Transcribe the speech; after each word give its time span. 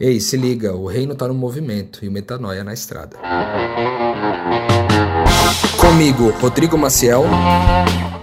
Ei, 0.00 0.18
se 0.18 0.36
liga, 0.36 0.74
o 0.74 0.88
reino 0.88 1.14
tá 1.14 1.28
no 1.28 1.34
movimento 1.34 2.04
e 2.04 2.08
o 2.08 2.10
metanoia 2.10 2.64
na 2.64 2.72
estrada. 2.72 3.16
Comigo, 5.80 6.30
Rodrigo 6.40 6.76
Maciel. 6.76 7.22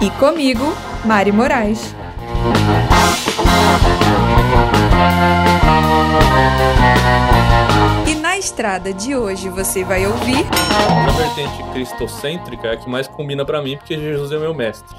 E 0.02 0.10
comigo, 0.20 0.65
Mari 1.05 1.31
Moraes. 1.31 1.96
E 8.06 8.15
na 8.15 8.38
estrada 8.38 8.94
de 8.94 9.15
hoje 9.15 9.47
você 9.47 9.85
vai 9.85 10.06
ouvir. 10.06 10.46
A 11.08 11.12
vertente 11.12 11.72
cristocêntrica 11.72 12.67
é 12.67 12.74
a 12.74 12.78
que 12.78 12.90
mais 12.90 13.08
combina 13.08 13.46
para 13.46 13.62
mim, 13.62 13.78
porque 13.78 13.97
Jesus 13.97 14.33
é 14.33 14.38
meu 14.38 14.53
mestre. 14.53 14.97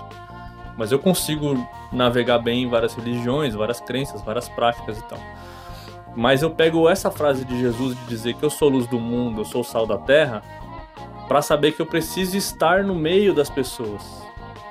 Mas 0.78 0.90
eu 0.90 0.98
consigo 0.98 1.54
navegar 1.92 2.38
bem 2.38 2.62
em 2.62 2.70
várias 2.70 2.94
religiões, 2.94 3.52
várias 3.52 3.78
crenças, 3.78 4.22
várias 4.22 4.48
práticas 4.48 4.96
e 4.96 5.02
tal. 5.02 5.18
Mas 6.14 6.42
eu 6.42 6.50
pego 6.50 6.88
essa 6.88 7.10
frase 7.10 7.44
de 7.44 7.58
Jesus 7.58 7.96
de 7.96 8.06
dizer 8.06 8.34
que 8.34 8.42
eu 8.42 8.50
sou 8.50 8.68
luz 8.68 8.86
do 8.86 9.00
mundo, 9.00 9.40
eu 9.40 9.44
sou 9.44 9.64
sal 9.64 9.86
da 9.86 9.96
terra, 9.96 10.42
para 11.26 11.40
saber 11.40 11.72
que 11.72 11.80
eu 11.80 11.86
preciso 11.86 12.36
estar 12.36 12.84
no 12.84 12.94
meio 12.94 13.34
das 13.34 13.48
pessoas. 13.48 14.02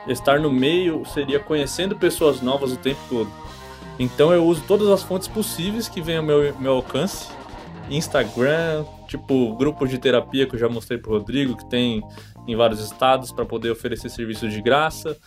Estar 0.07 0.39
no 0.39 0.51
meio 0.51 1.03
seria 1.05 1.39
conhecendo 1.39 1.95
pessoas 1.95 2.41
novas 2.41 2.71
o 2.71 2.77
tempo 2.77 2.99
todo. 3.09 3.31
Então 3.97 4.31
eu 4.33 4.45
uso 4.45 4.63
todas 4.67 4.87
as 4.89 5.03
fontes 5.03 5.27
possíveis 5.27 5.87
que 5.87 6.01
vêm 6.01 6.17
ao 6.17 6.23
meu, 6.23 6.55
meu 6.59 6.73
alcance. 6.73 7.29
Instagram, 7.89 8.85
tipo 9.07 9.55
grupos 9.55 9.89
de 9.89 9.97
terapia 9.97 10.47
que 10.47 10.55
eu 10.55 10.59
já 10.59 10.69
mostrei 10.69 10.97
pro 10.97 11.11
Rodrigo, 11.11 11.57
que 11.57 11.65
tem 11.65 12.01
em 12.47 12.55
vários 12.55 12.79
estados 12.79 13.31
para 13.31 13.45
poder 13.45 13.71
oferecer 13.71 14.09
serviços 14.09 14.51
de 14.51 14.61
graça 14.61 15.17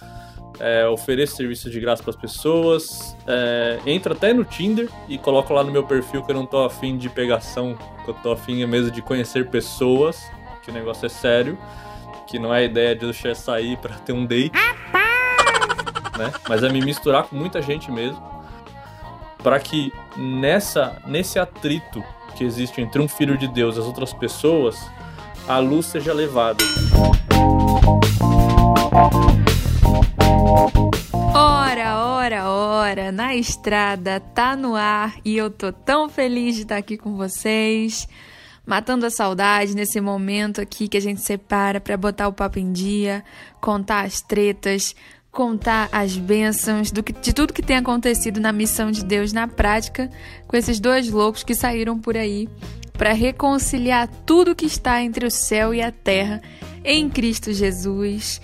é, 0.61 0.87
ofereço 0.87 1.37
serviços 1.37 1.71
de 1.71 1.81
graça 1.81 2.03
para 2.03 2.11
as 2.11 2.17
pessoas, 2.17 3.17
é, 3.27 3.79
entro 3.87 4.13
até 4.13 4.33
no 4.33 4.45
Tinder 4.45 4.89
e 5.09 5.19
coloco 5.19 5.53
lá 5.53 5.65
no 5.65 5.73
meu 5.73 5.85
perfil 5.85 6.23
que 6.23 6.31
eu 6.31 6.37
não 6.37 6.47
tô 6.47 6.65
afim 6.65 6.97
de 6.97 7.09
pegação, 7.09 7.77
que 8.05 8.11
eu 8.11 8.15
tô 8.15 8.33
afim 8.33 8.65
mesmo 8.67 8.91
de 8.91 9.03
conhecer 9.03 9.49
pessoas, 9.51 10.23
que 10.63 10.71
o 10.71 10.75
negócio 10.75 11.07
é 11.07 11.09
sério, 11.09 11.59
que 12.27 12.39
não 12.39 12.55
é 12.55 12.59
a 12.59 12.63
ideia 12.63 12.95
de 12.95 13.05
eu 13.05 13.13
sair 13.35 13.77
para 13.79 13.95
ter 13.97 14.13
um 14.13 14.25
date, 14.25 14.59
né? 16.17 16.33
Mas 16.49 16.63
é 16.63 16.69
me 16.69 16.81
misturar 16.81 17.25
com 17.25 17.37
muita 17.37 17.61
gente 17.61 17.91
mesmo, 17.91 18.23
para 19.43 19.59
que 19.61 19.93
nessa 20.17 21.03
nesse 21.07 21.39
atrito 21.39 22.03
que 22.35 22.45
existe 22.45 22.81
entre 22.81 23.01
um 23.01 23.09
filho 23.09 23.37
de 23.37 23.47
Deus 23.47 23.77
e 23.77 23.81
as 23.81 23.85
outras 23.85 24.13
pessoas, 24.13 24.91
a 25.47 25.59
luz 25.59 25.87
seja 25.87 26.13
levada. 26.13 26.65
Na 33.13 33.35
estrada, 33.35 34.21
tá 34.21 34.57
no 34.57 34.75
ar 34.75 35.17
e 35.25 35.37
eu 35.37 35.51
tô 35.51 35.73
tão 35.73 36.09
feliz 36.09 36.57
de 36.57 36.63
estar 36.63 36.77
aqui 36.77 36.97
com 36.97 37.17
vocês, 37.17 38.09
matando 38.67 39.07
a 39.07 39.11
saudade 39.11 39.75
nesse 39.75 40.01
momento 40.01 40.61
aqui 40.61 40.89
que 40.89 40.97
a 40.97 41.01
gente 41.01 41.21
separa 41.21 41.81
para 41.81 41.97
botar 41.97 42.29
o 42.29 42.33
papo 42.33 42.59
em 42.59 42.73
dia, 42.73 43.25
contar 43.61 44.05
as 44.05 44.21
tretas, 44.21 44.95
contar 45.31 45.89
as 45.91 46.17
bênçãos 46.17 46.91
do 46.91 47.03
que, 47.03 47.13
de 47.13 47.33
tudo 47.33 47.53
que 47.53 47.63
tem 47.63 47.77
acontecido 47.77 48.41
na 48.41 48.53
missão 48.53 48.91
de 48.91 49.05
Deus 49.05 49.33
na 49.33 49.49
prática 49.49 50.09
com 50.47 50.57
esses 50.57 50.79
dois 50.79 51.11
loucos 51.11 51.43
que 51.43 51.55
saíram 51.55 51.99
por 51.99 52.17
aí 52.17 52.49
para 52.93 53.13
reconciliar 53.13 54.09
tudo 54.25 54.55
que 54.55 54.67
está 54.67 55.03
entre 55.03 55.27
o 55.27 55.31
céu 55.31 55.75
e 55.75 55.83
a 55.83 55.91
terra 55.91 56.41
em 56.85 57.11
Cristo 57.11 57.53
Jesus. 57.53 58.41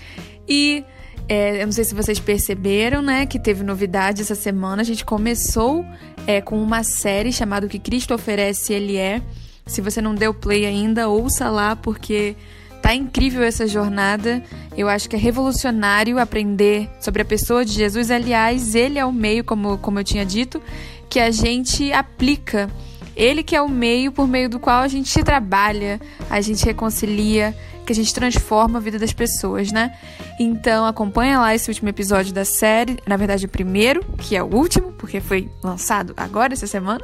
E 0.49 0.85
é, 1.31 1.63
eu 1.63 1.67
não 1.67 1.73
sei 1.73 1.85
se 1.85 1.95
vocês 1.95 2.19
perceberam, 2.19 3.01
né, 3.01 3.25
que 3.25 3.39
teve 3.39 3.63
novidade 3.63 4.21
essa 4.21 4.35
semana. 4.35 4.83
A 4.83 4.85
gente 4.85 5.05
começou 5.05 5.87
é, 6.27 6.41
com 6.41 6.61
uma 6.61 6.83
série 6.83 7.33
chamada 7.33 7.67
O 7.67 7.69
que 7.69 7.79
Cristo 7.79 8.13
Oferece 8.13 8.73
Ele 8.73 8.97
É. 8.97 9.23
Se 9.65 9.81
você 9.81 10.03
não 10.03 10.13
deu 10.13 10.35
play 10.35 10.67
ainda, 10.67 11.09
ouça 11.09 11.49
lá, 11.49 11.77
porque 11.77 12.35
tá 12.83 12.93
incrível 12.97 13.45
essa 13.45 13.65
jornada. 13.65 14.43
Eu 14.77 14.89
acho 14.89 15.09
que 15.09 15.15
é 15.15 15.19
revolucionário 15.21 16.19
aprender 16.19 16.91
sobre 17.01 17.23
a 17.23 17.25
pessoa 17.25 17.65
de 17.65 17.75
Jesus. 17.75 18.11
Aliás, 18.11 18.75
ele 18.75 18.99
é 18.99 19.07
o 19.07 19.13
meio, 19.13 19.45
como, 19.45 19.79
como 19.79 20.01
eu 20.01 20.05
tinha 20.05 20.27
dito, 20.27 20.61
que 21.09 21.21
a 21.21 21.31
gente 21.31 21.93
aplica. 21.93 22.69
Ele 23.15 23.45
que 23.45 23.55
é 23.55 23.63
o 23.63 23.69
meio 23.69 24.11
por 24.11 24.27
meio 24.27 24.49
do 24.49 24.59
qual 24.59 24.83
a 24.83 24.89
gente 24.89 25.23
trabalha, 25.23 26.01
a 26.29 26.41
gente 26.41 26.65
reconcilia, 26.65 27.55
que 27.91 27.93
a 27.93 27.97
gente 27.97 28.15
transforma 28.15 28.79
a 28.79 28.81
vida 28.81 29.01
das 29.01 29.13
pessoas, 29.13 29.73
né? 29.73 29.93
Então 30.39 30.87
acompanha 30.87 31.41
lá 31.41 31.53
esse 31.53 31.69
último 31.69 31.89
episódio 31.89 32.33
da 32.33 32.45
série, 32.45 32.97
na 33.05 33.17
verdade 33.17 33.47
o 33.47 33.49
primeiro, 33.49 34.05
que 34.17 34.37
é 34.37 34.43
o 34.43 34.47
último, 34.47 34.93
porque 34.93 35.21
foi 35.21 35.51
lançado 35.61 36.15
agora 36.17 36.53
essa 36.53 36.69
semana. 36.69 37.01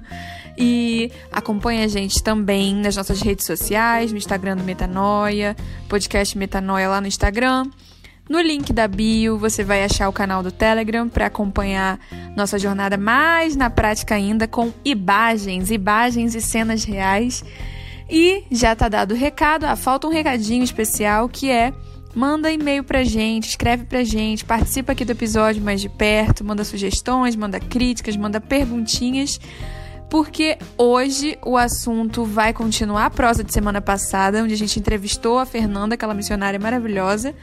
e 0.56 1.12
acompanha 1.30 1.84
a 1.84 1.86
gente 1.86 2.22
também 2.22 2.74
nas 2.74 2.96
nossas 2.96 3.20
redes 3.20 3.44
sociais, 3.44 4.10
no 4.10 4.16
Instagram 4.16 4.56
do 4.56 4.64
Metanoia, 4.64 5.54
podcast 5.86 6.38
Metanoia 6.38 6.88
lá 6.88 6.98
no 6.98 7.06
Instagram. 7.06 7.66
No 8.26 8.40
link 8.40 8.72
da 8.72 8.88
bio 8.88 9.36
você 9.36 9.62
vai 9.62 9.84
achar 9.84 10.08
o 10.08 10.14
canal 10.14 10.42
do 10.42 10.50
Telegram 10.50 11.10
para 11.10 11.26
acompanhar 11.26 12.00
nossa 12.34 12.58
jornada 12.58 12.96
mais 12.96 13.54
na 13.54 13.68
prática 13.68 14.14
ainda 14.14 14.48
com 14.48 14.72
imagens, 14.82 15.70
imagens 15.70 16.34
e 16.34 16.40
cenas 16.40 16.84
reais. 16.84 17.44
E 18.14 18.44
já 18.50 18.76
tá 18.76 18.90
dado 18.90 19.12
o 19.12 19.16
recado, 19.16 19.64
ah, 19.64 19.74
falta 19.74 20.06
um 20.06 20.10
recadinho 20.10 20.62
especial 20.62 21.30
que 21.30 21.50
é 21.50 21.72
manda 22.14 22.52
e-mail 22.52 22.84
pra 22.84 23.02
gente, 23.04 23.48
escreve 23.48 23.86
pra 23.86 24.04
gente, 24.04 24.44
participa 24.44 24.92
aqui 24.92 25.02
do 25.02 25.12
episódio 25.12 25.62
mais 25.62 25.80
de 25.80 25.88
perto, 25.88 26.44
manda 26.44 26.62
sugestões, 26.62 27.34
manda 27.34 27.58
críticas, 27.58 28.14
manda 28.14 28.38
perguntinhas, 28.38 29.40
porque 30.10 30.58
hoje 30.76 31.38
o 31.42 31.56
assunto 31.56 32.22
vai 32.22 32.52
continuar 32.52 33.06
a 33.06 33.10
prosa 33.10 33.42
de 33.42 33.50
semana 33.50 33.80
passada, 33.80 34.42
onde 34.42 34.52
a 34.52 34.58
gente 34.58 34.78
entrevistou 34.78 35.38
a 35.38 35.46
Fernanda, 35.46 35.94
aquela 35.94 36.12
missionária 36.12 36.60
maravilhosa, 36.60 37.34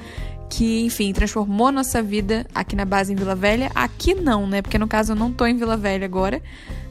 que, 0.52 0.86
enfim, 0.86 1.12
transformou 1.14 1.72
nossa 1.72 2.04
vida 2.04 2.46
aqui 2.54 2.76
na 2.76 2.86
base 2.86 3.12
em 3.12 3.16
Vila 3.16 3.34
Velha. 3.36 3.72
Aqui 3.74 4.14
não, 4.14 4.46
né? 4.46 4.62
Porque 4.62 4.78
no 4.78 4.88
caso 4.88 5.14
eu 5.14 5.16
não 5.16 5.32
tô 5.32 5.48
em 5.48 5.58
Vila 5.58 5.78
Velha 5.78 6.06
agora. 6.06 6.42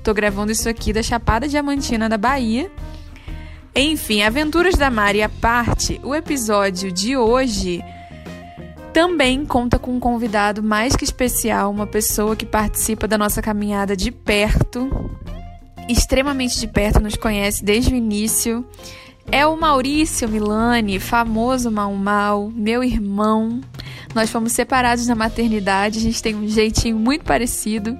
Tô 0.02 0.12
gravando 0.12 0.50
isso 0.50 0.68
aqui 0.68 0.92
da 0.92 1.02
Chapada 1.02 1.46
Diamantina 1.46 2.08
da 2.08 2.16
Bahia. 2.16 2.70
Enfim, 3.74 4.22
Aventuras 4.22 4.74
da 4.74 4.90
Mari 4.90 5.22
à 5.22 5.28
parte, 5.28 6.00
o 6.02 6.14
episódio 6.14 6.90
de 6.90 7.16
hoje 7.16 7.82
também 8.92 9.46
conta 9.46 9.78
com 9.78 9.92
um 9.92 10.00
convidado 10.00 10.62
mais 10.62 10.96
que 10.96 11.04
especial, 11.04 11.70
uma 11.70 11.86
pessoa 11.86 12.34
que 12.34 12.44
participa 12.44 13.06
da 13.06 13.16
nossa 13.16 13.40
caminhada 13.40 13.96
de 13.96 14.10
perto, 14.10 14.90
extremamente 15.88 16.58
de 16.58 16.66
perto, 16.66 16.98
nos 16.98 17.14
conhece 17.14 17.64
desde 17.64 17.92
o 17.94 17.96
início. 17.96 18.66
É 19.30 19.46
o 19.46 19.56
Maurício 19.56 20.28
Milani, 20.28 20.98
famoso 20.98 21.70
Mal 21.70 21.94
Mal, 21.94 22.50
meu 22.52 22.82
irmão. 22.82 23.60
Nós 24.14 24.30
fomos 24.30 24.52
separados 24.52 25.06
na 25.06 25.14
maternidade, 25.14 25.98
a 25.98 26.02
gente 26.02 26.22
tem 26.22 26.34
um 26.34 26.48
jeitinho 26.48 26.98
muito 26.98 27.24
parecido 27.24 27.96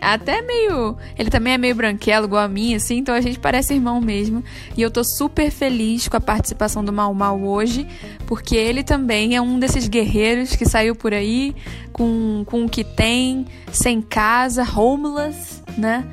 até 0.00 0.40
meio. 0.42 0.96
Ele 1.18 1.30
também 1.30 1.52
é 1.52 1.58
meio 1.58 1.74
branquelo, 1.74 2.26
igual 2.26 2.42
a 2.42 2.48
mim, 2.48 2.74
assim, 2.74 2.98
então 2.98 3.14
a 3.14 3.20
gente 3.20 3.38
parece 3.38 3.74
irmão 3.74 4.00
mesmo. 4.00 4.42
E 4.76 4.82
eu 4.82 4.90
tô 4.90 5.04
super 5.04 5.50
feliz 5.50 6.08
com 6.08 6.16
a 6.16 6.20
participação 6.20 6.84
do 6.84 6.92
Mal 6.92 7.12
Mal 7.12 7.40
hoje, 7.40 7.86
porque 8.26 8.56
ele 8.56 8.82
também 8.82 9.36
é 9.36 9.42
um 9.42 9.58
desses 9.58 9.88
guerreiros 9.88 10.56
que 10.56 10.64
saiu 10.64 10.94
por 10.94 11.12
aí 11.12 11.54
com, 11.92 12.42
com 12.46 12.64
o 12.64 12.68
que 12.68 12.82
tem, 12.82 13.46
sem 13.70 14.00
casa, 14.00 14.66
homeless, 14.76 15.62
né? 15.76 16.06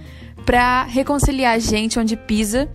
Pra 0.46 0.84
reconciliar 0.84 1.56
a 1.56 1.60
gente 1.60 2.00
onde 2.00 2.16
pisa. 2.16 2.70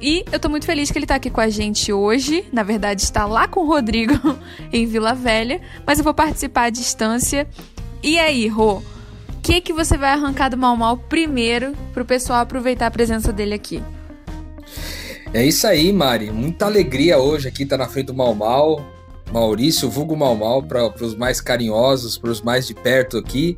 E 0.00 0.24
eu 0.30 0.38
tô 0.38 0.48
muito 0.48 0.64
feliz 0.64 0.90
que 0.90 0.98
ele 0.98 1.06
tá 1.06 1.16
aqui 1.16 1.28
com 1.28 1.40
a 1.40 1.48
gente 1.48 1.92
hoje. 1.92 2.44
Na 2.52 2.62
verdade, 2.62 3.02
está 3.02 3.26
lá 3.26 3.48
com 3.48 3.60
o 3.60 3.66
Rodrigo 3.66 4.14
em 4.72 4.86
Vila 4.86 5.14
Velha, 5.14 5.60
mas 5.84 5.98
eu 5.98 6.04
vou 6.04 6.14
participar 6.14 6.64
à 6.64 6.70
distância. 6.70 7.48
E 8.02 8.18
aí, 8.18 8.46
Rô? 8.46 8.80
Que, 9.48 9.62
que 9.62 9.72
você 9.72 9.96
vai 9.96 10.10
arrancar 10.10 10.50
do 10.50 10.58
Mal 10.58 10.76
Mal 10.76 10.98
primeiro 10.98 11.72
para 11.94 12.02
o 12.02 12.06
pessoal 12.06 12.40
aproveitar 12.40 12.86
a 12.86 12.90
presença 12.90 13.32
dele 13.32 13.54
aqui? 13.54 13.82
É 15.32 15.42
isso 15.42 15.66
aí, 15.66 15.90
Mari. 15.90 16.30
Muita 16.30 16.66
alegria 16.66 17.16
hoje 17.16 17.48
aqui 17.48 17.64
tá 17.64 17.78
na 17.78 17.88
frente 17.88 18.08
do 18.08 18.14
Mal 18.14 18.34
Mal. 18.34 18.84
Maurício, 19.32 19.88
vulgo 19.88 20.14
Mal 20.14 20.36
Mal, 20.36 20.62
para 20.62 20.92
os 21.00 21.14
mais 21.14 21.40
carinhosos, 21.40 22.18
para 22.18 22.30
os 22.30 22.42
mais 22.42 22.66
de 22.66 22.74
perto 22.74 23.16
aqui. 23.16 23.56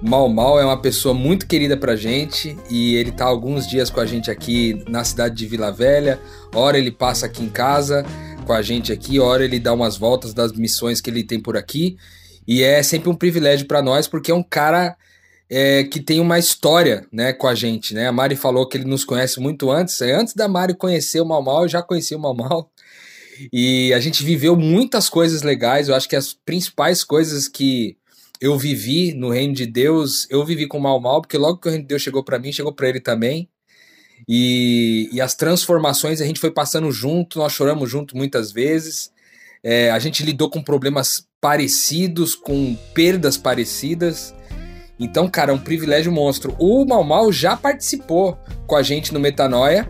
Mal 0.00 0.30
Mal 0.30 0.58
é 0.58 0.64
uma 0.64 0.80
pessoa 0.80 1.12
muito 1.12 1.46
querida 1.46 1.76
pra 1.76 1.94
gente 1.94 2.56
e 2.70 2.94
ele 2.94 3.12
tá 3.12 3.26
alguns 3.26 3.66
dias 3.66 3.90
com 3.90 4.00
a 4.00 4.06
gente 4.06 4.30
aqui 4.30 4.82
na 4.88 5.04
cidade 5.04 5.34
de 5.34 5.46
Vila 5.46 5.70
Velha. 5.70 6.18
Hora 6.54 6.78
ele 6.78 6.90
passa 6.90 7.26
aqui 7.26 7.44
em 7.44 7.50
casa 7.50 8.02
com 8.46 8.54
a 8.54 8.62
gente 8.62 8.94
aqui, 8.94 9.20
hora 9.20 9.44
ele 9.44 9.60
dá 9.60 9.74
umas 9.74 9.98
voltas 9.98 10.32
das 10.32 10.52
missões 10.52 11.02
que 11.02 11.10
ele 11.10 11.22
tem 11.22 11.38
por 11.38 11.54
aqui. 11.54 11.98
E 12.46 12.62
é 12.62 12.82
sempre 12.82 13.10
um 13.10 13.14
privilégio 13.14 13.66
para 13.66 13.82
nós 13.82 14.08
porque 14.08 14.30
é 14.30 14.34
um 14.34 14.42
cara 14.42 14.96
é, 15.50 15.84
que 15.84 16.00
tem 16.00 16.20
uma 16.20 16.38
história 16.38 17.06
né, 17.12 17.32
com 17.32 17.46
a 17.46 17.54
gente. 17.54 17.94
Né? 17.94 18.06
A 18.06 18.12
Mari 18.12 18.36
falou 18.36 18.68
que 18.68 18.76
ele 18.76 18.84
nos 18.84 19.04
conhece 19.04 19.40
muito 19.40 19.70
antes. 19.70 20.00
É, 20.00 20.12
antes 20.14 20.34
da 20.34 20.46
Mari 20.46 20.74
conhecer 20.74 21.20
o 21.20 21.26
Mal 21.26 21.42
Mal, 21.42 21.62
eu 21.62 21.68
já 21.68 21.82
conheci 21.82 22.14
o 22.14 22.18
Mal 22.18 22.34
Mal. 22.34 22.70
E 23.52 23.92
a 23.94 24.00
gente 24.00 24.24
viveu 24.24 24.56
muitas 24.56 25.08
coisas 25.08 25.42
legais. 25.42 25.88
Eu 25.88 25.94
acho 25.94 26.08
que 26.08 26.16
as 26.16 26.34
principais 26.34 27.02
coisas 27.04 27.48
que 27.48 27.96
eu 28.40 28.58
vivi 28.58 29.14
no 29.14 29.30
reino 29.30 29.54
de 29.54 29.66
Deus, 29.66 30.26
eu 30.30 30.44
vivi 30.44 30.66
com 30.66 30.78
o 30.78 30.80
Mal 30.80 31.00
Mal, 31.00 31.20
porque 31.20 31.38
logo 31.38 31.58
que 31.58 31.68
o 31.68 31.70
reino 31.70 31.84
de 31.84 31.88
Deus 31.88 32.02
chegou 32.02 32.22
para 32.22 32.38
mim, 32.38 32.52
chegou 32.52 32.72
para 32.72 32.88
ele 32.88 33.00
também. 33.00 33.48
E, 34.28 35.08
e 35.12 35.20
as 35.20 35.34
transformações 35.34 36.20
a 36.20 36.26
gente 36.26 36.40
foi 36.40 36.50
passando 36.50 36.90
junto, 36.90 37.38
nós 37.38 37.52
choramos 37.52 37.88
junto 37.90 38.16
muitas 38.16 38.52
vezes. 38.52 39.12
É, 39.62 39.90
a 39.90 39.98
gente 39.98 40.22
lidou 40.24 40.50
com 40.50 40.62
problemas 40.62 41.26
parecidos, 41.40 42.34
com 42.34 42.76
perdas 42.94 43.36
parecidas. 43.36 44.34
Então, 44.98 45.28
cara, 45.28 45.52
é 45.52 45.54
um 45.54 45.58
privilégio 45.58 46.10
monstro. 46.10 46.54
O 46.58 46.84
Mal 46.84 47.04
Mal 47.04 47.30
já 47.30 47.56
participou 47.56 48.36
com 48.66 48.74
a 48.74 48.82
gente 48.82 49.14
no 49.14 49.20
Metanoia, 49.20 49.88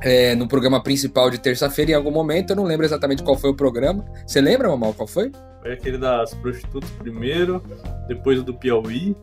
é, 0.00 0.34
no 0.34 0.48
programa 0.48 0.82
principal 0.82 1.30
de 1.30 1.38
terça-feira, 1.38 1.92
em 1.92 1.94
algum 1.94 2.10
momento. 2.10 2.50
Eu 2.50 2.56
não 2.56 2.64
lembro 2.64 2.86
exatamente 2.86 3.22
qual 3.22 3.36
foi 3.36 3.50
o 3.50 3.54
programa. 3.54 4.04
Você 4.26 4.40
lembra, 4.40 4.68
Mal 4.68 4.78
Mal, 4.78 4.94
qual 4.94 5.06
foi? 5.06 5.30
Foi 5.60 5.72
aquele 5.74 5.98
das 5.98 6.34
prostitutas 6.34 6.90
primeiro, 6.98 7.62
depois 8.08 8.38
o 8.38 8.42
do 8.42 8.54
Piauí, 8.54 9.14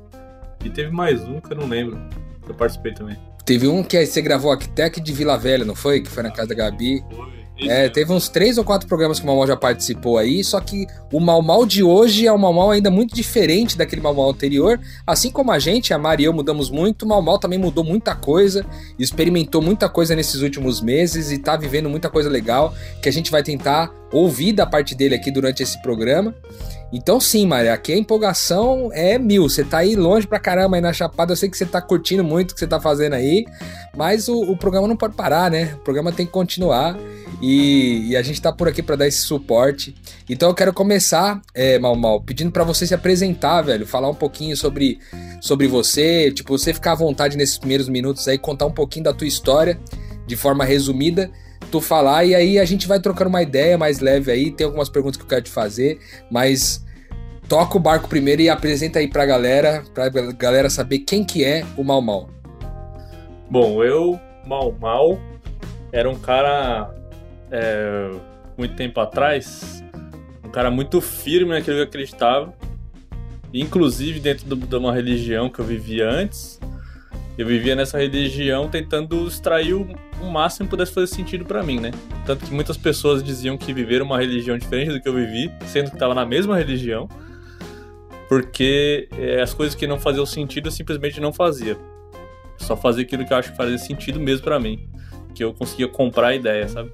e 0.64 0.70
teve 0.70 0.92
mais 0.92 1.22
um 1.24 1.42
que 1.42 1.52
eu 1.52 1.58
não 1.58 1.68
lembro. 1.68 2.00
Eu 2.48 2.54
participei 2.54 2.94
também. 2.94 3.18
Teve 3.46 3.68
um 3.68 3.84
que 3.84 4.06
você 4.06 4.22
gravou 4.22 4.52
até 4.52 4.86
aqui 4.86 5.02
de 5.02 5.12
Vila 5.12 5.38
Velha, 5.38 5.66
não 5.66 5.76
foi? 5.76 6.02
Que 6.02 6.10
foi 6.10 6.24
na 6.24 6.32
casa 6.32 6.50
da 6.50 6.56
Gabi. 6.56 7.04
Foi. 7.12 7.39
É, 7.62 7.90
teve 7.90 8.14
uns 8.14 8.30
três 8.30 8.58
ou 8.58 8.64
quatro 8.64 8.88
programas 8.88 9.20
que 9.20 9.26
o 9.26 9.28
Mal 9.28 9.46
já 9.46 9.56
participou 9.56 10.18
aí, 10.18 10.44
só 10.44 10.60
que 10.62 10.88
o 11.12 11.20
Mal 11.20 11.42
Mal 11.42 11.66
de 11.66 11.84
hoje 11.84 12.26
é 12.26 12.32
um 12.32 12.38
Mal 12.38 12.54
Mal 12.54 12.72
ainda 12.72 12.90
muito 12.90 13.14
diferente 13.14 13.78
daquele 13.78 14.02
Mal 14.02 14.14
Mal 14.14 14.30
anterior. 14.30 14.80
Assim 15.06 15.30
como 15.30 15.52
a 15.52 15.60
gente, 15.60 15.94
a 15.94 15.98
Mari 15.98 16.24
e 16.24 16.26
eu 16.26 16.34
mudamos 16.34 16.70
muito, 16.70 17.04
o 17.04 17.08
Mal 17.08 17.22
Mal 17.22 17.38
também 17.38 17.60
mudou 17.60 17.84
muita 17.84 18.16
coisa, 18.16 18.66
experimentou 18.98 19.62
muita 19.62 19.90
coisa 19.90 20.16
nesses 20.16 20.42
últimos 20.42 20.82
meses 20.82 21.32
e 21.32 21.38
tá 21.38 21.58
vivendo 21.58 21.90
muita 21.90 22.10
coisa 22.10 22.30
legal 22.30 22.74
que 23.02 23.10
a 23.10 23.12
gente 23.12 23.30
vai 23.30 23.44
tentar 23.44 23.92
ouvir 24.12 24.54
da 24.54 24.66
parte 24.66 24.96
dele 24.96 25.16
aqui 25.16 25.30
durante 25.30 25.62
esse 25.62 25.82
programa. 25.82 26.34
Então 26.92 27.20
sim, 27.20 27.46
Maria, 27.46 27.74
aqui 27.74 27.94
a 27.94 27.98
empolgação 27.98 28.90
é 28.92 29.18
mil. 29.20 29.48
Você 29.48 29.64
tá 29.64 29.80
aí 29.80 29.96
longe 29.96 30.26
pra 30.26 30.40
caramba 30.40 30.78
aí 30.78 30.82
na 30.82 30.92
Chapada. 30.92 31.32
Eu 31.32 31.38
sei 31.38 31.50
que 31.50 31.58
você 31.58 31.66
tá 31.66 31.82
curtindo 31.82 32.24
muito 32.24 32.52
o 32.52 32.54
que 32.56 32.60
você 32.60 32.68
tá 32.68 32.80
fazendo 32.80 33.14
aí, 33.14 33.46
mas 33.96 34.28
o, 34.28 34.42
o 34.42 34.58
programa 34.58 34.88
não 34.88 34.98
pode 34.98 35.14
parar, 35.16 35.52
né? 35.52 35.76
O 35.76 35.84
programa 35.84 36.12
tem 36.12 36.26
que 36.26 36.32
continuar 36.32 36.98
e, 37.42 38.10
e 38.10 38.18
a 38.18 38.24
gente 38.24 38.42
tá 38.42 38.52
por 38.52 38.68
aqui 38.68 38.82
para 38.82 38.96
dar 38.96 39.08
esse 39.08 39.20
suporte. 39.20 39.94
Então 40.28 40.50
eu 40.50 40.56
quero 40.56 40.74
começar, 40.74 41.40
é, 41.54 41.78
Mal 41.78 41.96
Mal, 41.96 42.22
pedindo 42.22 42.52
para 42.52 42.64
você 42.64 42.88
se 42.88 42.94
apresentar, 42.94 43.62
velho, 43.62 43.86
falar 43.86 44.10
um 44.10 44.16
pouquinho 44.16 44.58
sobre, 44.58 45.00
sobre 45.40 45.68
você, 45.68 46.32
tipo, 46.32 46.58
você 46.58 46.74
ficar 46.74 46.94
à 46.94 46.96
vontade 46.96 47.38
nesses 47.38 47.58
primeiros 47.58 47.88
minutos 47.88 48.28
aí, 48.28 48.38
contar 48.38 48.66
um 48.66 48.72
pouquinho 48.72 49.06
da 49.06 49.14
tua 49.14 49.28
história 49.28 49.80
de 50.26 50.36
forma 50.36 50.66
resumida 50.66 51.32
tu 51.69 51.81
falar 51.81 52.25
e 52.25 52.36
aí 52.36 52.60
a 52.60 52.66
gente 52.66 52.88
vai 52.88 53.00
trocando 53.00 53.30
uma 53.30 53.42
ideia 53.42 53.77
mais 53.77 54.00
leve 54.00 54.31
aí. 54.31 54.51
Tem 54.51 54.66
algumas 54.66 54.89
perguntas 54.89 55.18
que 55.18 55.24
eu 55.24 55.27
quero 55.27 55.44
te 55.44 55.51
fazer, 55.51 56.00
mas 56.30 56.86
toca 57.48 57.77
o 57.77 57.80
barco 57.80 58.07
primeiro 58.07 58.42
e 58.42 58.50
apresenta 58.50 59.00
aí 59.00 59.07
pra 59.07 59.25
galera, 59.25 59.83
pra 59.94 60.10
galera 60.10 60.69
saber 60.69 61.00
quem 61.00 61.24
que 61.24 61.44
é 61.44 61.66
o 61.75 61.83
Mal 61.83 62.01
Mal. 62.01 62.30
Bom, 63.50 63.83
eu, 63.83 64.19
Mal 64.45 64.75
Mal, 64.80 65.19
era 65.92 66.10
um 66.10 66.16
cara 66.16 66.94
é, 67.51 68.12
muito 68.57 68.75
tempo 68.75 69.00
atrás, 69.00 69.83
um 70.45 70.50
cara 70.50 70.69
muito 70.69 71.01
firme 71.01 71.50
naquilo 71.51 71.77
que 71.77 71.81
eu 71.81 71.88
acreditava, 71.88 72.54
inclusive 73.54 74.19
dentro 74.19 74.45
do, 74.45 74.56
de 74.56 74.75
uma 74.75 74.94
religião 74.94 75.50
que 75.50 75.60
eu 75.60 75.66
vivia 75.66 76.07
antes. 76.07 76.60
Eu 77.40 77.46
vivia 77.46 77.74
nessa 77.74 77.98
religião 77.98 78.68
tentando 78.68 79.26
extrair 79.26 79.74
o 79.74 79.88
máximo 80.30 80.68
pudesse 80.68 80.92
fazer 80.92 81.08
sentido 81.08 81.46
para 81.46 81.64
mim, 81.64 81.80
né? 81.80 81.92
Tanto 82.26 82.46
que 82.46 82.54
muitas 82.54 82.76
pessoas 82.76 83.24
diziam 83.24 83.58
que 83.58 83.72
viveram 83.72 84.06
uma 84.06 84.20
religião 84.20 84.58
diferente 84.58 84.92
do 84.92 85.00
que 85.00 85.08
eu 85.08 85.14
vivi, 85.14 85.50
sendo 85.66 85.90
que 85.90 85.96
estava 85.96 86.14
na 86.14 86.26
mesma 86.26 86.58
religião, 86.58 87.08
porque 88.28 89.08
é, 89.18 89.42
as 89.42 89.54
coisas 89.54 89.74
que 89.74 89.88
não 89.88 89.98
faziam 89.98 90.26
sentido 90.26 90.68
eu 90.68 90.72
simplesmente 90.72 91.22
não 91.22 91.32
fazia. 91.32 91.78
Só 92.58 92.76
fazia 92.76 93.04
aquilo 93.06 93.26
que 93.26 93.32
eu 93.32 93.38
acho 93.38 93.52
que 93.52 93.58
fazia 93.58 93.78
sentido 93.78 94.20
mesmo 94.20 94.44
para 94.44 94.60
mim, 94.60 94.90
que 95.34 95.42
eu 95.42 95.54
conseguia 95.54 95.88
comprar 95.88 96.28
a 96.28 96.36
ideia, 96.36 96.68
sabe? 96.68 96.92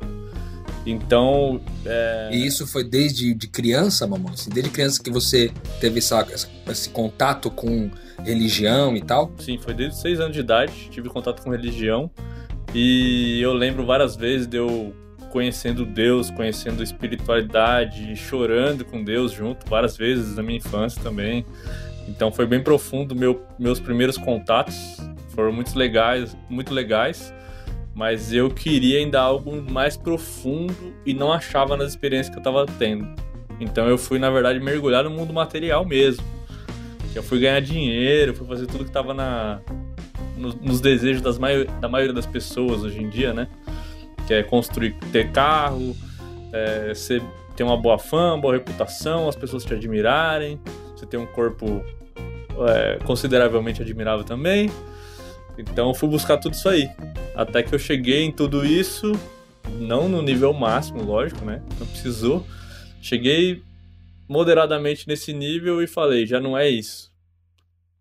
Então. 0.86 1.60
É... 1.86 2.30
E 2.32 2.46
isso 2.46 2.68
foi 2.68 2.84
desde 2.84 3.34
de 3.34 3.48
criança, 3.48 4.06
mamãe? 4.06 4.34
Assim, 4.34 4.50
desde 4.50 4.72
criança 4.72 5.02
que 5.02 5.10
você 5.10 5.52
teve 5.80 6.00
essa, 6.00 6.26
esse 6.68 6.90
contato 6.90 7.50
com 7.50 7.90
religião 8.24 8.96
e 8.96 9.02
tal? 9.02 9.32
Sim, 9.40 9.58
foi 9.58 9.74
desde 9.74 10.00
seis 10.00 10.20
anos 10.20 10.34
de 10.34 10.40
idade, 10.40 10.90
tive 10.92 11.10
contato 11.10 11.42
com 11.42 11.50
religião. 11.50 12.10
E 12.74 13.40
eu 13.42 13.54
lembro 13.54 13.86
várias 13.86 14.16
vezes 14.16 14.48
de 14.48 14.58
eu 14.58 14.94
conhecendo 15.32 15.86
Deus, 15.86 16.30
conhecendo 16.30 16.82
espiritualidade, 16.82 18.16
chorando 18.16 18.86
com 18.86 19.04
Deus 19.04 19.34
junto, 19.34 19.70
várias 19.70 19.98
vezes 19.98 20.38
na 20.38 20.44
minha 20.44 20.58
infância 20.58 21.02
também. 21.04 21.46
Então 22.08 22.32
foi 22.32 22.46
bem 22.46 22.64
profundo 22.64 23.14
meu, 23.14 23.46
meus 23.60 23.80
primeiros 23.80 24.18
contatos, 24.18 24.98
foram 25.30 25.52
muito 25.52 25.78
legais, 25.78 26.38
muito 26.50 26.74
legais, 26.74 27.34
mas 27.96 28.34
eu 28.34 28.50
queria 28.50 29.00
ainda 29.00 29.22
algo 29.22 29.62
mais 29.72 29.96
profundo 29.96 30.94
e 31.06 31.14
não 31.14 31.32
achava 31.32 31.78
nas 31.78 31.92
experiências 31.92 32.30
que 32.30 32.36
eu 32.36 32.42
estava 32.42 32.66
tendo. 32.78 33.08
Então 33.58 33.88
eu 33.88 33.98
fui 33.98 34.20
na 34.20 34.30
verdade 34.30 34.60
mergulhar 34.60 35.06
no 35.06 35.10
mundo 35.10 35.34
material 35.34 35.86
mesmo. 35.86 36.24
Eu 37.16 37.24
fui 37.24 37.40
ganhar 37.40 37.62
dinheiro, 37.62 38.36
fui 38.36 38.46
fazer 38.46 38.68
tudo 38.68 38.84
que 38.84 38.90
estava 38.90 39.14
na 39.14 39.62
nos, 40.36 40.56
nos 40.56 40.82
desejos 40.82 41.22
das 41.22 41.40
mai 41.40 41.64
da 41.80 41.88
maioria 41.88 42.14
das 42.14 42.26
pessoas 42.26 42.84
hoje 42.84 43.02
em 43.02 43.10
dia, 43.10 43.34
né? 43.34 43.48
Que 44.28 44.34
é 44.34 44.44
construir, 44.44 44.94
ter 45.14 45.32
carro, 45.32 45.96
é, 46.52 46.94
ser, 46.94 47.24
ter 47.56 47.64
uma 47.64 47.78
boa 47.78 47.98
fama, 47.98 48.42
boa 48.42 48.54
reputação, 48.54 49.30
as 49.30 49.38
pessoas 49.38 49.64
te 49.64 49.74
admirarem, 49.74 50.60
você 50.94 51.06
ter 51.06 51.16
um 51.16 51.26
corpo 51.26 51.82
é, 52.68 53.00
consideravelmente 53.06 53.82
admirável 53.82 54.26
também. 54.26 54.70
Então 55.58 55.90
eu 55.90 55.94
fui 55.94 56.10
buscar 56.10 56.38
tudo 56.38 56.54
isso 56.54 56.68
aí. 56.68 56.90
Até 57.36 57.64
que 57.64 57.74
eu 57.74 57.80
cheguei 57.80 58.24
em 58.24 58.32
tudo 58.32 58.66
isso, 58.66 59.14
não 59.80 60.08
no 60.08 60.22
nível 60.22 60.54
máximo, 60.54 61.04
lógico, 61.04 61.44
né? 61.46 61.62
Não 61.80 61.88
precisou. 61.88 62.46
Cheguei 63.02 63.62
moderadamente 64.28 65.08
nesse 65.08 65.34
nível 65.34 65.82
e 65.82 65.88
falei, 65.88 66.26
já 66.26 66.40
não 66.40 66.58
é 66.58 66.68
isso. 66.70 67.14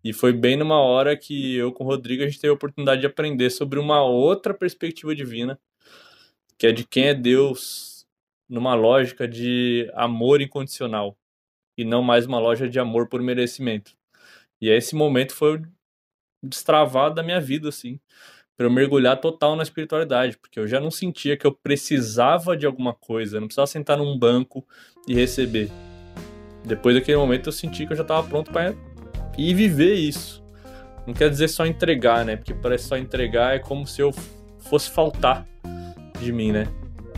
E 0.03 0.13
foi 0.13 0.31
bem 0.31 0.55
numa 0.55 0.79
hora 0.79 1.17
que 1.17 1.55
eu 1.55 1.71
com 1.71 1.83
o 1.83 1.87
Rodrigo 1.87 2.23
a 2.23 2.27
gente 2.27 2.39
teve 2.39 2.51
a 2.51 2.55
oportunidade 2.55 3.01
de 3.01 3.07
aprender 3.07 3.49
sobre 3.49 3.79
uma 3.79 4.03
outra 4.03 4.53
perspectiva 4.53 5.15
divina, 5.15 5.59
que 6.57 6.67
é 6.67 6.71
de 6.71 6.85
quem 6.85 7.05
é 7.05 7.13
Deus 7.13 8.05
numa 8.47 8.75
lógica 8.75 9.27
de 9.27 9.91
amor 9.95 10.41
incondicional 10.41 11.17
e 11.77 11.83
não 11.83 12.01
mais 12.01 12.25
uma 12.25 12.39
loja 12.39 12.69
de 12.69 12.79
amor 12.79 13.07
por 13.09 13.21
merecimento. 13.21 13.97
E 14.61 14.69
esse 14.69 14.95
momento 14.95 15.33
foi 15.33 15.61
destravado 16.45 17.15
da 17.15 17.23
minha 17.23 17.39
vida 17.39 17.69
assim, 17.69 17.99
para 18.55 18.65
eu 18.65 18.71
mergulhar 18.71 19.19
total 19.19 19.55
na 19.55 19.63
espiritualidade, 19.63 20.37
porque 20.37 20.59
eu 20.59 20.67
já 20.67 20.79
não 20.79 20.89
sentia 20.89 21.35
que 21.35 21.45
eu 21.45 21.51
precisava 21.51 22.55
de 22.55 22.65
alguma 22.65 22.93
coisa, 22.93 23.37
eu 23.37 23.41
não 23.41 23.47
precisava 23.47 23.67
sentar 23.67 23.97
num 23.97 24.17
banco 24.17 24.65
e 25.07 25.13
receber. 25.13 25.69
Depois 26.63 26.95
daquele 26.95 27.17
momento 27.17 27.47
eu 27.47 27.53
senti 27.53 27.85
que 27.85 27.93
eu 27.93 27.97
já 27.97 28.03
estava 28.03 28.27
pronto 28.27 28.51
para 28.51 28.73
e 29.37 29.53
viver 29.53 29.93
isso. 29.93 30.43
Não 31.05 31.13
quer 31.13 31.29
dizer 31.29 31.47
só 31.49 31.65
entregar, 31.65 32.25
né? 32.25 32.35
Porque 32.35 32.53
parece 32.53 32.87
só 32.87 32.97
entregar 32.97 33.55
é 33.55 33.59
como 33.59 33.85
se 33.85 34.01
eu 34.01 34.11
fosse 34.57 34.89
faltar 34.89 35.45
de 36.19 36.31
mim, 36.31 36.51
né? 36.51 36.67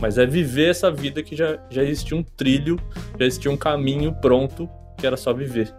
Mas 0.00 0.18
é 0.18 0.26
viver 0.26 0.70
essa 0.70 0.90
vida 0.90 1.22
que 1.22 1.34
já, 1.34 1.58
já 1.70 1.82
existia 1.82 2.16
um 2.16 2.22
trilho, 2.22 2.78
já 3.18 3.26
existia 3.26 3.50
um 3.50 3.56
caminho 3.56 4.14
pronto, 4.20 4.68
que 4.96 5.06
era 5.06 5.16
só 5.16 5.32
viver. 5.32 5.74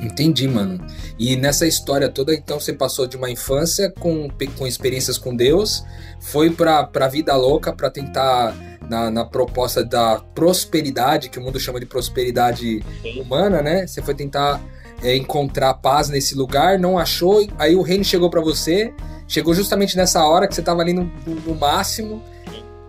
Entendi, 0.00 0.46
mano. 0.46 0.84
E 1.18 1.36
nessa 1.36 1.66
história 1.66 2.08
toda, 2.08 2.34
então, 2.34 2.60
você 2.60 2.72
passou 2.72 3.06
de 3.06 3.16
uma 3.16 3.30
infância 3.30 3.90
com, 3.90 4.28
com 4.56 4.66
experiências 4.66 5.18
com 5.18 5.34
Deus, 5.34 5.84
foi 6.20 6.50
pra, 6.50 6.84
pra 6.84 7.08
vida 7.08 7.34
louca 7.34 7.72
para 7.72 7.90
tentar, 7.90 8.54
na, 8.88 9.10
na 9.10 9.24
proposta 9.24 9.84
da 9.84 10.20
prosperidade, 10.34 11.28
que 11.28 11.38
o 11.38 11.42
mundo 11.42 11.58
chama 11.58 11.80
de 11.80 11.86
prosperidade 11.86 12.82
humana, 13.20 13.60
né? 13.60 13.86
Você 13.86 14.00
foi 14.00 14.14
tentar 14.14 14.60
é, 15.02 15.16
encontrar 15.16 15.74
paz 15.74 16.08
nesse 16.08 16.34
lugar, 16.34 16.78
não 16.78 16.98
achou, 16.98 17.46
aí 17.58 17.74
o 17.74 17.82
reino 17.82 18.04
chegou 18.04 18.30
para 18.30 18.40
você, 18.40 18.92
chegou 19.26 19.54
justamente 19.54 19.96
nessa 19.96 20.24
hora 20.24 20.46
que 20.46 20.54
você 20.54 20.60
estava 20.60 20.80
ali 20.80 20.92
no, 20.92 21.10
no, 21.46 21.54
máximo, 21.54 22.22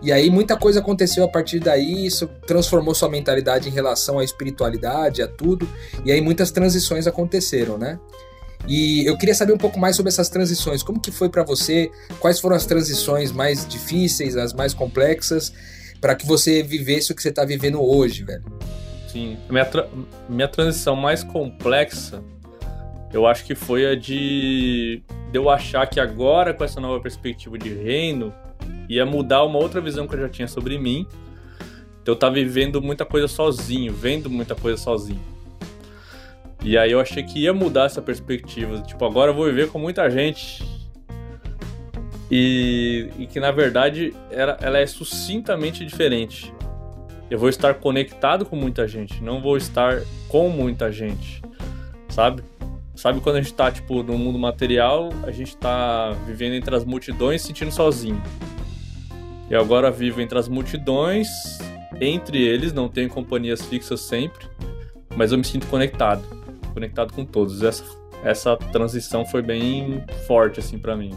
e 0.02 0.10
aí 0.10 0.30
muita 0.30 0.56
coisa 0.56 0.80
aconteceu 0.80 1.24
a 1.24 1.28
partir 1.28 1.60
daí, 1.60 2.06
isso 2.06 2.26
transformou 2.46 2.94
sua 2.94 3.08
mentalidade 3.08 3.68
em 3.68 3.72
relação 3.72 4.18
à 4.18 4.24
espiritualidade, 4.24 5.22
a 5.22 5.28
tudo, 5.28 5.68
e 6.04 6.10
aí 6.10 6.20
muitas 6.20 6.50
transições 6.50 7.06
aconteceram, 7.06 7.76
né? 7.76 7.98
E 8.66 9.06
eu 9.06 9.16
queria 9.16 9.34
saber 9.34 9.52
um 9.52 9.58
pouco 9.58 9.78
mais 9.78 9.96
sobre 9.96 10.10
essas 10.10 10.28
transições. 10.28 10.82
Como 10.82 11.00
que 11.00 11.10
foi 11.10 11.28
para 11.28 11.42
você? 11.42 11.90
Quais 12.18 12.38
foram 12.38 12.56
as 12.56 12.66
transições 12.66 13.32
mais 13.32 13.66
difíceis, 13.66 14.36
as 14.36 14.52
mais 14.52 14.74
complexas, 14.74 15.52
para 16.00 16.14
que 16.14 16.26
você 16.26 16.62
vivesse 16.62 17.12
o 17.12 17.14
que 17.14 17.22
você 17.22 17.30
está 17.30 17.44
vivendo 17.44 17.82
hoje, 17.82 18.22
velho? 18.24 18.44
Sim. 19.08 19.38
Minha, 19.48 19.64
tra 19.64 19.88
minha 20.28 20.48
transição 20.48 20.94
mais 20.94 21.24
complexa, 21.24 22.22
eu 23.12 23.26
acho 23.26 23.44
que 23.44 23.54
foi 23.54 23.86
a 23.86 23.94
de, 23.96 25.02
de 25.32 25.38
eu 25.38 25.50
achar 25.50 25.86
que 25.88 25.98
agora, 25.98 26.54
com 26.54 26.62
essa 26.62 26.80
nova 26.80 27.00
perspectiva 27.00 27.58
de 27.58 27.72
reino, 27.74 28.32
ia 28.88 29.06
mudar 29.06 29.44
uma 29.44 29.58
outra 29.58 29.80
visão 29.80 30.06
que 30.06 30.14
eu 30.14 30.20
já 30.20 30.28
tinha 30.28 30.48
sobre 30.48 30.78
mim. 30.78 31.06
Então 32.02 32.14
eu 32.14 32.18
tava 32.18 32.34
vivendo 32.34 32.80
muita 32.80 33.04
coisa 33.04 33.28
sozinho, 33.28 33.92
vendo 33.92 34.30
muita 34.30 34.54
coisa 34.54 34.76
sozinho. 34.80 35.20
E 36.62 36.76
aí 36.76 36.92
eu 36.92 37.00
achei 37.00 37.22
que 37.22 37.40
ia 37.40 37.54
mudar 37.54 37.84
essa 37.84 38.02
perspectiva. 38.02 38.80
Tipo, 38.82 39.04
agora 39.04 39.30
eu 39.30 39.34
vou 39.34 39.46
viver 39.46 39.68
com 39.68 39.78
muita 39.78 40.08
gente. 40.10 40.62
e, 42.30 43.10
e 43.18 43.26
que 43.26 43.40
na 43.40 43.50
verdade 43.50 44.14
ela, 44.30 44.56
ela 44.60 44.78
é 44.78 44.86
sucintamente 44.86 45.84
diferente. 45.84 46.52
Eu 47.30 47.38
vou 47.38 47.48
estar 47.48 47.74
conectado 47.74 48.44
com 48.44 48.56
muita 48.56 48.88
gente, 48.88 49.22
não 49.22 49.40
vou 49.40 49.56
estar 49.56 50.02
com 50.28 50.48
muita 50.48 50.90
gente, 50.90 51.40
sabe? 52.08 52.42
Sabe 52.94 53.20
quando 53.20 53.36
a 53.36 53.40
gente 53.40 53.54
tá, 53.54 53.70
tipo, 53.70 54.02
no 54.02 54.18
mundo 54.18 54.38
material, 54.38 55.10
a 55.22 55.30
gente 55.30 55.56
tá 55.56 56.10
vivendo 56.26 56.54
entre 56.54 56.74
as 56.74 56.84
multidões, 56.84 57.40
sentindo 57.40 57.72
sozinho. 57.72 58.20
E 59.50 59.54
agora 59.56 59.90
vivo 59.90 60.20
entre 60.20 60.38
as 60.38 60.48
multidões, 60.48 61.28
entre 62.00 62.40
eles, 62.40 62.72
não 62.72 62.88
tenho 62.88 63.08
companhias 63.10 63.60
fixas 63.62 64.00
sempre, 64.00 64.46
mas 65.16 65.32
eu 65.32 65.38
me 65.38 65.44
sinto 65.44 65.66
conectado, 65.66 66.22
conectado 66.72 67.12
com 67.12 67.24
todos. 67.24 67.62
Essa, 67.62 67.84
essa 68.22 68.56
transição 68.56 69.26
foi 69.26 69.42
bem 69.42 70.04
forte, 70.26 70.60
assim, 70.60 70.78
para 70.78 70.96
mim. 70.96 71.12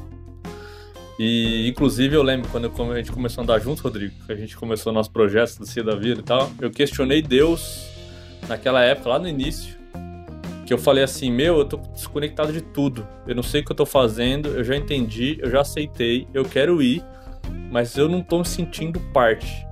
E, 1.20 1.68
inclusive, 1.70 2.16
eu 2.16 2.24
lembro 2.24 2.50
quando 2.50 2.92
a 2.92 2.98
gente 2.98 3.12
começou 3.12 3.42
a 3.42 3.44
andar 3.44 3.60
junto, 3.60 3.84
Rodrigo, 3.84 4.16
que 4.26 4.32
a 4.32 4.36
gente 4.36 4.58
começou 4.58 4.92
nosso 4.92 5.12
projeto 5.12 5.60
do 5.60 5.66
Cia 5.68 5.84
da 5.84 5.96
Vida 5.96 6.22
e 6.22 6.24
tal, 6.24 6.52
eu 6.60 6.72
questionei 6.72 7.22
Deus 7.22 7.88
naquela 8.48 8.82
época, 8.82 9.10
lá 9.10 9.20
no 9.20 9.28
início, 9.28 9.78
que 10.66 10.74
eu 10.74 10.78
falei 10.78 11.04
assim, 11.04 11.32
meu, 11.32 11.60
eu 11.60 11.66
tô 11.66 11.78
desconectado 11.78 12.52
de 12.52 12.62
tudo, 12.62 13.08
eu 13.28 13.36
não 13.36 13.44
sei 13.44 13.62
o 13.62 13.66
que 13.66 13.72
eu 13.72 13.76
tô 13.76 13.86
fazendo, 13.86 14.50
eu 14.50 14.64
já 14.64 14.76
entendi, 14.76 15.38
eu 15.40 15.52
já 15.52 15.62
aceitei, 15.62 16.28
eu 16.34 16.44
quero 16.44 16.82
ir, 16.82 17.04
mas 17.72 17.98
eu 17.98 18.08
não 18.08 18.22
tô 18.22 18.40
me 18.40 18.46
sentindo 18.46 19.00
parte. 19.14 19.66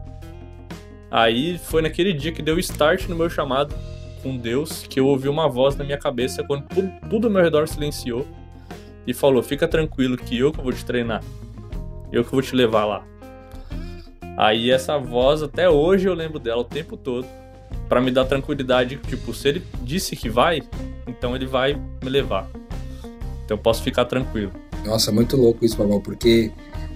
Aí 1.10 1.58
foi 1.58 1.82
naquele 1.82 2.14
dia 2.14 2.32
que 2.32 2.42
deu 2.42 2.58
start 2.60 3.08
no 3.08 3.16
meu 3.16 3.30
chamado 3.30 3.76
com 4.24 4.38
Deus, 4.38 4.86
que 4.88 5.00
eu 5.00 5.08
ouvi 5.08 5.28
uma 5.28 5.50
voz 5.50 5.76
na 5.76 5.84
minha 5.84 5.98
cabeça 5.98 6.44
quando 6.44 6.66
tudo, 7.10 7.28
ao 7.28 7.32
meu 7.32 7.42
redor 7.42 7.68
silenciou 7.68 8.26
e 9.06 9.14
falou: 9.14 9.44
Fica 9.44 9.68
tranquilo 9.68 10.16
que 10.18 10.38
eu 10.38 10.52
que 10.52 10.62
vou 10.62 10.72
te 10.72 10.86
treinar, 10.86 11.24
eu 12.12 12.24
que 12.24 12.32
vou 12.32 12.42
te 12.42 12.56
levar 12.56 12.86
lá. 12.86 13.06
Aí 14.38 14.72
essa 14.72 14.98
voz, 14.98 15.44
até 15.44 15.70
hoje 15.70 16.08
eu 16.08 16.14
lembro 16.14 16.40
dela 16.40 16.62
o 16.62 16.66
tempo 16.66 16.96
todo, 16.96 17.28
para 17.90 18.00
me 18.00 18.10
dar 18.10 18.26
tranquilidade, 18.26 18.96
tipo, 19.08 19.34
se 19.34 19.50
ele 19.50 19.64
disse 19.82 20.16
que 20.16 20.30
vai, 20.30 20.64
então 21.06 21.36
ele 21.36 21.46
vai 21.46 21.74
me 22.02 22.10
levar. 22.10 22.48
Então 23.44 23.58
eu 23.58 23.58
posso 23.58 23.84
ficar 23.84 24.06
tranquilo. 24.06 24.54
Nossa, 24.86 25.12
muito 25.12 25.36
louco 25.36 25.66
isso, 25.66 25.78
Mamal, 25.78 26.00
porque 26.00 26.52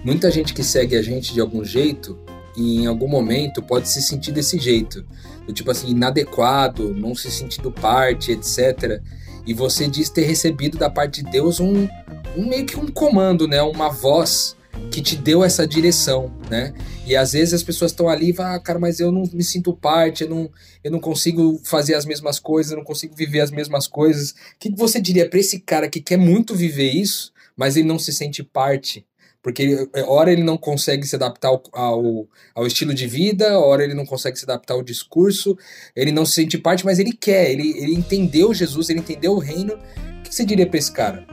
muita 0.06 0.30
gente 0.30 0.54
que 0.54 0.62
segue 0.62 0.96
a 0.96 1.02
gente 1.02 1.34
de 1.34 1.40
algum 1.40 1.64
jeito, 1.64 2.16
em 2.56 2.86
algum 2.86 3.08
momento 3.08 3.60
pode 3.60 3.88
se 3.88 4.00
sentir 4.00 4.30
desse 4.30 4.56
jeito, 4.56 5.04
do 5.44 5.52
tipo 5.52 5.68
assim, 5.68 5.88
inadequado, 5.88 6.94
não 6.94 7.12
se 7.12 7.28
sentindo 7.28 7.72
parte, 7.72 8.30
etc. 8.30 9.02
E 9.44 9.52
você 9.52 9.88
diz 9.88 10.08
ter 10.08 10.22
recebido 10.22 10.78
da 10.78 10.88
parte 10.88 11.24
de 11.24 11.30
Deus 11.32 11.58
um, 11.58 11.88
um 12.36 12.46
meio 12.46 12.64
que 12.64 12.78
um 12.78 12.86
comando, 12.86 13.48
né? 13.48 13.60
Uma 13.62 13.88
voz 13.88 14.56
que 14.92 15.02
te 15.02 15.16
deu 15.16 15.42
essa 15.42 15.66
direção, 15.66 16.32
né? 16.48 16.72
E 17.04 17.16
às 17.16 17.32
vezes 17.32 17.54
as 17.54 17.64
pessoas 17.64 17.90
estão 17.90 18.08
ali 18.08 18.30
e 18.30 18.32
falam, 18.32 18.54
ah, 18.54 18.60
cara, 18.60 18.78
mas 18.78 19.00
eu 19.00 19.10
não 19.10 19.24
me 19.32 19.42
sinto 19.42 19.74
parte, 19.74 20.22
eu 20.22 20.30
não, 20.30 20.48
eu 20.84 20.90
não 20.92 21.00
consigo 21.00 21.60
fazer 21.64 21.96
as 21.96 22.04
mesmas 22.04 22.38
coisas, 22.38 22.70
eu 22.70 22.78
não 22.78 22.84
consigo 22.84 23.12
viver 23.16 23.40
as 23.40 23.50
mesmas 23.50 23.88
coisas. 23.88 24.30
O 24.30 24.34
que 24.60 24.70
você 24.70 25.00
diria 25.00 25.28
para 25.28 25.40
esse 25.40 25.58
cara 25.58 25.88
que 25.88 26.00
quer 26.00 26.16
muito 26.16 26.54
viver 26.54 26.92
isso, 26.92 27.32
mas 27.56 27.76
ele 27.76 27.88
não 27.88 27.98
se 27.98 28.12
sente 28.12 28.44
parte 28.44 29.04
porque 29.46 29.88
é, 29.94 30.02
hora 30.02 30.32
ele 30.32 30.42
não 30.42 30.56
consegue 30.56 31.06
se 31.06 31.14
adaptar 31.14 31.50
ao, 31.50 31.62
ao, 31.72 32.26
ao, 32.52 32.66
estilo 32.66 32.92
de 32.92 33.06
vida, 33.06 33.56
hora 33.60 33.84
ele 33.84 33.94
não 33.94 34.04
consegue 34.04 34.36
se 34.36 34.44
adaptar 34.44 34.74
ao 34.74 34.82
discurso, 34.82 35.56
ele 35.94 36.10
não 36.10 36.26
se 36.26 36.32
sente 36.32 36.58
parte, 36.58 36.84
mas 36.84 36.98
ele 36.98 37.12
quer, 37.12 37.52
ele, 37.52 37.78
ele 37.78 37.94
entendeu 37.94 38.52
Jesus, 38.52 38.90
ele 38.90 38.98
entendeu 38.98 39.34
o 39.34 39.38
reino. 39.38 39.74
O 39.74 40.22
que 40.24 40.34
você 40.34 40.44
diria 40.44 40.66
para 40.66 40.76
esse 40.76 40.90
cara? 40.90 41.24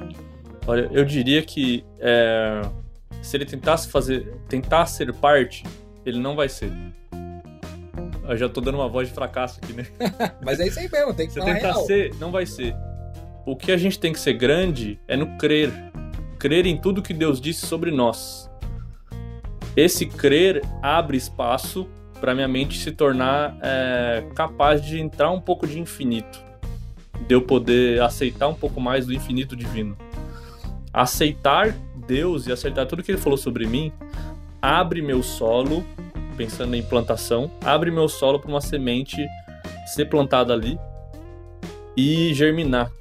Olha, 0.68 0.88
eu 0.94 1.04
diria 1.04 1.42
que 1.42 1.84
é, 2.00 2.62
se 3.20 3.36
ele 3.36 3.48
tentasse 3.48 3.88
fazer, 3.88 4.32
tentar 4.48 4.86
ser 4.86 5.12
parte, 5.12 5.64
ele 6.06 6.20
não 6.20 6.36
vai 6.36 6.50
ser. 6.50 6.72
Eu 8.30 8.38
já 8.38 8.48
tô 8.48 8.62
dando 8.62 8.76
uma 8.76 8.88
voz 8.88 9.08
de 9.08 9.16
fracasso 9.16 9.60
aqui, 9.60 9.74
né? 9.74 9.88
mas 10.46 10.60
é 10.60 10.68
isso 10.68 10.80
aí 10.80 10.88
mesmo, 10.88 11.16
tem 11.16 11.26
que 11.26 11.34
Se 11.34 11.40
falar 11.40 11.56
tentar 11.56 11.72
real. 11.72 11.86
ser, 11.88 12.14
não 12.20 12.32
vai 12.32 12.46
ser. 12.46 12.76
O 13.44 13.56
que 13.56 13.72
a 13.72 13.78
gente 13.78 13.98
tem 13.98 14.14
que 14.14 14.20
ser 14.20 14.34
grande 14.34 15.00
é 15.08 15.18
no 15.18 15.36
crer 15.40 15.74
crer 16.44 16.66
em 16.66 16.76
tudo 16.76 17.02
que 17.02 17.14
Deus 17.14 17.40
disse 17.40 17.66
sobre 17.66 17.90
nós. 17.90 18.52
Esse 19.78 20.06
crer 20.06 20.62
abre 20.82 21.16
espaço 21.16 21.88
para 22.20 22.36
minha 22.36 22.50
mente 22.50 22.78
se 22.78 22.92
tornar 22.92 23.58
é, 23.62 24.26
capaz 24.36 24.84
de 24.84 25.00
entrar 25.00 25.32
um 25.32 25.40
pouco 25.40 25.66
de 25.66 25.80
infinito, 25.80 26.44
de 27.26 27.34
eu 27.34 27.42
poder 27.42 28.02
aceitar 28.02 28.50
um 28.50 28.54
pouco 28.54 28.82
mais 28.82 29.06
do 29.06 29.14
infinito 29.14 29.56
divino. 29.56 29.98
Aceitar 30.92 31.74
Deus 32.06 32.46
e 32.46 32.52
aceitar 32.52 32.86
tudo 32.88 33.02
que 33.02 33.12
Ele 33.12 33.22
falou 33.22 33.38
sobre 33.38 33.66
mim 33.66 33.90
abre 34.62 35.02
meu 35.02 35.24
solo, 35.24 35.82
pensando 36.36 36.76
em 36.76 36.84
plantação, 36.84 37.50
abre 37.64 37.90
meu 37.90 38.10
solo 38.10 38.38
para 38.38 38.50
uma 38.50 38.62
semente 38.62 39.26
ser 39.86 40.10
plantada 40.10 40.52
ali 40.52 40.78
e 41.96 42.34
germinar 42.34 42.92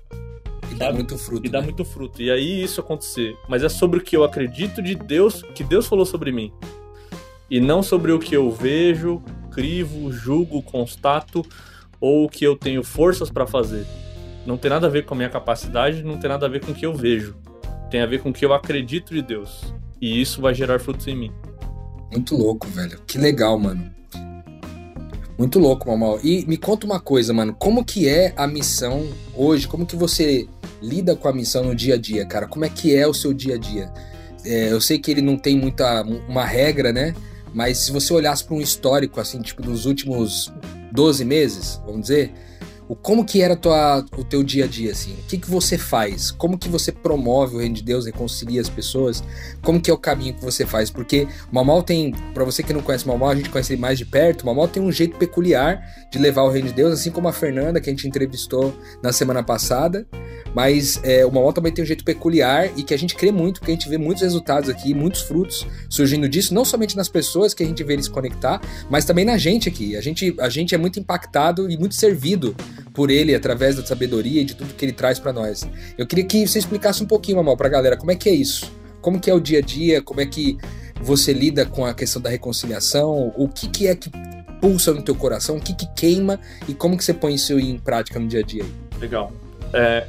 e 0.83 0.87
dá 0.87 0.93
muito 0.93 1.19
fruto. 1.19 1.47
E 1.47 1.49
dá 1.49 1.61
né? 1.61 1.65
muito 1.65 1.85
fruto. 1.85 2.23
E 2.23 2.31
aí 2.31 2.63
isso 2.63 2.81
acontecer. 2.81 3.37
Mas 3.49 3.63
é 3.63 3.69
sobre 3.69 3.99
o 3.99 4.03
que 4.03 4.17
eu 4.17 4.25
acredito 4.25 4.83
de 4.83 4.95
Deus, 4.95 5.43
que 5.55 5.63
Deus 5.63 5.87
falou 5.87 6.05
sobre 6.05 6.33
mim. 6.33 6.53
E 7.49 7.61
não 7.61 7.83
sobre 7.83 8.13
o 8.13 8.19
que 8.19 8.35
eu 8.35 8.51
vejo, 8.51 9.23
crivo, 9.51 10.11
julgo, 10.11 10.63
constato 10.63 11.45
ou 12.01 12.25
o 12.25 12.29
que 12.29 12.45
eu 12.45 12.57
tenho 12.57 12.83
forças 12.83 13.31
para 13.31 13.47
fazer. 13.47 13.87
Não 14.45 14.57
tem 14.57 14.71
nada 14.71 14.87
a 14.87 14.91
ver 14.91 15.05
com 15.05 15.15
a 15.15 15.17
minha 15.17 15.31
capacidade, 15.31 16.03
não 16.03 16.19
tem 16.19 16.29
nada 16.29 16.47
a 16.47 16.49
ver 16.49 16.65
com 16.65 16.73
o 16.73 16.75
que 16.75 16.85
eu 16.85 16.95
vejo. 16.95 17.37
Tem 17.91 18.01
a 18.01 18.07
ver 18.07 18.21
com 18.21 18.31
o 18.31 18.33
que 18.33 18.45
eu 18.45 18.53
acredito 18.53 19.15
de 19.15 19.23
Deus. 19.23 19.73
E 20.01 20.21
isso 20.21 20.41
vai 20.41 20.53
gerar 20.55 20.81
frutos 20.81 21.07
em 21.07 21.15
mim. 21.15 21.33
Muito 22.11 22.37
louco, 22.37 22.67
velho. 22.69 22.99
Que 23.07 23.19
legal, 23.19 23.59
mano. 23.59 23.89
Muito 25.39 25.59
louco, 25.59 25.89
Mamal. 25.89 26.19
E 26.23 26.45
me 26.47 26.57
conta 26.57 26.87
uma 26.87 27.01
coisa, 27.01 27.33
mano. 27.33 27.55
Como 27.55 27.85
que 27.85 28.09
é 28.09 28.33
a 28.37 28.47
missão 28.47 29.09
hoje? 29.35 29.69
Como 29.69 29.87
que 29.87 29.97
você 29.97 30.49
lida 30.83 31.15
com 31.15 31.29
a 31.29 31.33
missão 31.33 31.65
no 31.65 31.75
dia 31.75 31.95
a 31.95 31.99
dia, 31.99 32.27
cara? 32.27 32.47
Como 32.47 32.65
é 32.65 32.69
que 32.69 32.95
é 32.95 33.07
o 33.07 33.15
seu 33.15 33.33
dia 33.33 33.55
a 33.55 33.59
dia? 33.59 33.93
É, 34.45 34.73
eu 34.73 34.81
sei 34.81 34.99
que 34.99 35.11
ele 35.11 35.23
não 35.23 35.39
tem 35.39 35.57
muita 35.57 36.03
uma 36.03 36.45
regra, 36.45 36.93
né? 36.93 37.15
Mas 37.55 37.79
se 37.79 37.93
você 37.93 38.13
olhasse 38.13 38.45
para 38.45 38.57
um 38.57 38.61
histórico, 38.61 39.21
assim, 39.21 39.41
tipo, 39.41 39.63
dos 39.63 39.87
últimos 39.87 40.53
12 40.91 41.25
meses, 41.25 41.81
vamos 41.85 42.03
dizer, 42.03 42.33
o 42.89 42.95
como 42.95 43.25
que 43.25 43.41
era 43.41 43.57
tua, 43.57 44.05
o 44.17 44.25
teu 44.25 44.43
dia 44.43 44.65
a 44.65 44.69
dia, 44.69 44.93
assim? 44.93 45.13
O 45.13 45.27
que, 45.29 45.39
que 45.39 45.51
você 45.51 45.79
faz? 45.79 46.31
Como 46.31 46.59
que 46.59 46.69
você 46.69 46.93
promove 46.93 47.57
o 47.57 47.59
reino 47.59 47.75
de 47.75 47.83
Deus, 47.83 48.07
reconcilia 48.07 48.61
as 48.61 48.69
pessoas? 48.69 49.23
Como 49.63 49.81
que 49.81 49.91
é 49.91 49.95
o 49.95 49.99
caminho 49.99 50.35
que 50.35 50.45
você 50.45 50.67
faz? 50.67 50.91
Porque 50.91 51.27
Mamal 51.51 51.83
tem, 51.83 52.13
para 52.35 52.45
você 52.45 52.63
que 52.63 52.73
não 52.73 52.83
conhece 52.83 53.07
Mamal, 53.07 53.31
a 53.31 53.35
gente 53.35 53.51
conhece 53.51 53.73
ele 53.73 53.81
mais 53.81 53.99
de 53.99 54.05
perto, 54.05 54.45
Mamal 54.45 54.69
tem 54.69 54.83
um 54.83 54.93
jeito 54.93 55.17
peculiar 55.17 55.81
de 56.11 56.19
levar 56.19 56.43
o 56.43 56.51
reino 56.51 56.69
de 56.69 56.75
Deus, 56.75 56.93
assim 56.93 57.11
como 57.11 57.29
a 57.29 57.33
Fernanda, 57.33 57.81
que 57.81 57.89
a 57.89 57.93
gente 57.93 58.07
entrevistou 58.07 58.77
na 59.03 59.13
semana 59.13 59.43
passada. 59.43 60.07
Mas 60.55 61.01
é, 61.03 61.25
o 61.25 61.33
Mamão 61.33 61.53
também 61.53 61.73
tem 61.73 61.83
um 61.83 61.87
jeito 61.87 62.05
peculiar 62.05 62.71
e 62.77 62.83
que 62.83 62.93
a 62.93 62.97
gente 62.99 63.15
crê 63.15 63.33
muito, 63.33 63.61
porque 63.61 63.73
a 63.73 63.75
gente 63.75 63.89
vê 63.89 63.97
muitos 63.97 64.23
resultados 64.23 64.69
aqui, 64.69 64.93
muitos 64.93 65.23
frutos 65.23 65.67
surgindo 65.89 66.29
disso, 66.29 66.53
não 66.53 66.65
somente 66.65 66.97
nas 66.97 67.09
pessoas 67.09 67.55
que 67.55 67.63
a 67.63 67.67
gente 67.67 67.83
vê 67.83 67.95
eles 67.95 68.09
conectar, 68.09 68.61
mas 68.91 69.05
também 69.05 69.25
na 69.25 69.39
gente 69.39 69.69
aqui. 69.69 69.97
A 69.97 70.01
gente, 70.01 70.35
a 70.39 70.49
gente 70.49 70.75
é 70.75 70.79
muito 70.79 71.01
impactado 71.01 71.71
e 71.71 71.79
muito 71.79 71.95
servido 71.95 72.55
por 72.93 73.11
ele 73.11 73.35
através 73.35 73.77
da 73.77 73.85
sabedoria 73.85 74.43
e 74.43 74.45
de 74.45 74.55
tudo 74.55 74.75
que 74.75 74.85
ele 74.85 74.93
traz 74.93 75.19
para 75.19 75.33
nós. 75.33 75.69
Eu 75.97 76.07
queria 76.07 76.25
que 76.25 76.47
você 76.47 76.59
explicasse 76.59 77.03
um 77.03 77.07
pouquinho, 77.07 77.39
Mamão, 77.39 77.57
pra 77.57 77.69
galera, 77.69 77.97
como 77.97 78.11
é 78.11 78.17
que 78.17 78.29
é 78.29 78.35
isso? 78.35 78.73
Como 79.01 79.21
que 79.21 79.31
é 79.31 79.35
o 79.35 79.41
dia 79.41 79.59
a 79.59 79.63
dia? 79.63 80.01
Como 80.03 80.21
é 80.21 80.27
que 80.27 80.57
você 81.01 81.33
lida 81.33 81.67
com 81.67 81.85
a 81.85 81.95
questão 81.95 82.23
da 82.23 82.31
reconciliação? 82.31 83.33
O 83.37 83.49
que, 83.49 83.69
que 83.69 83.87
é 83.89 83.97
que 83.97 84.11
pulsa 84.61 84.93
no 84.93 85.03
teu 85.03 85.15
coração? 85.15 85.57
O 85.57 85.61
que, 85.61 85.75
que 85.75 85.87
queima? 85.95 86.39
E 86.69 86.75
como 86.75 86.97
que 86.97 87.05
você 87.05 87.13
põe 87.13 87.35
isso 87.35 87.59
em 87.59 87.79
prática 87.79 88.19
no 88.19 88.29
dia 88.29 88.41
a 88.41 88.43
dia? 88.43 88.65
Legal. 89.01 89.33
É, 89.73 90.07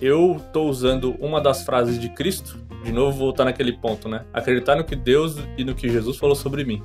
eu 0.00 0.36
estou 0.36 0.68
usando 0.68 1.16
uma 1.18 1.40
das 1.40 1.62
frases 1.62 1.98
de 1.98 2.08
Cristo, 2.10 2.58
de 2.84 2.92
novo 2.92 3.18
voltar 3.18 3.44
naquele 3.44 3.72
ponto, 3.72 4.08
né? 4.08 4.24
Acreditar 4.32 4.76
no 4.76 4.84
que 4.84 4.94
Deus 4.94 5.36
e 5.56 5.64
no 5.64 5.74
que 5.74 5.88
Jesus 5.88 6.16
falou 6.18 6.36
sobre 6.36 6.64
mim. 6.64 6.82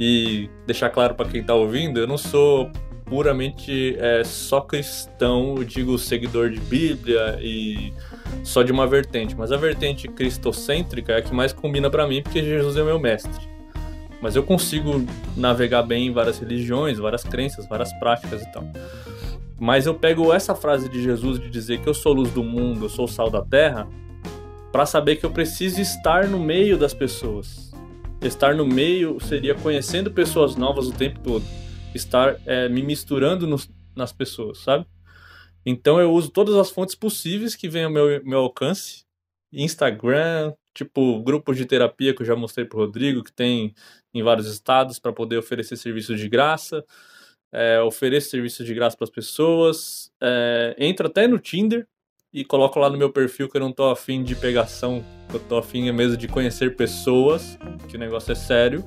E 0.00 0.48
deixar 0.66 0.90
claro 0.90 1.14
para 1.14 1.28
quem 1.28 1.42
está 1.42 1.54
ouvindo, 1.54 2.00
eu 2.00 2.06
não 2.06 2.18
sou 2.18 2.70
puramente 3.04 3.96
é, 3.98 4.24
só 4.24 4.60
cristão, 4.60 5.56
eu 5.56 5.64
digo 5.64 5.98
seguidor 5.98 6.50
de 6.50 6.60
Bíblia 6.60 7.38
e 7.40 7.92
só 8.42 8.62
de 8.62 8.72
uma 8.72 8.86
vertente, 8.86 9.36
mas 9.36 9.52
a 9.52 9.56
vertente 9.56 10.08
cristocêntrica 10.08 11.12
é 11.12 11.18
a 11.18 11.22
que 11.22 11.34
mais 11.34 11.52
combina 11.52 11.90
para 11.90 12.06
mim, 12.06 12.22
porque 12.22 12.42
Jesus 12.42 12.76
é 12.76 12.82
meu 12.82 12.98
mestre. 12.98 13.48
Mas 14.20 14.34
eu 14.36 14.42
consigo 14.42 15.04
navegar 15.36 15.82
bem 15.82 16.06
em 16.06 16.12
várias 16.12 16.38
religiões, 16.38 16.98
várias 16.98 17.22
crenças, 17.22 17.68
várias 17.68 17.92
práticas 17.98 18.42
e 18.42 18.52
tal. 18.52 18.64
Mas 19.60 19.86
eu 19.86 19.94
pego 19.94 20.32
essa 20.32 20.54
frase 20.54 20.88
de 20.88 21.02
Jesus 21.02 21.38
de 21.38 21.50
dizer 21.50 21.80
que 21.80 21.88
eu 21.88 21.94
sou 21.94 22.14
luz 22.14 22.30
do 22.30 22.42
mundo, 22.42 22.86
eu 22.86 22.88
sou 22.88 23.06
sal 23.06 23.30
da 23.30 23.42
terra, 23.42 23.86
para 24.72 24.86
saber 24.86 25.16
que 25.16 25.26
eu 25.26 25.30
preciso 25.30 25.80
estar 25.80 26.26
no 26.26 26.40
meio 26.40 26.78
das 26.78 26.94
pessoas. 26.94 27.72
Estar 28.22 28.54
no 28.54 28.66
meio 28.66 29.20
seria 29.20 29.54
conhecendo 29.54 30.10
pessoas 30.10 30.56
novas 30.56 30.88
o 30.88 30.92
tempo 30.92 31.20
todo. 31.20 31.44
Estar 31.94 32.36
é, 32.46 32.68
me 32.68 32.82
misturando 32.82 33.46
nas 33.94 34.12
pessoas, 34.12 34.58
sabe? 34.58 34.86
Então 35.64 36.00
eu 36.00 36.12
uso 36.12 36.30
todas 36.30 36.54
as 36.56 36.70
fontes 36.70 36.94
possíveis 36.94 37.54
que 37.56 37.68
vêm 37.68 37.84
ao 37.84 37.90
meu, 37.90 38.24
meu 38.24 38.40
alcance. 38.40 39.04
Instagram, 39.52 40.52
tipo 40.74 41.22
grupos 41.22 41.56
de 41.56 41.64
terapia 41.64 42.14
que 42.14 42.22
eu 42.22 42.26
já 42.26 42.34
mostrei 42.34 42.66
pro 42.66 42.78
Rodrigo, 42.78 43.22
que 43.22 43.32
tem 43.32 43.74
em 44.12 44.22
vários 44.22 44.46
estados 44.46 44.98
para 44.98 45.12
poder 45.12 45.38
oferecer 45.38 45.76
serviço 45.76 46.16
de 46.16 46.28
graça. 46.28 46.84
É, 47.52 47.80
ofereço 47.80 48.30
serviço 48.30 48.64
de 48.64 48.74
graça 48.74 48.96
para 48.96 49.04
as 49.04 49.10
pessoas. 49.10 50.10
É, 50.20 50.74
entro 50.78 51.06
até 51.06 51.28
no 51.28 51.38
Tinder 51.38 51.86
e 52.34 52.44
coloco 52.44 52.80
lá 52.80 52.90
no 52.90 52.98
meu 52.98 53.10
perfil 53.10 53.48
que 53.48 53.56
eu 53.56 53.60
não 53.60 53.70
tô 53.70 53.84
afim 53.84 54.24
de 54.24 54.34
pegação, 54.34 55.04
que 55.30 55.36
eu 55.36 55.40
tô 55.40 55.56
afim 55.56 55.90
mesmo 55.92 56.16
de 56.16 56.26
conhecer 56.26 56.74
pessoas, 56.74 57.56
que 57.88 57.96
o 57.96 57.98
negócio 57.98 58.32
é 58.32 58.34
sério, 58.34 58.84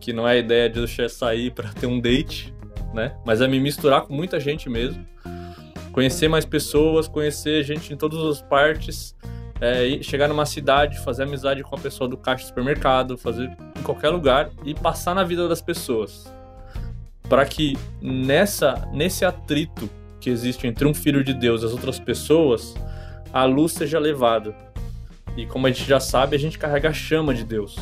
que 0.00 0.12
não 0.12 0.26
é 0.26 0.32
a 0.32 0.36
ideia 0.36 0.68
de 0.68 0.80
eu 0.80 1.08
sair 1.08 1.52
para 1.52 1.68
ter 1.72 1.86
um 1.86 2.00
date, 2.00 2.52
né? 2.92 3.16
Mas 3.24 3.40
é 3.40 3.46
me 3.46 3.60
misturar 3.60 4.02
com 4.02 4.12
muita 4.12 4.40
gente 4.40 4.68
mesmo. 4.68 5.06
Conhecer 5.92 6.26
mais 6.26 6.44
pessoas, 6.44 7.06
conhecer 7.06 7.62
gente 7.62 7.92
em 7.92 7.96
todas 7.96 8.18
as 8.18 8.42
partes 8.42 9.14
é, 9.60 10.02
chegar 10.02 10.26
numa 10.26 10.44
cidade, 10.44 10.98
fazer 10.98 11.22
amizade 11.22 11.62
com 11.62 11.76
a 11.76 11.78
pessoa 11.78 12.10
do 12.10 12.16
caixa 12.16 12.42
do 12.42 12.48
supermercado, 12.48 13.16
fazer 13.16 13.56
em 13.78 13.82
qualquer 13.84 14.08
lugar 14.08 14.50
e 14.64 14.74
passar 14.74 15.14
na 15.14 15.22
vida 15.22 15.48
das 15.48 15.62
pessoas. 15.62 16.34
Para 17.28 17.46
que 17.46 17.78
nessa 18.00 18.88
nesse 18.92 19.24
atrito 19.24 19.88
que 20.22 20.30
existe 20.30 20.66
entre 20.68 20.86
um 20.86 20.94
filho 20.94 21.24
de 21.24 21.34
Deus 21.34 21.62
e 21.62 21.66
as 21.66 21.72
outras 21.72 21.98
pessoas, 21.98 22.74
a 23.32 23.44
luz 23.44 23.72
seja 23.72 23.98
levada. 23.98 24.54
E 25.36 25.44
como 25.46 25.66
a 25.66 25.70
gente 25.70 25.84
já 25.84 25.98
sabe, 25.98 26.36
a 26.36 26.38
gente 26.38 26.58
carrega 26.58 26.90
a 26.90 26.92
chama 26.92 27.34
de 27.34 27.44
Deus. 27.44 27.76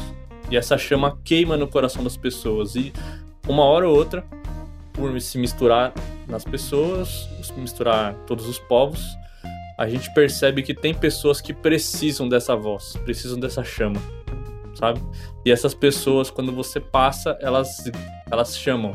E 0.50 0.56
essa 0.56 0.78
chama 0.78 1.18
queima 1.22 1.56
no 1.56 1.68
coração 1.68 2.02
das 2.02 2.16
pessoas. 2.16 2.74
E 2.74 2.92
uma 3.46 3.64
hora 3.64 3.86
ou 3.86 3.94
outra, 3.94 4.24
por 4.92 5.20
se 5.20 5.36
misturar 5.36 5.92
nas 6.26 6.42
pessoas, 6.42 7.28
se 7.42 7.52
misturar 7.52 8.14
todos 8.26 8.48
os 8.48 8.58
povos, 8.58 9.04
a 9.76 9.88
gente 9.88 10.12
percebe 10.14 10.62
que 10.62 10.72
tem 10.72 10.94
pessoas 10.94 11.40
que 11.40 11.52
precisam 11.52 12.28
dessa 12.28 12.56
voz, 12.56 12.96
precisam 13.04 13.38
dessa 13.38 13.62
chama, 13.62 14.00
sabe? 14.74 15.00
E 15.44 15.50
essas 15.50 15.74
pessoas, 15.74 16.30
quando 16.30 16.52
você 16.52 16.80
passa, 16.80 17.36
elas, 17.40 17.84
elas 18.30 18.56
chamam. 18.56 18.92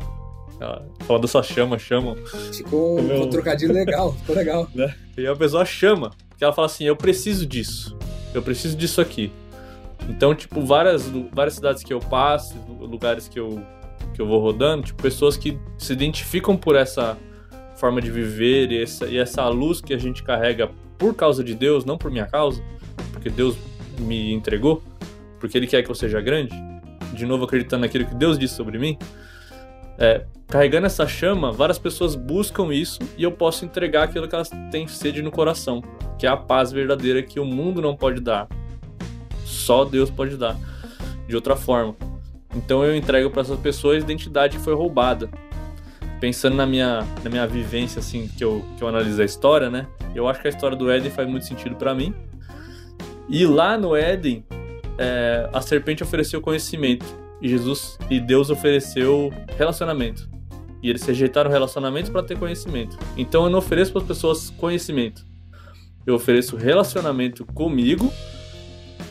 Ela, 0.60 1.18
da 1.20 1.28
sua 1.28 1.42
chama, 1.42 1.78
chamam. 1.78 2.16
Ficou 2.52 2.98
um, 2.98 3.22
um 3.22 3.30
trocadilho 3.30 3.72
legal, 3.72 4.12
ficou 4.12 4.34
legal. 4.34 4.68
Né? 4.74 4.94
E 5.16 5.26
a 5.26 5.36
pessoa 5.36 5.64
chama, 5.64 6.10
que 6.36 6.44
ela 6.44 6.52
fala 6.52 6.66
assim: 6.66 6.84
Eu 6.84 6.96
preciso 6.96 7.46
disso, 7.46 7.96
eu 8.34 8.42
preciso 8.42 8.76
disso 8.76 9.00
aqui. 9.00 9.32
Então, 10.08 10.34
tipo, 10.34 10.60
várias, 10.60 11.10
várias 11.32 11.54
cidades 11.54 11.82
que 11.82 11.92
eu 11.92 12.00
passo, 12.00 12.54
lugares 12.80 13.28
que 13.28 13.40
eu, 13.40 13.62
que 14.14 14.20
eu 14.20 14.26
vou 14.26 14.40
rodando, 14.40 14.84
tipo, 14.84 15.02
pessoas 15.02 15.36
que 15.36 15.58
se 15.78 15.92
identificam 15.92 16.56
por 16.56 16.76
essa 16.76 17.18
forma 17.76 18.00
de 18.00 18.10
viver 18.10 18.70
e 18.70 18.82
essa, 18.82 19.06
e 19.06 19.18
essa 19.18 19.46
luz 19.48 19.80
que 19.80 19.92
a 19.92 19.98
gente 19.98 20.22
carrega 20.22 20.70
por 20.98 21.14
causa 21.14 21.42
de 21.44 21.54
Deus, 21.54 21.84
não 21.84 21.98
por 21.98 22.10
minha 22.10 22.26
causa, 22.26 22.62
porque 23.12 23.28
Deus 23.28 23.56
me 23.98 24.32
entregou, 24.32 24.82
porque 25.38 25.56
Ele 25.58 25.66
quer 25.66 25.82
que 25.82 25.90
eu 25.90 25.94
seja 25.94 26.20
grande, 26.20 26.54
de 27.12 27.26
novo 27.26 27.44
acreditando 27.44 27.82
naquilo 27.82 28.06
que 28.06 28.14
Deus 28.14 28.38
disse 28.38 28.54
sobre 28.54 28.78
mim, 28.78 28.98
é, 29.98 30.24
carregando 30.48 30.86
essa 30.86 31.06
chama, 31.06 31.52
várias 31.52 31.78
pessoas 31.78 32.14
buscam 32.14 32.72
isso 32.72 32.98
e 33.16 33.22
eu 33.22 33.32
posso 33.32 33.64
entregar 33.64 34.04
aquilo 34.04 34.28
que 34.28 34.34
elas 34.34 34.50
têm 34.70 34.86
sede 34.86 35.22
no 35.22 35.30
coração, 35.30 35.82
que 36.18 36.26
é 36.26 36.28
a 36.28 36.36
paz 36.36 36.72
verdadeira 36.72 37.22
que 37.22 37.40
o 37.40 37.44
mundo 37.44 37.80
não 37.82 37.96
pode 37.96 38.20
dar, 38.20 38.48
só 39.44 39.84
Deus 39.84 40.10
pode 40.10 40.36
dar, 40.36 40.56
de 41.26 41.34
outra 41.34 41.56
forma. 41.56 41.94
Então 42.54 42.84
eu 42.84 42.96
entrego 42.96 43.30
para 43.30 43.42
essas 43.42 43.58
pessoas 43.58 43.96
a 43.96 44.04
identidade 44.04 44.56
que 44.56 44.62
foi 44.62 44.74
roubada, 44.74 45.28
pensando 46.20 46.56
na 46.56 46.66
minha, 46.66 47.06
na 47.22 47.30
minha 47.30 47.46
vivência, 47.46 47.98
assim, 47.98 48.28
que 48.28 48.42
eu, 48.42 48.64
que 48.76 48.82
eu 48.82 48.88
analisei 48.88 49.24
a 49.24 49.26
história, 49.26 49.68
né? 49.68 49.86
Eu 50.14 50.26
acho 50.26 50.40
que 50.40 50.46
a 50.46 50.50
história 50.50 50.76
do 50.76 50.90
Éden 50.90 51.10
faz 51.10 51.28
muito 51.28 51.44
sentido 51.44 51.76
para 51.76 51.94
mim. 51.94 52.14
E 53.28 53.44
lá 53.44 53.76
no 53.76 53.94
Éden, 53.94 54.42
é, 54.98 55.48
a 55.52 55.60
serpente 55.60 56.02
ofereceu 56.02 56.40
conhecimento. 56.40 57.04
E 57.40 57.48
Jesus 57.48 57.98
e 58.10 58.18
Deus 58.20 58.50
ofereceu 58.50 59.32
relacionamento. 59.56 60.28
E 60.82 60.90
eles 60.90 61.02
rejeitaram 61.02 61.50
relacionamento 61.50 62.10
para 62.12 62.22
ter 62.22 62.38
conhecimento. 62.38 62.98
Então 63.16 63.44
eu 63.44 63.50
não 63.50 63.58
ofereço 63.58 63.92
para 63.92 64.02
as 64.02 64.08
pessoas 64.08 64.50
conhecimento. 64.50 65.26
Eu 66.06 66.14
ofereço 66.14 66.56
relacionamento 66.56 67.44
comigo 67.44 68.12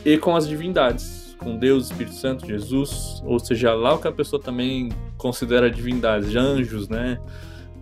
e 0.04 0.16
com 0.16 0.34
as 0.34 0.48
divindades 0.48 1.26
com 1.38 1.56
Deus, 1.56 1.90
Espírito 1.90 2.16
Santo, 2.16 2.46
Jesus, 2.46 3.22
ou 3.24 3.38
seja, 3.38 3.74
lá 3.74 3.94
o 3.94 3.98
que 3.98 4.08
a 4.08 4.12
pessoa 4.12 4.40
também 4.40 4.88
considera 5.16 5.70
divindades, 5.70 6.34
anjos, 6.34 6.88
né? 6.88 7.20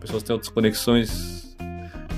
Pessoas 0.00 0.22
têm 0.22 0.34
outras 0.34 0.52
conexões 0.52 1.56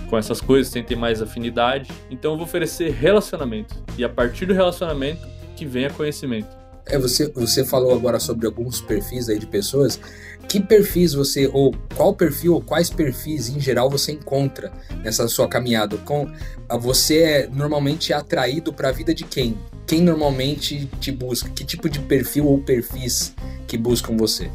com 0.09 0.17
essas 0.17 0.41
coisas, 0.41 0.73
ter 0.73 0.97
mais 0.97 1.23
afinidade. 1.23 1.91
Então 2.11 2.33
eu 2.33 2.37
vou 2.37 2.47
oferecer 2.47 2.91
relacionamento. 2.91 3.77
E 3.97 4.05
a 4.05 4.09
partir 4.09 4.47
do 4.47 4.55
relacionamento 4.55 5.27
que 5.57 5.65
vem 5.65 5.87
a 5.87 5.91
conhecimento. 5.91 6.49
É, 6.87 6.99
você, 6.99 7.29
você 7.29 7.65
falou 7.65 7.93
agora 7.93 8.21
sobre 8.21 8.47
alguns 8.47 8.81
perfis 8.81 9.29
aí 9.29 9.39
de 9.39 9.47
pessoas. 9.47 10.01
Que 10.49 10.61
perfis 10.61 11.13
você, 11.13 11.51
ou 11.53 11.75
qual 11.97 12.15
perfil, 12.15 12.55
ou 12.55 12.61
quais 12.61 12.89
perfis 12.89 13.49
em 13.49 13.59
geral 13.59 13.91
você 13.91 14.13
encontra 14.13 14.73
nessa 15.03 15.27
sua 15.27 15.49
caminhada? 15.49 15.97
Com, 15.99 16.31
você 16.79 17.23
é 17.23 17.49
normalmente 17.49 18.13
atraído 18.13 18.73
para 18.73 18.91
a 18.91 18.93
vida 18.93 19.13
de 19.13 19.25
quem? 19.25 19.57
quem 19.87 20.03
normalmente 20.03 20.87
te 21.01 21.13
busca? 21.13 21.49
Que 21.51 21.65
tipo 21.65 21.89
de 21.89 22.01
perfil 22.01 22.47
ou 22.47 22.59
perfis 22.59 23.35
que 23.69 23.79
buscam 23.79 24.17
você? 24.17 24.51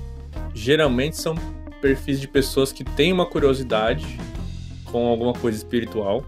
Geralmente 0.53 1.17
são 1.17 1.35
perfis 1.81 2.19
de 2.19 2.27
pessoas 2.27 2.71
que 2.71 2.83
têm 2.83 3.13
uma 3.13 3.25
curiosidade 3.25 4.19
com 4.85 5.07
alguma 5.07 5.33
coisa 5.33 5.57
espiritual, 5.57 6.25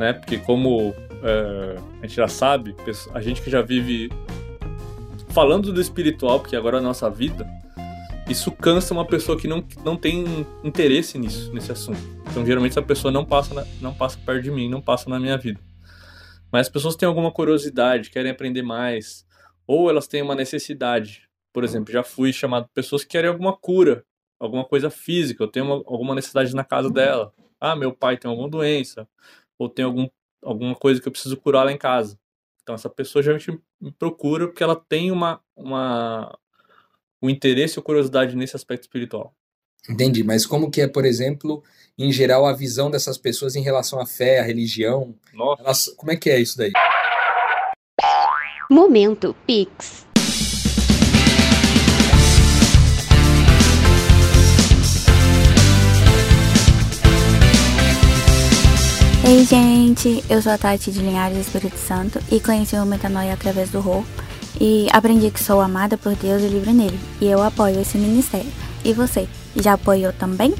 né? 0.00 0.14
Porque 0.14 0.38
como 0.38 0.94
é, 1.22 1.76
a 2.00 2.06
gente 2.06 2.16
já 2.16 2.28
sabe, 2.28 2.74
a 3.12 3.20
gente 3.20 3.42
que 3.42 3.50
já 3.50 3.60
vive 3.60 4.10
falando 5.34 5.72
do 5.72 5.80
espiritual, 5.80 6.38
porque 6.38 6.54
agora 6.54 6.76
é 6.76 6.80
a 6.80 6.82
nossa 6.82 7.10
vida, 7.10 7.44
isso 8.30 8.52
cansa 8.52 8.94
uma 8.94 9.04
pessoa 9.04 9.36
que 9.36 9.48
não, 9.48 9.66
não 9.84 9.96
tem 9.96 10.24
interesse 10.62 11.18
nisso, 11.18 11.52
nesse 11.52 11.72
assunto. 11.72 11.98
Então, 12.30 12.46
geralmente, 12.46 12.70
essa 12.70 12.82
pessoa 12.82 13.10
não 13.10 13.24
passa, 13.24 13.52
na, 13.52 13.66
não 13.80 13.92
passa 13.92 14.16
perto 14.24 14.44
de 14.44 14.50
mim, 14.52 14.68
não 14.68 14.80
passa 14.80 15.10
na 15.10 15.18
minha 15.18 15.36
vida. 15.36 15.60
Mas 16.52 16.68
as 16.68 16.72
pessoas 16.72 16.94
têm 16.94 17.08
alguma 17.08 17.32
curiosidade, 17.32 18.10
querem 18.10 18.30
aprender 18.30 18.62
mais, 18.62 19.26
ou 19.66 19.90
elas 19.90 20.06
têm 20.06 20.22
uma 20.22 20.36
necessidade. 20.36 21.28
Por 21.52 21.64
exemplo, 21.64 21.92
já 21.92 22.04
fui 22.04 22.32
chamado 22.32 22.68
pessoas 22.72 23.02
que 23.02 23.10
querem 23.10 23.28
alguma 23.28 23.56
cura, 23.56 24.04
alguma 24.38 24.64
coisa 24.64 24.88
física, 24.88 25.42
eu 25.42 25.48
tenho 25.48 25.66
uma, 25.66 25.74
alguma 25.84 26.14
necessidade 26.14 26.54
na 26.54 26.62
casa 26.62 26.88
dela. 26.88 27.32
Ah, 27.60 27.74
meu 27.74 27.92
pai 27.92 28.16
tem 28.16 28.30
alguma 28.30 28.48
doença, 28.48 29.08
ou 29.58 29.68
tem 29.68 29.84
algum, 29.84 30.08
alguma 30.40 30.76
coisa 30.76 31.00
que 31.00 31.08
eu 31.08 31.12
preciso 31.12 31.36
curar 31.36 31.64
lá 31.64 31.72
em 31.72 31.78
casa. 31.78 32.16
Então 32.64 32.74
essa 32.74 32.88
pessoa 32.88 33.22
geralmente 33.22 33.56
me 33.78 33.92
procura 33.92 34.46
porque 34.46 34.64
ela 34.64 34.74
tem 34.74 35.12
uma, 35.12 35.38
uma 35.54 36.36
um 37.22 37.28
interesse 37.28 37.78
ou 37.78 37.82
curiosidade 37.82 38.34
nesse 38.34 38.56
aspecto 38.56 38.82
espiritual. 38.82 39.34
Entendi, 39.88 40.24
mas 40.24 40.46
como 40.46 40.70
que 40.70 40.80
é, 40.80 40.88
por 40.88 41.04
exemplo, 41.04 41.62
em 41.98 42.10
geral, 42.10 42.46
a 42.46 42.54
visão 42.54 42.90
dessas 42.90 43.18
pessoas 43.18 43.54
em 43.54 43.62
relação 43.62 44.00
à 44.00 44.06
fé, 44.06 44.40
à 44.40 44.42
religião? 44.42 45.14
Elas, 45.58 45.88
como 45.96 46.10
é 46.10 46.16
que 46.16 46.30
é 46.30 46.40
isso 46.40 46.56
daí? 46.56 46.72
Momento 48.70 49.36
Pix. 49.46 50.06
Ei, 59.26 59.42
gente! 59.42 60.22
Eu 60.28 60.42
sou 60.42 60.52
a 60.52 60.58
Tati 60.58 60.92
de 60.92 60.98
Linhares 60.98 61.38
Espírito 61.38 61.78
Santo 61.78 62.20
e 62.30 62.38
conheci 62.38 62.76
o 62.76 62.84
Metanoia 62.84 63.32
através 63.32 63.70
do 63.70 63.80
Rô 63.80 64.04
e 64.60 64.86
aprendi 64.92 65.30
que 65.30 65.42
sou 65.42 65.62
amada 65.62 65.96
por 65.96 66.14
Deus 66.14 66.42
e 66.42 66.48
livre 66.48 66.74
nele. 66.74 67.00
E 67.22 67.26
eu 67.26 67.42
apoio 67.42 67.80
esse 67.80 67.96
ministério. 67.96 68.52
E 68.84 68.92
você, 68.92 69.26
já 69.56 69.72
apoiou 69.72 70.12
também? 70.12 70.54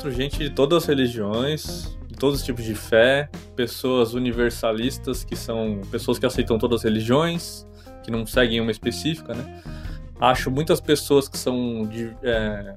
encontro 0.00 0.10
gente 0.10 0.38
de 0.38 0.48
todas 0.48 0.82
as 0.82 0.88
religiões, 0.88 1.96
de 2.08 2.14
todos 2.14 2.40
os 2.40 2.44
tipos 2.44 2.64
de 2.64 2.74
fé, 2.74 3.28
pessoas 3.54 4.14
universalistas 4.14 5.22
que 5.24 5.36
são 5.36 5.82
pessoas 5.90 6.18
que 6.18 6.24
aceitam 6.24 6.58
todas 6.58 6.80
as 6.80 6.84
religiões, 6.84 7.66
que 8.02 8.10
não 8.10 8.24
seguem 8.24 8.60
uma 8.62 8.70
específica, 8.70 9.34
né? 9.34 9.62
Acho 10.18 10.50
muitas 10.50 10.80
pessoas 10.80 11.28
que 11.28 11.36
são 11.36 11.86
de, 11.86 12.10
é, 12.22 12.76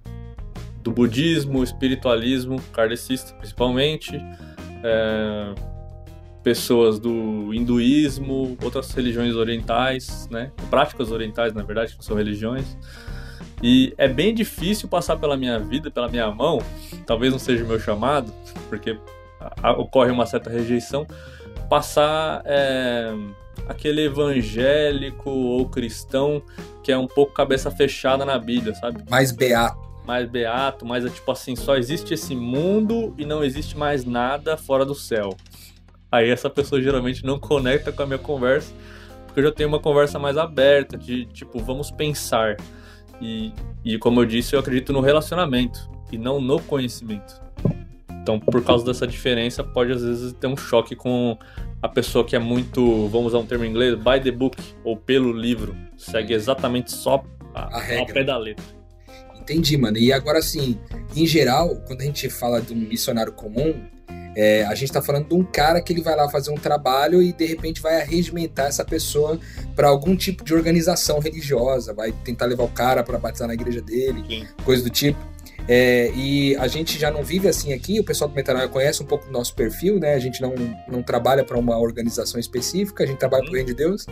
do 0.81 0.91
budismo, 0.91 1.63
espiritualismo, 1.63 2.61
kardecista 2.73 3.33
principalmente. 3.35 4.17
É, 4.83 5.55
pessoas 6.43 6.99
do 6.99 7.53
hinduísmo, 7.53 8.57
outras 8.61 8.91
religiões 8.91 9.33
orientais, 9.33 10.27
né? 10.29 10.51
Práticas 10.69 11.09
orientais, 11.09 11.53
na 11.53 11.63
verdade, 11.63 11.95
que 11.95 12.03
são 12.03 12.17
religiões. 12.17 12.77
E 13.63 13.93
é 13.97 14.09
bem 14.09 14.35
difícil 14.35 14.89
passar 14.89 15.15
pela 15.15 15.37
minha 15.37 15.57
vida, 15.57 15.89
pela 15.89 16.09
minha 16.09 16.29
mão, 16.29 16.61
talvez 17.07 17.31
não 17.31 17.39
seja 17.39 17.63
o 17.63 17.67
meu 17.67 17.79
chamado, 17.79 18.29
porque 18.67 18.99
ocorre 19.77 20.11
uma 20.11 20.25
certa 20.25 20.49
rejeição, 20.49 21.07
passar 21.69 22.41
é, 22.45 23.13
aquele 23.67 24.01
evangélico 24.01 25.29
ou 25.29 25.69
cristão 25.69 26.43
que 26.83 26.91
é 26.91 26.97
um 26.97 27.07
pouco 27.07 27.31
cabeça 27.31 27.71
fechada 27.71 28.25
na 28.25 28.37
Bíblia, 28.37 28.75
sabe? 28.75 29.01
Mais 29.09 29.31
beato. 29.31 29.81
Mais 30.05 30.29
beato, 30.29 30.85
mais 30.85 31.05
é 31.05 31.09
tipo 31.09 31.31
assim, 31.31 31.55
só 31.55 31.77
existe 31.77 32.13
esse 32.13 32.35
mundo 32.35 33.15
e 33.17 33.25
não 33.25 33.41
existe 33.41 33.77
mais 33.77 34.03
nada 34.03 34.57
fora 34.57 34.85
do 34.85 34.93
céu. 34.93 35.37
Aí 36.11 36.29
essa 36.29 36.49
pessoa 36.49 36.81
geralmente 36.81 37.25
não 37.25 37.39
conecta 37.39 37.93
com 37.93 38.03
a 38.03 38.05
minha 38.05 38.19
conversa, 38.19 38.73
porque 39.25 39.39
eu 39.39 39.45
já 39.45 39.51
tenho 39.53 39.69
uma 39.69 39.79
conversa 39.79 40.19
mais 40.19 40.37
aberta, 40.37 40.97
de 40.97 41.25
tipo, 41.27 41.59
vamos 41.59 41.89
pensar. 41.89 42.57
E, 43.21 43.53
e 43.83 43.97
como 43.97 44.21
eu 44.21 44.25
disse, 44.25 44.55
eu 44.55 44.59
acredito 44.59 44.91
no 44.91 45.01
relacionamento 45.01 45.89
e 46.11 46.17
não 46.17 46.41
no 46.41 46.59
conhecimento. 46.61 47.41
Então, 48.21 48.39
por 48.39 48.63
causa 48.63 48.85
dessa 48.85 49.05
diferença, 49.05 49.63
pode 49.63 49.91
às 49.91 50.01
vezes 50.01 50.33
ter 50.33 50.47
um 50.47 50.55
choque 50.55 50.95
com 50.95 51.37
a 51.81 51.89
pessoa 51.89 52.23
que 52.23 52.35
é 52.35 52.39
muito, 52.39 53.07
vamos 53.09 53.27
usar 53.33 53.39
um 53.39 53.45
termo 53.45 53.65
em 53.65 53.69
inglês, 53.69 53.95
by 53.95 54.21
the 54.23 54.31
book, 54.31 54.57
ou 54.83 54.95
pelo 54.95 55.33
livro. 55.33 55.75
Segue 55.97 56.33
exatamente 56.33 56.91
só 56.91 57.21
a, 57.53 57.75
a 57.75 57.81
regra. 57.81 57.99
ao 57.99 58.05
pé 58.07 58.23
da 58.23 58.37
letra. 58.37 58.63
Entendi, 59.41 59.75
mano. 59.75 59.97
E 59.97 60.13
agora, 60.13 60.39
assim, 60.39 60.79
em 61.13 61.27
geral, 61.27 61.75
quando 61.85 62.01
a 62.01 62.05
gente 62.05 62.29
fala 62.29 62.61
de 62.61 62.73
um 62.73 62.77
missionário 62.77 63.33
comum, 63.33 63.75
é, 64.35 64.63
a 64.65 64.75
gente 64.75 64.89
está 64.89 65.01
falando 65.01 65.27
de 65.27 65.33
um 65.35 65.43
cara 65.43 65.81
que 65.81 65.93
ele 65.93 66.01
vai 66.01 66.15
lá 66.15 66.29
fazer 66.29 66.51
um 66.51 66.55
trabalho 66.55 67.21
e 67.21 67.31
de 67.33 67.45
repente 67.45 67.81
vai 67.81 68.01
arregimentar 68.01 68.67
essa 68.67 68.83
pessoa 68.83 69.39
para 69.75 69.87
algum 69.87 70.15
tipo 70.15 70.43
de 70.43 70.53
organização 70.53 71.19
religiosa, 71.19 71.93
vai 71.93 72.11
tentar 72.11 72.45
levar 72.45 72.63
o 72.63 72.69
cara 72.69 73.03
para 73.03 73.17
batizar 73.17 73.47
na 73.47 73.53
igreja 73.53 73.81
dele, 73.81 74.23
Sim. 74.27 74.47
coisa 74.63 74.83
do 74.83 74.89
tipo. 74.89 75.33
É, 75.67 76.11
e 76.13 76.55
a 76.57 76.67
gente 76.67 76.99
já 76.99 77.09
não 77.09 77.23
vive 77.23 77.47
assim 77.47 77.71
aqui, 77.71 77.99
o 77.99 78.03
pessoal 78.03 78.29
do 78.29 78.35
Metanoia 78.35 78.67
conhece 78.67 79.01
um 79.01 79.05
pouco 79.05 79.25
do 79.25 79.31
nosso 79.31 79.55
perfil, 79.55 79.99
né? 79.99 80.13
A 80.13 80.19
gente 80.19 80.41
não, 80.41 80.53
não 80.89 81.01
trabalha 81.01 81.43
para 81.43 81.57
uma 81.57 81.77
organização 81.77 82.39
específica, 82.39 83.03
a 83.03 83.07
gente 83.07 83.17
trabalha 83.17 83.43
para 83.43 83.51
o 83.51 83.55
reino 83.55 83.67
de 83.67 83.73
Deus. 83.73 84.05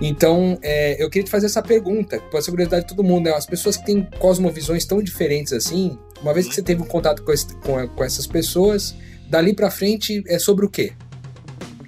Então, 0.00 0.58
é, 0.62 1.02
eu 1.02 1.10
queria 1.10 1.24
te 1.24 1.30
fazer 1.30 1.46
essa 1.46 1.60
pergunta, 1.60 2.20
pode 2.30 2.44
ser 2.44 2.50
curiosidade 2.52 2.86
de 2.86 2.94
todo 2.94 3.04
mundo, 3.04 3.24
né? 3.24 3.34
As 3.34 3.46
pessoas 3.46 3.76
que 3.76 3.84
têm 3.84 4.08
cosmovisões 4.18 4.84
tão 4.84 5.02
diferentes 5.02 5.52
assim, 5.52 5.98
uma 6.22 6.32
vez 6.32 6.46
que 6.46 6.54
você 6.54 6.62
teve 6.62 6.82
um 6.82 6.86
contato 6.86 7.22
com, 7.22 7.32
esse, 7.32 7.52
com, 7.56 7.86
com 7.88 8.04
essas 8.04 8.26
pessoas, 8.26 8.94
dali 9.30 9.54
para 9.54 9.70
frente 9.70 10.24
é 10.26 10.38
sobre 10.38 10.66
o 10.66 10.68
quê? 10.68 10.92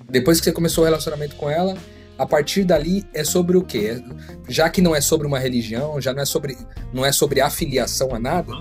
Depois 0.09 0.39
que 0.39 0.45
você 0.45 0.53
começou 0.53 0.83
o 0.83 0.85
relacionamento 0.85 1.35
com 1.35 1.51
ela, 1.51 1.77
a 2.17 2.25
partir 2.25 2.63
dali 2.63 3.05
é 3.13 3.25
sobre 3.25 3.57
o 3.57 3.63
quê? 3.63 4.01
Já 4.49 4.71
que 4.71 4.81
não 4.81 4.95
é 4.95 5.01
sobre 5.01 5.27
uma 5.27 5.41
religião, 5.41 6.01
já 6.01 6.15
não 6.15 6.23
é 6.23 6.25
sobre 6.25 6.57
não 6.93 7.05
é 7.05 7.11
sobre 7.11 7.41
afiliação 7.41 8.15
a 8.15 8.19
nada, 8.19 8.53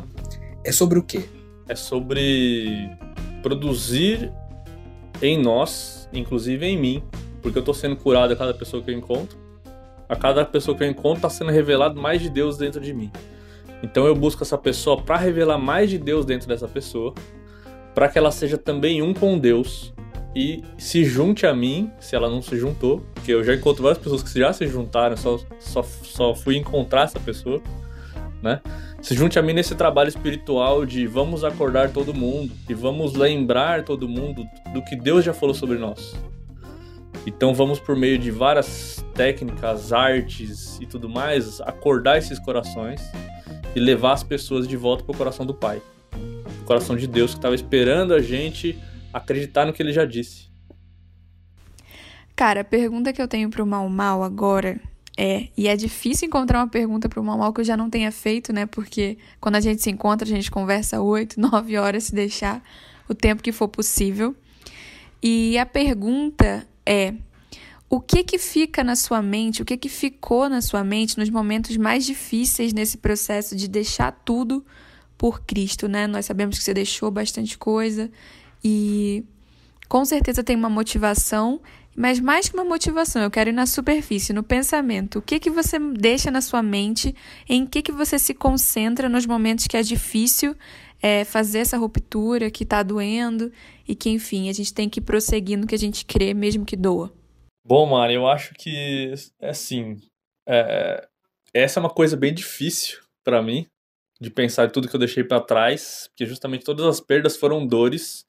é 0.63 0.71
sobre 0.71 0.97
o 0.97 1.03
quê? 1.03 1.25
É 1.69 1.75
sobre 1.75 2.89
produzir 3.43 4.33
em 5.21 5.39
nós, 5.39 6.09
inclusive 6.11 6.65
em 6.65 6.77
mim, 6.77 7.03
porque 7.41 7.59
eu 7.59 7.63
tô 7.63 7.75
sendo 7.75 7.95
curado 7.95 8.33
a 8.33 8.35
cada 8.35 8.53
pessoa 8.53 8.81
que 8.81 8.89
eu 8.89 8.97
encontro. 8.97 9.37
A 10.09 10.15
cada 10.15 10.43
pessoa 10.43 10.75
que 10.75 10.83
eu 10.83 10.89
encontro 10.89 11.21
tá 11.21 11.29
sendo 11.29 11.51
revelado 11.51 12.01
mais 12.01 12.19
de 12.19 12.29
Deus 12.29 12.57
dentro 12.57 12.81
de 12.81 12.93
mim. 12.93 13.11
Então 13.83 14.07
eu 14.07 14.15
busco 14.15 14.43
essa 14.43 14.57
pessoa 14.57 15.01
para 15.01 15.17
revelar 15.17 15.59
mais 15.59 15.89
de 15.89 15.99
Deus 15.99 16.25
dentro 16.25 16.47
dessa 16.47 16.67
pessoa 16.67 17.13
para 17.93 18.07
que 18.07 18.17
ela 18.17 18.31
seja 18.31 18.57
também 18.57 19.01
um 19.01 19.13
com 19.13 19.37
Deus 19.37 19.93
e 20.35 20.63
se 20.77 21.03
junte 21.03 21.45
a 21.45 21.53
mim, 21.53 21.91
se 21.99 22.15
ela 22.15 22.29
não 22.29 22.41
se 22.41 22.57
juntou, 22.57 23.03
porque 23.13 23.33
eu 23.33 23.43
já 23.43 23.53
encontro 23.53 23.83
várias 23.83 24.01
pessoas 24.01 24.23
que 24.23 24.39
já 24.39 24.53
se 24.53 24.65
juntaram, 24.65 25.17
só, 25.17 25.39
só, 25.59 25.83
só 25.83 26.33
fui 26.33 26.55
encontrar 26.55 27.03
essa 27.03 27.19
pessoa, 27.19 27.61
né? 28.41 28.61
Se 29.01 29.13
junte 29.13 29.37
a 29.37 29.41
mim 29.41 29.53
nesse 29.53 29.75
trabalho 29.75 30.07
espiritual 30.07 30.85
de 30.85 31.05
vamos 31.05 31.43
acordar 31.43 31.91
todo 31.91 32.13
mundo 32.13 32.53
e 32.69 32.73
vamos 32.73 33.13
lembrar 33.13 33.83
todo 33.83 34.07
mundo 34.07 34.45
do 34.73 34.83
que 34.83 34.95
Deus 34.95 35.25
já 35.25 35.33
falou 35.33 35.53
sobre 35.53 35.77
nós. 35.77 36.15
Então 37.25 37.53
vamos 37.53 37.79
por 37.79 37.95
meio 37.95 38.17
de 38.17 38.31
várias 38.31 39.03
técnicas, 39.13 39.91
artes 39.91 40.79
e 40.79 40.85
tudo 40.85 41.09
mais, 41.09 41.59
acordar 41.61 42.17
esses 42.17 42.39
corações 42.39 43.01
e 43.75 43.79
levar 43.79 44.13
as 44.13 44.23
pessoas 44.23 44.67
de 44.67 44.77
volta 44.77 45.03
para 45.03 45.13
o 45.13 45.17
coração 45.17 45.45
do 45.45 45.53
Pai 45.53 45.81
coração 46.71 46.95
de 46.95 47.05
Deus 47.05 47.31
que 47.31 47.37
estava 47.37 47.53
esperando 47.53 48.13
a 48.13 48.21
gente 48.21 48.79
acreditar 49.13 49.65
no 49.65 49.73
que 49.73 49.83
ele 49.83 49.91
já 49.91 50.05
disse. 50.05 50.49
Cara, 52.33 52.61
a 52.61 52.63
pergunta 52.63 53.11
que 53.11 53.21
eu 53.21 53.27
tenho 53.27 53.49
pro 53.49 53.65
Mal 53.67 53.89
Mal 53.89 54.23
agora 54.23 54.79
é, 55.17 55.49
e 55.57 55.67
é 55.67 55.75
difícil 55.75 56.29
encontrar 56.29 56.59
uma 56.59 56.69
pergunta 56.69 57.09
pro 57.09 57.21
Mal 57.21 57.37
Mal 57.37 57.51
que 57.51 57.59
eu 57.59 57.65
já 57.65 57.75
não 57.75 57.89
tenha 57.89 58.09
feito, 58.09 58.53
né? 58.53 58.65
Porque 58.65 59.17
quando 59.41 59.57
a 59.57 59.59
gente 59.59 59.81
se 59.81 59.89
encontra, 59.89 60.25
a 60.25 60.29
gente 60.29 60.49
conversa 60.49 61.01
oito, 61.01 61.35
nove 61.41 61.77
horas 61.77 62.05
se 62.05 62.15
deixar 62.15 62.63
o 63.09 63.13
tempo 63.13 63.43
que 63.43 63.51
for 63.51 63.67
possível. 63.67 64.33
E 65.21 65.57
a 65.57 65.65
pergunta 65.65 66.65
é: 66.85 67.13
o 67.89 67.99
que 67.99 68.23
que 68.23 68.37
fica 68.37 68.81
na 68.81 68.95
sua 68.95 69.21
mente, 69.21 69.61
o 69.61 69.65
que 69.65 69.75
que 69.75 69.89
ficou 69.89 70.47
na 70.47 70.61
sua 70.61 70.85
mente 70.85 71.17
nos 71.17 71.29
momentos 71.29 71.75
mais 71.75 72.05
difíceis 72.05 72.71
nesse 72.71 72.97
processo 72.97 73.57
de 73.57 73.67
deixar 73.67 74.13
tudo 74.23 74.65
por 75.21 75.43
Cristo, 75.45 75.87
né? 75.87 76.07
Nós 76.07 76.25
sabemos 76.25 76.57
que 76.57 76.63
você 76.63 76.73
deixou 76.73 77.11
bastante 77.11 77.55
coisa 77.55 78.09
e 78.63 79.23
com 79.87 80.03
certeza 80.03 80.43
tem 80.43 80.55
uma 80.55 80.67
motivação, 80.67 81.61
mas 81.95 82.19
mais 82.19 82.49
que 82.49 82.55
uma 82.55 82.63
motivação, 82.65 83.21
eu 83.21 83.29
quero 83.29 83.51
ir 83.51 83.53
na 83.53 83.67
superfície, 83.67 84.33
no 84.33 84.41
pensamento. 84.41 85.19
O 85.19 85.21
que 85.21 85.39
que 85.39 85.51
você 85.51 85.77
deixa 85.77 86.31
na 86.31 86.41
sua 86.41 86.63
mente? 86.63 87.13
Em 87.47 87.67
que 87.67 87.83
que 87.83 87.91
você 87.91 88.17
se 88.17 88.33
concentra 88.33 89.07
nos 89.07 89.27
momentos 89.27 89.67
que 89.67 89.77
é 89.77 89.83
difícil 89.83 90.55
é, 90.99 91.23
fazer 91.23 91.59
essa 91.59 91.77
ruptura, 91.77 92.49
que 92.49 92.65
tá 92.65 92.81
doendo 92.81 93.51
e 93.87 93.93
que, 93.93 94.09
enfim, 94.09 94.49
a 94.49 94.53
gente 94.53 94.73
tem 94.73 94.89
que 94.89 94.99
prosseguir 94.99 95.55
no 95.55 95.67
que 95.67 95.75
a 95.75 95.77
gente 95.77 96.03
crê, 96.03 96.33
mesmo 96.33 96.65
que 96.65 96.75
doa. 96.75 97.13
Bom, 97.63 97.85
Mari, 97.85 98.15
eu 98.15 98.25
acho 98.25 98.55
que, 98.55 99.13
assim, 99.39 99.97
é, 100.49 101.07
essa 101.53 101.79
é 101.79 101.81
uma 101.81 101.91
coisa 101.91 102.17
bem 102.17 102.33
difícil 102.33 102.97
para 103.23 103.39
mim, 103.39 103.67
de 104.21 104.29
pensar 104.29 104.69
tudo 104.69 104.87
que 104.87 104.95
eu 104.95 104.99
deixei 104.99 105.23
para 105.23 105.41
trás, 105.41 106.07
porque 106.09 106.27
justamente 106.27 106.63
todas 106.63 106.85
as 106.85 106.99
perdas 106.99 107.35
foram 107.35 107.65
dores, 107.65 108.23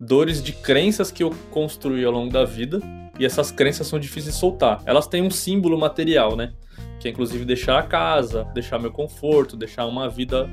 dores 0.00 0.42
de 0.42 0.52
crenças 0.52 1.10
que 1.10 1.22
eu 1.22 1.30
construí 1.50 2.02
ao 2.06 2.10
longo 2.10 2.32
da 2.32 2.42
vida, 2.42 2.80
e 3.18 3.24
essas 3.26 3.50
crenças 3.50 3.86
são 3.86 3.98
difíceis 3.98 4.34
de 4.34 4.40
soltar. 4.40 4.82
Elas 4.86 5.06
têm 5.06 5.20
um 5.20 5.30
símbolo 5.30 5.78
material, 5.78 6.36
né? 6.36 6.54
Que 6.98 7.08
é 7.08 7.10
inclusive 7.10 7.44
deixar 7.44 7.78
a 7.78 7.82
casa, 7.82 8.44
deixar 8.54 8.78
meu 8.78 8.90
conforto, 8.90 9.58
deixar 9.58 9.84
uma 9.84 10.08
vida 10.08 10.48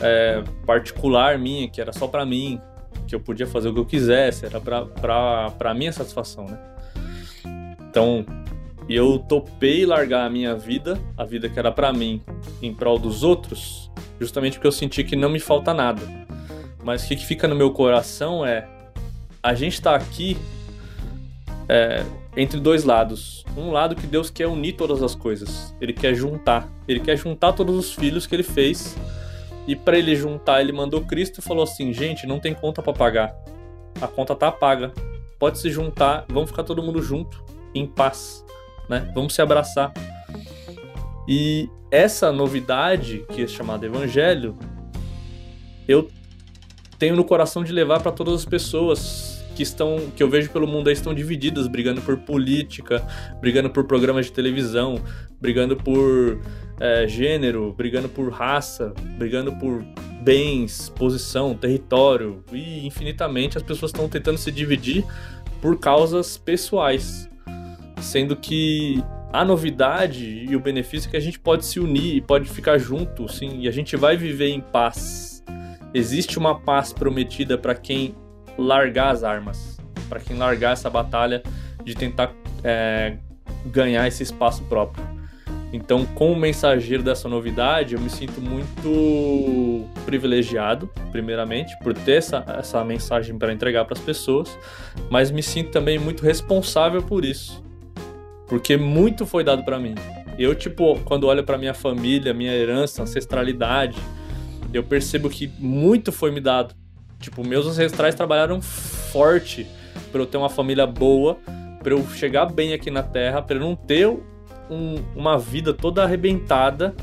é, 0.00 0.42
particular 0.66 1.38
minha, 1.38 1.70
que 1.70 1.80
era 1.80 1.92
só 1.92 2.08
para 2.08 2.26
mim, 2.26 2.60
que 3.06 3.14
eu 3.14 3.20
podia 3.20 3.46
fazer 3.46 3.68
o 3.68 3.74
que 3.74 3.80
eu 3.80 3.86
quisesse, 3.86 4.46
era 4.46 4.60
para 4.60 5.74
minha 5.74 5.92
satisfação, 5.92 6.46
né? 6.46 6.58
Então, 7.88 8.26
eu 8.88 9.20
topei 9.20 9.86
largar 9.86 10.26
a 10.26 10.30
minha 10.30 10.56
vida, 10.56 11.00
a 11.16 11.24
vida 11.24 11.48
que 11.48 11.56
era 11.56 11.70
para 11.70 11.92
mim, 11.92 12.20
em 12.60 12.74
prol 12.74 12.98
dos 12.98 13.22
outros, 13.22 13.91
justamente 14.20 14.54
porque 14.54 14.66
eu 14.66 14.72
senti 14.72 15.04
que 15.04 15.16
não 15.16 15.28
me 15.28 15.40
falta 15.40 15.72
nada. 15.74 16.02
Mas 16.82 17.04
o 17.04 17.08
que, 17.08 17.16
fica 17.16 17.46
no 17.46 17.54
meu 17.54 17.70
coração 17.72 18.44
é 18.44 18.66
a 19.42 19.54
gente 19.54 19.74
está 19.74 19.94
aqui 19.94 20.36
é, 21.68 22.04
entre 22.36 22.58
dois 22.60 22.84
lados. 22.84 23.44
Um 23.56 23.70
lado 23.70 23.94
que 23.94 24.06
Deus 24.06 24.30
quer 24.30 24.46
unir 24.46 24.74
todas 24.74 25.02
as 25.02 25.14
coisas, 25.14 25.74
Ele 25.80 25.92
quer 25.92 26.14
juntar, 26.14 26.68
Ele 26.88 27.00
quer 27.00 27.16
juntar 27.16 27.52
todos 27.52 27.76
os 27.76 27.94
filhos 27.94 28.26
que 28.26 28.34
Ele 28.34 28.42
fez. 28.42 28.96
E 29.66 29.76
para 29.76 29.96
Ele 29.96 30.16
juntar, 30.16 30.60
Ele 30.60 30.72
mandou 30.72 31.02
Cristo 31.02 31.38
e 31.38 31.42
falou 31.42 31.62
assim: 31.62 31.92
gente, 31.92 32.26
não 32.26 32.40
tem 32.40 32.54
conta 32.54 32.82
para 32.82 32.92
pagar, 32.92 33.36
a 34.00 34.08
conta 34.08 34.34
tá 34.34 34.50
paga. 34.50 34.92
Pode 35.38 35.58
se 35.58 35.70
juntar, 35.70 36.24
vamos 36.28 36.50
ficar 36.50 36.62
todo 36.62 36.82
mundo 36.82 37.02
junto, 37.02 37.44
em 37.74 37.86
paz, 37.86 38.44
né? 38.88 39.10
Vamos 39.14 39.34
se 39.34 39.42
abraçar. 39.42 39.92
E 41.28 41.68
essa 41.92 42.32
novidade, 42.32 43.22
que 43.28 43.42
é 43.42 43.46
chamada 43.46 43.84
Evangelho, 43.84 44.56
eu 45.86 46.10
tenho 46.98 47.14
no 47.14 47.22
coração 47.22 47.62
de 47.62 47.70
levar 47.70 48.00
para 48.00 48.10
todas 48.10 48.32
as 48.32 48.44
pessoas 48.46 49.44
que 49.54 49.62
estão 49.62 50.10
que 50.16 50.22
eu 50.22 50.30
vejo 50.30 50.48
pelo 50.48 50.66
mundo 50.66 50.88
aí 50.88 50.94
estão 50.94 51.12
divididas, 51.12 51.68
brigando 51.68 52.00
por 52.00 52.16
política, 52.16 53.06
brigando 53.38 53.68
por 53.68 53.84
programas 53.84 54.24
de 54.24 54.32
televisão, 54.32 55.02
brigando 55.38 55.76
por 55.76 56.40
é, 56.80 57.06
gênero, 57.06 57.74
brigando 57.76 58.08
por 58.08 58.32
raça, 58.32 58.94
brigando 59.18 59.52
por 59.58 59.84
bens, 60.22 60.88
posição, 60.88 61.54
território 61.54 62.42
e 62.50 62.86
infinitamente 62.86 63.58
as 63.58 63.62
pessoas 63.62 63.90
estão 63.90 64.08
tentando 64.08 64.38
se 64.38 64.50
dividir 64.50 65.04
por 65.60 65.78
causas 65.78 66.38
pessoais, 66.38 67.28
sendo 68.00 68.34
que 68.34 69.04
a 69.32 69.44
novidade 69.44 70.46
e 70.48 70.54
o 70.54 70.60
benefício 70.60 71.08
é 71.08 71.10
que 71.10 71.16
a 71.16 71.20
gente 71.20 71.38
pode 71.38 71.64
se 71.64 71.80
unir 71.80 72.16
e 72.16 72.20
pode 72.20 72.48
ficar 72.48 72.76
junto, 72.76 73.26
sim, 73.28 73.60
e 73.60 73.68
a 73.68 73.70
gente 73.70 73.96
vai 73.96 74.16
viver 74.16 74.50
em 74.50 74.60
paz. 74.60 75.42
Existe 75.94 76.38
uma 76.38 76.60
paz 76.60 76.92
prometida 76.92 77.56
para 77.56 77.74
quem 77.74 78.14
largar 78.58 79.10
as 79.10 79.24
armas, 79.24 79.78
para 80.08 80.20
quem 80.20 80.36
largar 80.36 80.72
essa 80.72 80.90
batalha 80.90 81.42
de 81.82 81.94
tentar 81.94 82.32
é, 82.62 83.16
ganhar 83.66 84.06
esse 84.06 84.22
espaço 84.22 84.62
próprio. 84.64 85.02
Então, 85.72 86.04
como 86.04 86.36
mensageiro 86.36 87.02
dessa 87.02 87.26
novidade, 87.26 87.94
eu 87.94 88.00
me 88.00 88.10
sinto 88.10 88.42
muito 88.42 89.88
privilegiado, 90.04 90.90
primeiramente, 91.10 91.74
por 91.78 91.94
ter 91.94 92.18
essa, 92.18 92.44
essa 92.58 92.84
mensagem 92.84 93.38
para 93.38 93.50
entregar 93.50 93.86
para 93.86 93.94
as 93.94 94.04
pessoas, 94.04 94.58
mas 95.08 95.30
me 95.30 95.42
sinto 95.42 95.70
também 95.70 95.98
muito 95.98 96.22
responsável 96.22 97.02
por 97.02 97.24
isso, 97.24 97.64
porque 98.52 98.76
muito 98.76 99.24
foi 99.24 99.42
dado 99.42 99.64
para 99.64 99.78
mim. 99.78 99.94
Eu, 100.38 100.54
tipo, 100.54 101.00
quando 101.06 101.26
olho 101.26 101.42
para 101.42 101.56
minha 101.56 101.72
família, 101.72 102.34
minha 102.34 102.52
herança, 102.52 103.02
ancestralidade, 103.02 103.96
eu 104.74 104.82
percebo 104.82 105.30
que 105.30 105.50
muito 105.58 106.12
foi 106.12 106.30
me 106.30 106.38
dado. 106.38 106.74
Tipo, 107.18 107.42
meus 107.48 107.66
ancestrais 107.66 108.14
trabalharam 108.14 108.60
forte 108.60 109.66
para 110.10 110.20
eu 110.20 110.26
ter 110.26 110.36
uma 110.36 110.50
família 110.50 110.86
boa, 110.86 111.38
para 111.82 111.94
eu 111.94 112.06
chegar 112.10 112.44
bem 112.44 112.74
aqui 112.74 112.90
na 112.90 113.02
Terra, 113.02 113.40
para 113.40 113.56
eu 113.56 113.60
não 113.60 113.74
ter 113.74 114.06
um, 114.06 114.96
uma 115.16 115.38
vida 115.38 115.72
toda 115.72 116.02
arrebentada 116.02 116.94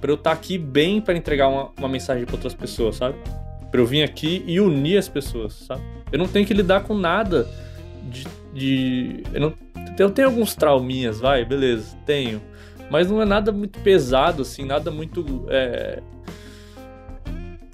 para 0.00 0.10
eu 0.10 0.16
estar 0.16 0.30
tá 0.30 0.36
aqui 0.36 0.58
bem 0.58 1.00
para 1.00 1.16
entregar 1.16 1.46
uma, 1.46 1.70
uma 1.78 1.88
mensagem 1.88 2.24
para 2.24 2.34
outras 2.34 2.54
pessoas, 2.54 2.96
sabe? 2.96 3.16
Para 3.70 3.80
eu 3.80 3.86
vir 3.86 4.02
aqui 4.02 4.42
e 4.48 4.58
unir 4.58 4.98
as 4.98 5.08
pessoas, 5.08 5.52
sabe? 5.52 5.80
Eu 6.10 6.18
não 6.18 6.26
tenho 6.26 6.44
que 6.44 6.52
lidar 6.52 6.82
com 6.82 6.92
nada 6.92 7.48
de. 8.10 8.26
de 8.52 9.22
eu, 9.32 9.40
não, 9.40 9.54
eu 9.98 10.10
tenho 10.10 10.28
alguns 10.28 10.54
trauminhas, 10.54 11.20
vai, 11.20 11.44
beleza, 11.44 11.96
tenho. 12.06 12.40
Mas 12.90 13.10
não 13.10 13.22
é 13.22 13.24
nada 13.24 13.52
muito 13.52 13.78
pesado, 13.80 14.42
assim, 14.42 14.64
nada 14.64 14.90
muito. 14.90 15.46
É, 15.48 16.02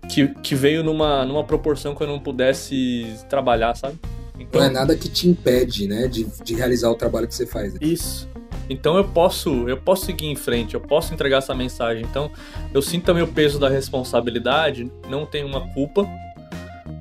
que, 0.08 0.28
que 0.28 0.54
veio 0.54 0.82
numa, 0.82 1.24
numa 1.24 1.44
proporção 1.44 1.94
que 1.94 2.02
eu 2.02 2.06
não 2.06 2.18
pudesse 2.18 3.06
trabalhar, 3.28 3.74
sabe? 3.74 3.98
Então, 4.38 4.60
não 4.60 4.68
é 4.68 4.70
nada 4.70 4.96
que 4.96 5.08
te 5.08 5.28
impede, 5.28 5.86
né, 5.86 6.06
de, 6.06 6.24
de 6.42 6.54
realizar 6.54 6.88
o 6.90 6.94
trabalho 6.94 7.26
que 7.26 7.34
você 7.34 7.46
faz. 7.46 7.74
Né? 7.74 7.80
Isso. 7.82 8.28
Então 8.70 8.96
eu 8.96 9.04
posso, 9.04 9.68
eu 9.68 9.76
posso 9.78 10.04
seguir 10.04 10.26
em 10.26 10.36
frente, 10.36 10.74
eu 10.74 10.80
posso 10.80 11.12
entregar 11.14 11.38
essa 11.38 11.54
mensagem. 11.54 12.04
Então 12.04 12.30
eu 12.72 12.82
sinto 12.82 13.04
também 13.04 13.22
o 13.22 13.28
peso 13.28 13.58
da 13.58 13.68
responsabilidade, 13.68 14.90
não 15.08 15.24
tenho 15.24 15.46
uma 15.46 15.72
culpa, 15.72 16.06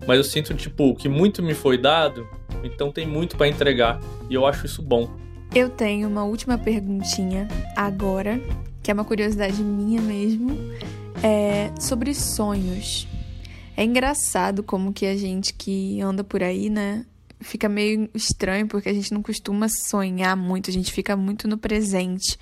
mas 0.08 0.18
eu 0.18 0.24
sinto 0.24 0.54
tipo 0.54 0.96
que 0.96 1.10
muito 1.10 1.44
me 1.44 1.54
foi 1.54 1.78
dado, 1.78 2.28
então 2.64 2.92
tem 2.92 3.08
muito 3.08 3.38
para 3.38 3.48
entregar 3.48 4.00
e 4.30 4.34
eu 4.34 4.46
acho 4.46 4.66
isso 4.66 4.82
bom. 4.82 5.10
Eu 5.54 5.70
tenho 5.70 6.08
uma 6.08 6.24
última 6.24 6.58
perguntinha 6.58 7.48
agora, 7.76 8.40
que 8.84 8.92
é 8.92 8.94
uma 8.94 9.06
curiosidade 9.06 9.62
minha 9.64 10.02
mesmo, 10.02 10.58
é 11.24 11.72
sobre 11.80 12.14
sonhos. 12.14 13.08
É 13.76 13.84
engraçado 13.84 14.64
como 14.64 14.92
que 14.92 15.06
a 15.06 15.16
gente 15.16 15.54
que 15.54 16.02
anda 16.02 16.24
por 16.24 16.44
aí, 16.44 16.70
né, 16.70 17.06
fica 17.40 17.70
meio 17.70 18.10
estranho 18.14 18.68
porque 18.68 18.90
a 18.90 18.94
gente 18.94 19.14
não 19.14 19.22
costuma 19.22 19.68
sonhar 19.70 20.36
muito, 20.36 20.70
a 20.70 20.74
gente 20.74 20.92
fica 20.92 21.16
muito 21.16 21.48
no 21.48 21.58
presente. 21.58 22.38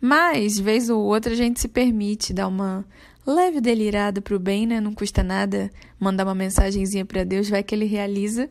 Mas, 0.00 0.58
vez 0.58 0.90
ou 0.90 1.02
outra, 1.02 1.32
a 1.32 1.36
gente 1.36 1.60
se 1.60 1.68
permite 1.68 2.32
dar 2.32 2.48
uma 2.48 2.84
leve 3.26 3.60
delirada 3.60 4.20
pro 4.20 4.38
bem, 4.38 4.66
né? 4.66 4.80
Não 4.80 4.92
custa 4.92 5.22
nada 5.22 5.70
mandar 5.98 6.24
uma 6.24 6.34
mensagenzinha 6.34 7.04
para 7.04 7.24
Deus, 7.24 7.48
vai 7.48 7.62
que 7.62 7.74
ele 7.74 7.86
realiza. 7.86 8.50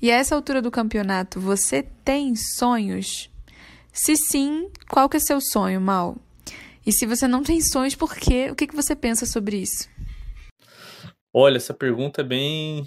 E 0.00 0.10
a 0.10 0.16
essa 0.16 0.34
altura 0.34 0.60
do 0.60 0.70
campeonato, 0.70 1.40
você 1.40 1.82
tem 1.82 2.34
sonhos? 2.36 3.30
Se 3.92 4.14
sim, 4.16 4.70
qual 4.88 5.08
que 5.08 5.16
é 5.16 5.20
seu 5.20 5.40
sonho, 5.40 5.80
Mal? 5.80 6.16
E 6.86 6.92
se 6.92 7.06
você 7.06 7.26
não 7.26 7.42
tem 7.42 7.60
sonhos, 7.60 7.94
por 7.94 8.14
quê? 8.14 8.48
O 8.50 8.54
que, 8.54 8.66
que 8.66 8.76
você 8.76 8.94
pensa 8.94 9.26
sobre 9.26 9.56
isso? 9.58 9.88
Olha, 11.34 11.56
essa 11.56 11.74
pergunta 11.74 12.20
é 12.20 12.24
bem, 12.24 12.86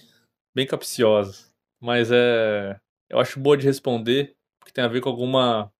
bem 0.56 0.66
capciosa 0.66 1.50
mas 1.80 2.12
é, 2.12 2.78
eu 3.10 3.20
acho 3.20 3.40
boa 3.40 3.56
de 3.56 3.66
responder, 3.66 4.36
porque 4.60 4.74
tem 4.74 4.84
a 4.84 4.88
ver 4.88 5.02
com 5.02 5.10
alguma 5.10 5.72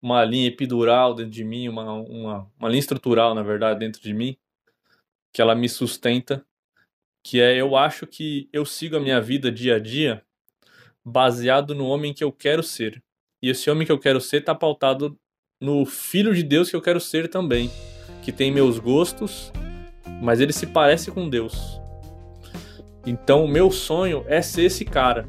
uma 0.00 0.24
linha 0.24 0.46
epidural 0.46 1.14
dentro 1.14 1.32
de 1.32 1.42
mim, 1.42 1.68
uma, 1.68 1.94
uma, 1.94 2.52
uma 2.58 2.68
linha 2.68 2.78
estrutural, 2.78 3.34
na 3.34 3.42
verdade, 3.42 3.80
dentro 3.80 4.00
de 4.00 4.14
mim, 4.14 4.36
que 5.32 5.42
ela 5.42 5.54
me 5.54 5.68
sustenta, 5.68 6.46
que 7.24 7.40
é 7.40 7.56
eu 7.56 7.74
acho 7.76 8.06
que 8.06 8.48
eu 8.52 8.64
sigo 8.64 8.96
a 8.96 9.00
minha 9.00 9.20
vida 9.20 9.50
dia 9.50 9.76
a 9.76 9.78
dia 9.80 10.24
baseado 11.06 11.72
no 11.72 11.86
homem 11.86 12.12
que 12.12 12.24
eu 12.24 12.32
quero 12.32 12.64
ser. 12.64 13.00
E 13.40 13.48
esse 13.48 13.70
homem 13.70 13.86
que 13.86 13.92
eu 13.92 13.98
quero 13.98 14.20
ser 14.20 14.38
está 14.38 14.56
pautado 14.56 15.16
no 15.62 15.86
filho 15.86 16.34
de 16.34 16.42
Deus 16.42 16.68
que 16.68 16.74
eu 16.74 16.82
quero 16.82 17.00
ser 17.00 17.28
também, 17.28 17.70
que 18.22 18.32
tem 18.32 18.50
meus 18.50 18.80
gostos, 18.80 19.52
mas 20.20 20.40
ele 20.40 20.52
se 20.52 20.66
parece 20.66 21.12
com 21.12 21.30
Deus. 21.30 21.80
Então, 23.06 23.44
o 23.44 23.48
meu 23.48 23.70
sonho 23.70 24.24
é 24.26 24.42
ser 24.42 24.64
esse 24.64 24.84
cara. 24.84 25.28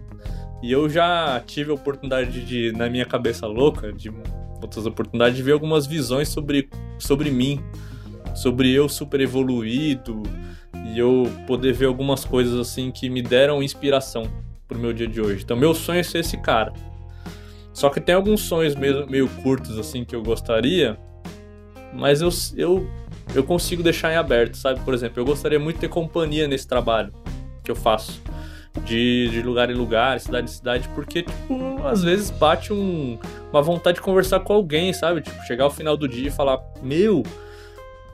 E 0.63 0.72
eu 0.72 0.90
já 0.90 1.40
tive 1.46 1.70
a 1.70 1.76
oportunidade 1.76 2.44
de, 2.44 2.72
na 2.72 2.90
minha 2.90 3.06
cabeça 3.06 3.46
louca, 3.46 3.94
de 3.94 4.12
outras 4.60 4.88
oportunidades, 4.88 5.38
de 5.38 5.44
ver 5.44 5.52
algumas 5.52 5.86
visões 5.86 6.28
sobre, 6.30 6.68
sobre 6.98 7.30
mim, 7.30 7.63
sobre 8.34 8.72
eu 8.74 8.90
super 8.90 9.22
evoluído, 9.22 10.24
e 10.88 10.98
eu 10.98 11.32
poder 11.46 11.74
ver 11.74 11.86
algumas 11.86 12.26
coisas 12.26 12.60
assim 12.60 12.90
que 12.90 13.08
me 13.12 13.22
deram 13.22 13.62
inspiração 13.62 14.46
pro 14.67 14.77
meu 14.77 14.93
dia 14.93 15.08
de 15.08 15.21
hoje. 15.21 15.43
Então, 15.43 15.56
meu 15.56 15.73
sonho 15.73 15.99
é 15.99 16.03
ser 16.03 16.19
esse 16.19 16.38
cara. 16.38 16.73
Só 17.73 17.89
que 17.89 18.01
tem 18.01 18.15
alguns 18.15 18.41
sonhos 18.41 18.75
meio, 18.75 19.08
meio 19.08 19.27
curtos 19.43 19.77
assim 19.77 20.03
que 20.03 20.15
eu 20.15 20.23
gostaria, 20.23 20.97
mas 21.93 22.21
eu, 22.21 22.30
eu, 22.56 22.89
eu 23.36 23.43
consigo 23.43 23.84
deixar 23.84 24.12
em 24.12 24.15
aberto, 24.15 24.58
sabe? 24.58 24.80
Por 24.80 24.93
exemplo, 24.93 25.21
eu 25.21 25.25
gostaria 25.25 25.60
muito 25.60 25.75
de 25.75 25.82
ter 25.82 25.89
companhia 25.89 26.47
nesse 26.47 26.67
trabalho 26.67 27.13
que 27.63 27.69
eu 27.69 27.75
faço. 27.75 28.21
De, 28.86 29.30
de 29.30 29.41
lugar 29.41 29.71
em 29.71 29.73
lugar, 29.73 30.19
cidade 30.19 30.49
em 30.49 30.53
cidade, 30.53 30.88
porque, 30.89 31.23
tipo, 31.23 31.84
às 31.84 32.03
vezes 32.03 32.30
bate 32.30 32.71
um, 32.71 33.17
uma 33.51 33.62
vontade 33.62 33.95
de 33.95 34.03
conversar 34.03 34.39
com 34.41 34.53
alguém, 34.53 34.93
sabe? 34.93 35.21
Tipo, 35.21 35.43
chegar 35.45 35.63
ao 35.63 35.71
final 35.71 35.97
do 35.97 36.08
dia 36.08 36.27
e 36.27 36.32
falar: 36.32 36.60
Meu, 36.84 37.23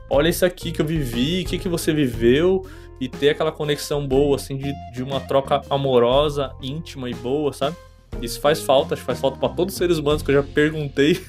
olha 0.08 0.30
isso 0.30 0.42
aqui 0.42 0.72
que 0.72 0.80
eu 0.80 0.86
vivi, 0.86 1.42
o 1.42 1.44
que, 1.44 1.58
que 1.58 1.68
você 1.68 1.92
viveu, 1.92 2.66
e 3.00 3.08
ter 3.08 3.30
aquela 3.30 3.52
conexão 3.52 4.06
boa, 4.06 4.36
assim, 4.36 4.56
de, 4.56 4.72
de 4.92 5.02
uma 5.02 5.20
troca 5.20 5.62
amorosa, 5.68 6.52
íntima 6.62 7.10
e 7.10 7.14
boa, 7.14 7.52
sabe? 7.52 7.76
Isso 8.22 8.40
faz 8.40 8.60
falta, 8.60 8.94
acho 8.94 9.02
que 9.02 9.06
faz 9.06 9.20
falta 9.20 9.38
para 9.38 9.48
todos 9.48 9.74
os 9.74 9.78
seres 9.78 9.98
humanos 9.98 10.22
que 10.22 10.30
eu 10.30 10.36
já 10.36 10.42
perguntei. 10.42 11.20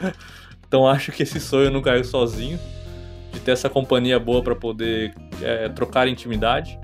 então 0.66 0.86
acho 0.86 1.12
que 1.12 1.22
esse 1.22 1.40
sonho 1.40 1.70
não 1.70 1.80
caiu 1.80 2.04
sozinho, 2.04 2.58
de 3.32 3.40
ter 3.40 3.52
essa 3.52 3.70
companhia 3.70 4.18
boa 4.18 4.42
para 4.42 4.54
poder 4.54 5.14
é, 5.40 5.68
trocar 5.68 6.08
intimidade. 6.08 6.78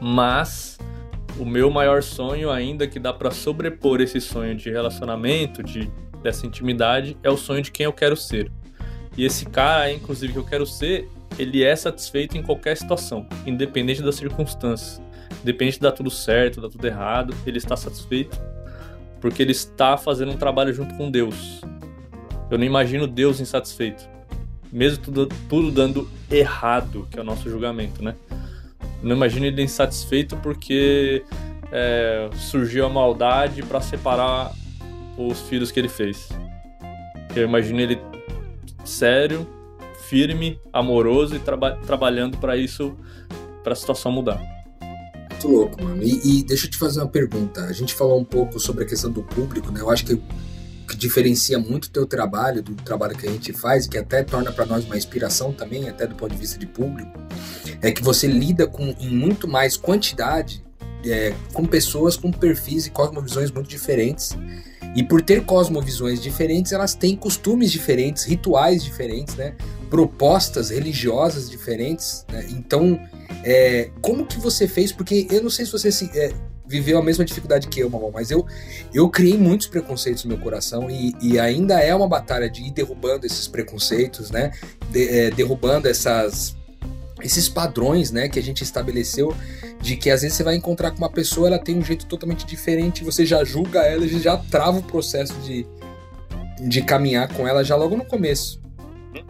Mas 0.00 0.78
o 1.38 1.44
meu 1.44 1.70
maior 1.70 2.02
sonho, 2.02 2.50
ainda 2.50 2.86
que 2.86 2.98
dá 2.98 3.12
para 3.12 3.30
sobrepor 3.30 4.00
esse 4.00 4.20
sonho 4.20 4.54
de 4.54 4.70
relacionamento, 4.70 5.62
de 5.62 5.90
dessa 6.22 6.46
intimidade, 6.46 7.16
é 7.22 7.30
o 7.30 7.36
sonho 7.36 7.62
de 7.62 7.70
quem 7.70 7.84
eu 7.84 7.92
quero 7.92 8.16
ser. 8.16 8.50
E 9.16 9.24
esse 9.24 9.44
cara, 9.44 9.92
inclusive, 9.92 10.32
que 10.32 10.38
eu 10.38 10.44
quero 10.44 10.64
ser, 10.64 11.08
ele 11.38 11.62
é 11.62 11.74
satisfeito 11.74 12.36
em 12.36 12.42
qualquer 12.42 12.76
situação, 12.76 13.26
independente 13.46 14.02
das 14.02 14.16
circunstâncias. 14.16 15.00
Independente 15.42 15.74
de 15.74 15.80
dar 15.80 15.92
tudo 15.92 16.10
certo, 16.10 16.60
dar 16.60 16.68
tudo 16.68 16.86
errado, 16.86 17.34
ele 17.46 17.58
está 17.58 17.76
satisfeito 17.76 18.38
porque 19.22 19.40
ele 19.40 19.52
está 19.52 19.96
fazendo 19.96 20.32
um 20.32 20.36
trabalho 20.36 20.74
junto 20.74 20.94
com 20.96 21.08
Deus. 21.08 21.60
Eu 22.50 22.58
não 22.58 22.64
imagino 22.64 23.06
Deus 23.06 23.40
insatisfeito, 23.40 24.06
mesmo 24.70 25.02
tudo, 25.02 25.28
tudo 25.48 25.70
dando 25.70 26.10
errado, 26.28 27.06
que 27.08 27.18
é 27.18 27.22
o 27.22 27.24
nosso 27.24 27.48
julgamento, 27.48 28.02
né? 28.02 28.16
Não 29.00 29.14
imagino 29.14 29.46
ele 29.46 29.62
insatisfeito 29.62 30.36
porque 30.38 31.24
é, 31.70 32.28
surgiu 32.34 32.84
a 32.84 32.88
maldade 32.88 33.62
para 33.62 33.80
separar 33.80 34.52
os 35.16 35.40
filhos 35.42 35.70
que 35.70 35.78
ele 35.78 35.88
fez. 35.88 36.28
Eu 37.34 37.44
imagino 37.44 37.80
ele 37.80 37.98
sério, 38.84 39.46
firme, 40.12 40.60
amoroso 40.70 41.34
e 41.34 41.38
traba 41.38 41.78
trabalhando 41.86 42.36
para 42.36 42.54
isso, 42.54 42.94
para 43.64 43.72
a 43.72 43.76
situação 43.76 44.12
mudar. 44.12 44.38
Muito 45.30 45.48
louco, 45.48 45.82
mano. 45.82 46.02
E, 46.02 46.40
e, 46.40 46.44
deixa 46.44 46.66
eu 46.66 46.70
te 46.70 46.76
fazer 46.76 47.00
uma 47.00 47.08
pergunta. 47.08 47.62
A 47.62 47.72
gente 47.72 47.94
falou 47.94 48.20
um 48.20 48.24
pouco 48.24 48.60
sobre 48.60 48.84
a 48.84 48.86
questão 48.86 49.10
do 49.10 49.22
público, 49.22 49.72
né? 49.72 49.80
Eu 49.80 49.88
acho 49.88 50.04
que 50.04 50.20
que 50.86 50.96
diferencia 50.96 51.58
muito 51.58 51.86
o 51.86 51.90
teu 51.90 52.04
trabalho 52.04 52.62
do 52.62 52.74
trabalho 52.74 53.16
que 53.16 53.26
a 53.26 53.30
gente 53.30 53.54
faz, 53.54 53.86
que 53.86 53.96
até 53.96 54.22
torna 54.22 54.52
para 54.52 54.66
nós 54.66 54.84
uma 54.84 54.98
inspiração 54.98 55.50
também, 55.50 55.88
até 55.88 56.06
do 56.06 56.14
ponto 56.14 56.32
de 56.32 56.36
vista 56.36 56.58
de 56.58 56.66
público, 56.66 57.18
é 57.80 57.90
que 57.90 58.02
você 58.02 58.26
lida 58.26 58.66
com 58.66 58.94
em 59.00 59.08
muito 59.08 59.48
mais 59.48 59.78
quantidade 59.78 60.62
é, 61.06 61.32
com 61.54 61.64
pessoas 61.64 62.16
com 62.16 62.30
perfis 62.30 62.86
e 62.86 62.90
cosmovisões 62.90 63.50
muito 63.50 63.70
diferentes. 63.70 64.36
E 64.94 65.02
por 65.02 65.22
ter 65.22 65.46
cosmovisões 65.46 66.20
diferentes, 66.20 66.72
elas 66.72 66.94
têm 66.94 67.16
costumes 67.16 67.72
diferentes, 67.72 68.24
rituais 68.24 68.84
diferentes, 68.84 69.34
né? 69.36 69.54
Propostas 69.92 70.70
religiosas 70.70 71.50
diferentes. 71.50 72.24
Né? 72.32 72.46
Então, 72.48 72.98
é, 73.44 73.90
como 74.00 74.24
que 74.24 74.38
você 74.38 74.66
fez? 74.66 74.90
Porque 74.90 75.26
eu 75.30 75.42
não 75.42 75.50
sei 75.50 75.66
se 75.66 75.72
você 75.72 75.92
se, 75.92 76.10
é, 76.18 76.32
viveu 76.66 76.98
a 76.98 77.02
mesma 77.02 77.26
dificuldade 77.26 77.68
que 77.68 77.80
eu, 77.80 77.90
mamão, 77.90 78.10
mas 78.10 78.30
eu, 78.30 78.46
eu 78.94 79.06
criei 79.10 79.36
muitos 79.36 79.66
preconceitos 79.66 80.24
no 80.24 80.30
meu 80.30 80.38
coração 80.38 80.90
e, 80.90 81.14
e 81.20 81.38
ainda 81.38 81.78
é 81.78 81.94
uma 81.94 82.08
batalha 82.08 82.48
de 82.48 82.62
ir 82.62 82.70
derrubando 82.70 83.26
esses 83.26 83.46
preconceitos, 83.46 84.30
né? 84.30 84.52
De, 84.90 85.06
é, 85.10 85.30
derrubando 85.30 85.86
essas 85.86 86.56
esses 87.22 87.48
padrões, 87.48 88.10
né, 88.10 88.28
que 88.28 88.36
a 88.36 88.42
gente 88.42 88.64
estabeleceu 88.64 89.32
de 89.80 89.96
que 89.96 90.10
às 90.10 90.22
vezes 90.22 90.36
você 90.36 90.42
vai 90.42 90.56
encontrar 90.56 90.90
com 90.90 90.98
uma 90.98 91.10
pessoa, 91.10 91.46
ela 91.46 91.58
tem 91.58 91.78
um 91.78 91.84
jeito 91.84 92.04
totalmente 92.06 92.44
diferente, 92.44 93.04
você 93.04 93.24
já 93.24 93.44
julga 93.44 93.82
ela, 93.82 94.08
já 94.08 94.36
trava 94.36 94.78
o 94.78 94.82
processo 94.82 95.34
de, 95.40 95.64
de 96.58 96.82
caminhar 96.82 97.32
com 97.32 97.46
ela 97.46 97.62
já 97.62 97.76
logo 97.76 97.96
no 97.96 98.04
começo. 98.04 98.60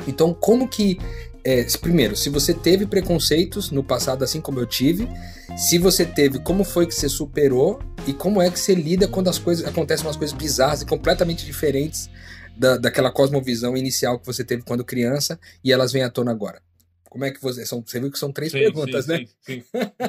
Então, 0.07 0.33
como 0.35 0.69
que 0.69 0.99
é, 1.45 1.67
primeiro, 1.81 2.15
se 2.15 2.29
você 2.29 2.55
teve 2.55 2.87
preconceitos 2.87 3.71
no 3.71 3.83
passado, 3.83 4.23
assim 4.23 4.41
como 4.41 4.61
eu 4.61 4.67
tive, 4.67 5.09
se 5.57 5.77
você 5.77 6.07
teve, 6.07 6.39
como 6.39 6.63
foi 6.63 6.87
que 6.87 6.95
você 6.95 7.09
superou 7.09 7.81
e 8.07 8.13
como 8.13 8.41
é 8.41 8.51
que 8.51 8.59
você 8.59 8.75
lida 8.75 9.09
quando 9.09 9.29
as 9.29 9.39
coisas 9.39 9.67
acontecem 9.67 10.07
umas 10.07 10.17
coisas 10.17 10.37
bizarras 10.37 10.83
e 10.83 10.87
completamente 10.87 11.45
diferentes 11.45 12.09
da, 12.57 12.77
daquela 12.77 13.11
cosmovisão 13.11 13.77
inicial 13.77 14.19
que 14.21 14.27
você 14.27 14.45
teve 14.45 14.63
quando 14.63 14.85
criança 14.85 15.39
e 15.65 15.73
elas 15.73 15.93
vêm 15.93 16.05
à 16.05 16.11
tona 16.11 16.31
agora. 16.31 16.63
Como 17.11 17.25
é 17.25 17.31
que 17.31 17.43
você. 17.43 17.67
São, 17.67 17.83
você 17.85 18.01
viu 18.01 18.11
que 18.11 18.19
são 18.19 18.33
três 18.33 18.53
sim, 18.53 18.59
perguntas, 18.59 19.05
sim, 19.05 19.11
né? 19.11 19.19
Sim, 19.19 19.29
sim. 19.41 19.65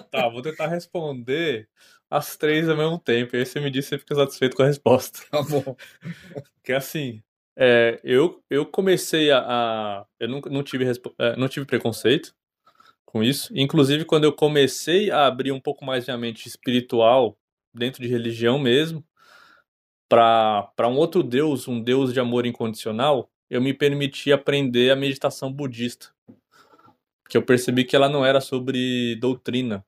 tá, 0.10 0.30
vou 0.30 0.42
tentar 0.42 0.68
responder 0.68 1.68
as 2.10 2.38
três 2.38 2.70
ao 2.70 2.78
mesmo 2.78 2.98
tempo. 2.98 3.36
E 3.36 3.40
aí 3.40 3.46
você 3.46 3.60
me 3.60 3.70
diz 3.70 3.86
se 3.86 3.90
você 3.90 3.98
fica 3.98 4.16
satisfeito 4.16 4.56
com 4.56 4.64
a 4.64 4.68
resposta. 4.68 5.20
Tá 5.30 5.42
bom. 5.42 5.76
Que 6.64 6.72
é 6.72 6.78
assim. 6.78 7.22
É, 7.56 8.00
eu, 8.04 8.44
eu 8.50 8.66
comecei 8.66 9.32
a. 9.32 9.39
a 9.39 10.06
eu 10.20 10.28
não, 10.28 10.42
não, 10.50 10.63
tive, 10.63 10.86
é, 11.20 11.36
não 11.36 11.48
tive 11.48 11.66
preconceito 11.66 12.34
com 13.06 13.24
isso. 13.24 13.52
Inclusive, 13.56 14.06
quando 14.06 14.24
eu 14.24 14.34
comecei 14.34 15.12
a 15.12 15.28
abrir 15.28 15.52
um 15.52 15.60
pouco 15.60 15.86
mais 15.86 16.06
minha 16.06 16.18
mente 16.18 16.48
espiritual, 16.48 17.38
dentro 17.74 18.02
de 18.02 18.08
religião 18.08 18.58
mesmo, 18.58 19.04
para 20.10 20.88
um 20.88 20.96
outro 20.96 21.24
Deus, 21.24 21.68
um 21.68 21.82
Deus 21.82 22.13
de 22.13 22.20
amor 22.20 22.46
incondicional, 22.46 23.30
eu 23.50 23.62
me 23.62 23.74
permiti 23.74 24.32
aprender 24.32 24.92
a 24.92 24.96
meditação 24.96 25.52
budista 25.52 26.13
que 27.34 27.38
eu 27.38 27.42
percebi 27.44 27.84
que 27.84 27.96
ela 27.96 28.08
não 28.08 28.24
era 28.24 28.39
sobre 28.39 29.16
doutrina, 29.16 29.84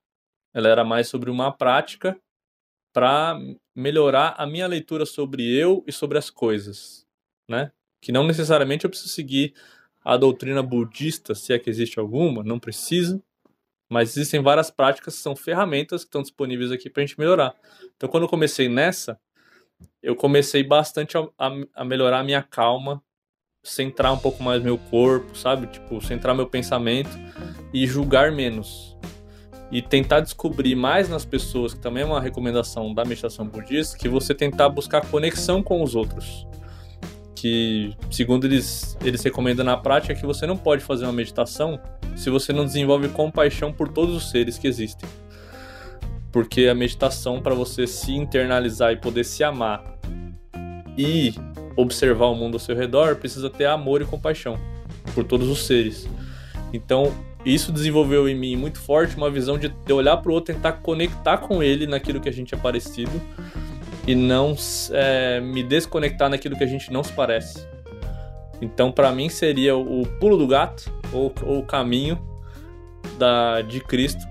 ela 0.52 0.68
era 0.68 0.84
mais 0.84 1.08
sobre 1.08 1.30
uma 1.30 1.52
prática 1.52 2.20
para 2.92 3.38
melhorar 3.76 4.34
a 4.36 4.48
minha 4.48 4.66
leitura 4.66 5.06
sobre 5.06 5.48
eu 5.56 5.84
e 5.86 5.92
sobre 5.92 6.18
as 6.18 6.32
coisas, 6.32 7.05
né? 7.48 7.72
Que 8.02 8.12
não 8.12 8.26
necessariamente 8.26 8.86
eu 8.86 8.90
preciso 8.90 9.10
seguir 9.10 9.54
a 10.04 10.18
doutrina 10.18 10.62
budista, 10.62 11.34
se 11.34 11.54
é 11.54 11.60
que 11.60 11.70
existe 11.70 12.00
alguma, 12.00 12.44
não 12.44 12.60
precisa, 12.60 13.22
mas 13.90 14.16
existem 14.16 14.42
várias 14.42 14.70
práticas 14.70 15.16
são 15.16 15.36
ferramentas 15.36 16.04
que 16.04 16.08
estão 16.08 16.22
disponíveis 16.22 16.72
aqui 16.72 16.90
para 16.90 17.04
a 17.04 17.06
gente 17.06 17.20
melhorar. 17.20 17.56
Então, 17.96 18.10
quando 18.10 18.24
eu 18.24 18.30
comecei 18.30 18.70
nessa, 18.70 19.20
eu 20.02 20.16
comecei 20.16 20.64
bastante 20.64 21.18
a, 21.18 21.28
a, 21.38 21.52
a 21.76 21.86
melhorar 21.86 22.20
a 22.20 22.24
minha 22.24 22.44
calma 22.44 23.04
centrar 23.66 24.14
um 24.14 24.18
pouco 24.18 24.42
mais 24.44 24.62
meu 24.62 24.78
corpo, 24.78 25.36
sabe? 25.36 25.68
Tipo, 25.68 26.00
centrar 26.00 26.36
meu 26.36 26.48
pensamento 26.48 27.10
e 27.74 27.86
julgar 27.88 28.32
menos. 28.32 28.96
E 29.72 29.82
tentar 29.82 30.20
descobrir 30.20 30.76
mais 30.76 31.10
nas 31.10 31.26
pessoas, 31.26 31.74
que 31.74 31.80
também 31.80 32.04
é 32.04 32.06
uma 32.06 32.22
recomendação 32.22 32.94
da 32.94 33.04
meditação 33.04 33.48
budista, 33.48 33.98
que 33.98 34.08
você 34.08 34.34
tentar 34.34 34.70
buscar 34.70 35.06
conexão 35.08 35.64
com 35.64 35.82
os 35.82 35.96
outros. 35.96 36.48
Que, 37.36 37.94
segundo 38.10 38.46
eles, 38.46 38.98
eles 39.04 39.22
recomendam 39.22 39.66
na 39.66 39.76
prática, 39.76 40.14
é 40.14 40.16
que 40.16 40.26
você 40.26 40.48
não 40.48 40.56
pode 40.56 40.84
fazer 40.84 41.06
uma 41.06 41.14
meditação 41.14 41.80
se 42.16 42.30
você 42.30 42.54
não 42.54 42.66
desenvolve 42.66 43.10
compaixão 43.10 43.74
por 43.74 43.90
todos 43.90 44.16
os 44.16 44.32
seres 44.32 44.58
que 44.58 44.68
existem. 44.68 45.08
Porque 46.32 46.68
a 46.68 46.76
meditação, 46.76 47.42
para 47.42 47.54
você 47.54 47.86
se 47.86 48.14
internalizar 48.14 48.94
e 48.94 48.98
poder 48.98 49.26
se 49.26 49.44
amar 49.44 49.84
e 50.98 51.34
observar 51.76 52.28
o 52.28 52.36
mundo 52.36 52.56
ao 52.56 52.60
seu 52.60 52.76
redor, 52.76 53.18
precisa 53.18 53.50
ter 53.50 53.66
amor 53.66 54.02
e 54.02 54.06
compaixão 54.06 54.58
por 55.14 55.24
todos 55.24 55.50
os 55.50 55.66
seres. 55.66 56.08
Então, 56.74 57.14
isso 57.46 57.72
desenvolveu 57.72 58.28
em 58.28 58.36
mim 58.36 58.56
muito 58.56 58.80
forte 58.80 59.16
uma 59.16 59.30
visão 59.30 59.58
de, 59.58 59.72
olhar 59.94 60.18
para 60.18 60.32
o 60.32 60.34
outro, 60.34 60.54
tentar 60.54 60.74
conectar 60.74 61.38
com 61.38 61.62
ele 61.62 61.86
naquilo 61.86 62.20
que 62.20 62.28
a 62.28 62.32
gente 62.34 62.56
é 62.56 62.58
parecido 62.58 63.22
e 64.08 64.14
não 64.14 64.56
é, 64.92 65.40
me 65.40 65.64
desconectar 65.64 66.30
naquilo 66.30 66.56
que 66.56 66.64
a 66.64 66.68
gente 66.68 66.92
não 66.92 67.04
se 67.04 67.12
parece. 67.12 67.68
Então, 68.62 68.92
para 68.92 69.12
mim, 69.12 69.30
seria 69.30 69.76
o 69.76 70.06
pulo 70.20 70.38
do 70.38 70.48
gato 70.48 70.92
ou, 71.12 71.34
ou 71.44 71.60
o 71.60 71.66
caminho 71.66 72.20
da, 73.18 73.62
de 73.62 73.80
Cristo, 73.80 74.26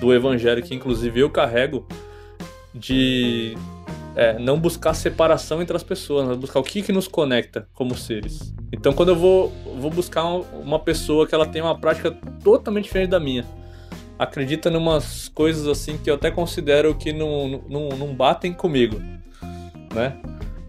do 0.00 0.12
Evangelho, 0.12 0.62
que 0.62 0.74
inclusive 0.74 1.20
eu 1.20 1.30
carrego, 1.30 1.86
de 2.74 3.56
é, 4.14 4.38
não 4.38 4.58
buscar 4.58 4.94
separação 4.94 5.60
entre 5.60 5.76
as 5.76 5.82
pessoas, 5.82 6.26
mas 6.26 6.36
buscar 6.36 6.60
o 6.60 6.62
que, 6.62 6.82
que 6.82 6.92
nos 6.92 7.08
conecta 7.08 7.68
como 7.74 7.96
seres. 7.96 8.54
Então, 8.72 8.92
quando 8.92 9.10
eu 9.10 9.16
vou, 9.16 9.52
vou 9.78 9.90
buscar 9.90 10.24
uma 10.24 10.78
pessoa 10.78 11.26
que 11.26 11.34
ela 11.34 11.46
tem 11.46 11.62
uma 11.62 11.78
prática 11.78 12.10
totalmente 12.42 12.84
diferente 12.84 13.10
da 13.10 13.20
minha, 13.20 13.44
acredita 14.22 14.68
em 14.68 14.76
umas 14.76 15.28
coisas 15.28 15.66
assim 15.66 15.98
que 15.98 16.10
eu 16.10 16.14
até 16.14 16.30
considero 16.30 16.94
que 16.94 17.12
não, 17.12 17.62
não, 17.68 17.88
não 17.90 18.14
batem 18.14 18.52
comigo, 18.52 19.00
né? 19.94 20.16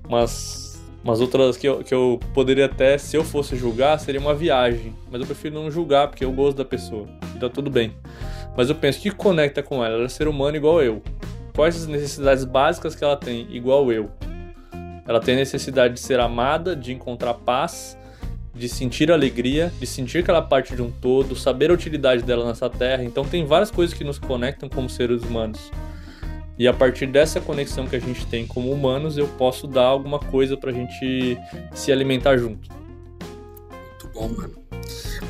Mas, 0.10 0.84
mas 1.04 1.22
outras 1.22 1.58
que 1.58 1.68
eu, 1.68 1.84
que 1.84 1.94
eu 1.94 2.20
poderia 2.34 2.66
até, 2.66 2.98
se 2.98 3.16
eu 3.16 3.24
fosse 3.24 3.56
julgar, 3.56 4.00
seria 4.00 4.20
uma 4.20 4.34
viagem. 4.34 4.94
Mas 5.12 5.22
eu 5.22 5.28
prefiro 5.28 5.56
não 5.56 5.72
julgar, 5.72 6.08
porque 6.08 6.26
eu 6.26 6.32
gosto 6.32 6.58
da 6.58 6.66
pessoa. 6.66 7.08
Então 7.36 7.50
tudo 7.50 7.70
bem. 7.70 7.94
Mas 8.56 8.70
eu 8.70 8.76
penso, 8.76 9.00
que 9.00 9.10
conecta 9.10 9.64
com 9.64 9.84
ela? 9.84 9.96
Ela 9.96 10.06
é 10.06 10.10
ser 10.10 10.28
humano 10.28 10.56
igual 10.58 10.82
eu 10.82 11.02
quais 11.56 11.76
as 11.76 11.88
necessidades 11.88 12.44
básicas 12.44 12.96
que 12.96 13.04
ela 13.04 13.16
tem, 13.16 13.48
igual 13.52 13.92
eu. 13.92 14.12
Ela 15.08 15.20
tem 15.20 15.36
necessidade 15.36 15.96
de 15.96 16.00
ser 16.00 16.20
amada, 16.20 16.76
de 16.76 16.94
encontrar 16.94 17.34
paz, 17.36 17.98
de 18.54 18.70
sentir 18.70 19.12
alegria, 19.12 19.74
de 19.80 19.88
sentir 19.88 20.24
que 20.24 20.30
ela 20.30 20.40
é 20.40 20.44
parte 20.44 20.76
de 20.76 20.82
um 20.82 20.92
todo, 20.92 21.36
saber 21.36 21.72
a 21.72 21.74
utilidade 21.74 22.24
dela 22.24 22.46
nessa 22.46 22.70
terra. 22.70 23.04
Então 23.04 23.26
tem 23.26 23.46
várias 23.46 23.72
coisas 23.72 23.98
que 23.98 24.04
nos 24.04 24.20
conectam 24.20 24.70
como 24.70 24.90
seres 24.90 25.24
humanos. 25.24 25.72
E 26.58 26.68
a 26.68 26.74
partir 26.74 27.08
dessa 27.08 27.42
conexão 27.42 27.88
que 27.88 27.96
a 27.96 28.00
gente 28.00 28.28
tem 28.28 28.46
como 28.46 28.72
humanos, 28.72 29.18
eu 29.18 29.28
posso 29.28 29.66
dar 29.66 29.86
alguma 29.86 30.20
coisa 30.20 30.56
pra 30.56 30.72
gente 30.72 31.38
se 31.74 31.92
alimentar 31.92 32.38
junto. 32.38 32.70
Muito 33.90 34.10
bom, 34.14 34.30
mano. 34.30 34.54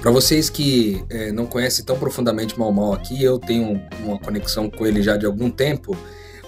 Para 0.02 0.12
vocês 0.12 0.50
que 0.50 1.02
é, 1.10 1.32
não 1.32 1.46
conhecem 1.46 1.86
tão 1.86 1.98
profundamente 1.98 2.60
Mal 2.60 2.74
Mal 2.74 2.92
aqui, 2.92 3.24
eu 3.24 3.40
tenho 3.40 3.82
uma 4.04 4.20
conexão 4.20 4.70
com 4.70 4.86
ele 4.86 5.02
já 5.02 5.16
de 5.16 5.26
algum 5.26 5.50
tempo. 5.50 5.96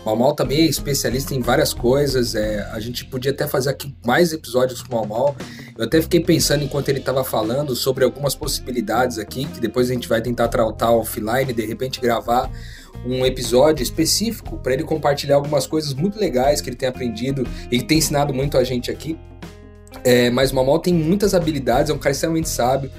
Mal 0.05 0.15
Mal 0.15 0.35
também 0.35 0.61
é 0.61 0.65
especialista 0.65 1.33
em 1.33 1.41
várias 1.41 1.73
coisas. 1.73 2.35
É, 2.35 2.61
a 2.71 2.79
gente 2.79 3.03
podia 3.05 3.31
até 3.31 3.47
fazer 3.47 3.71
aqui 3.71 3.93
mais 4.05 4.31
episódios 4.31 4.83
com 4.83 4.95
o 4.95 5.07
Mal. 5.07 5.35
Eu 5.75 5.85
até 5.85 5.99
fiquei 5.99 6.19
pensando 6.19 6.63
enquanto 6.63 6.89
ele 6.89 6.99
estava 6.99 7.23
falando 7.23 7.75
sobre 7.75 8.03
algumas 8.03 8.35
possibilidades 8.35 9.17
aqui, 9.17 9.45
que 9.45 9.59
depois 9.59 9.89
a 9.89 9.93
gente 9.93 10.07
vai 10.07 10.21
tentar 10.21 10.47
tratar 10.47 10.91
offline, 10.91 11.51
de 11.51 11.65
repente 11.65 11.99
gravar 11.99 12.51
um 13.03 13.25
episódio 13.25 13.81
específico 13.81 14.57
para 14.59 14.73
ele 14.73 14.83
compartilhar 14.83 15.35
algumas 15.35 15.65
coisas 15.65 15.93
muito 15.93 16.19
legais 16.19 16.61
que 16.61 16.69
ele 16.69 16.77
tem 16.77 16.87
aprendido 16.87 17.45
e 17.71 17.79
que 17.79 17.85
tem 17.85 17.97
ensinado 17.97 18.33
muito 18.33 18.57
a 18.57 18.63
gente 18.63 18.91
aqui. 18.91 19.17
É, 20.03 20.29
mas 20.29 20.51
o 20.51 20.55
Mal 20.55 20.77
tem 20.77 20.93
muitas 20.93 21.33
habilidades, 21.33 21.89
é 21.89 21.93
um 21.93 21.97
cara 21.97 22.11
extremamente 22.11 22.47
sábio 22.47 22.91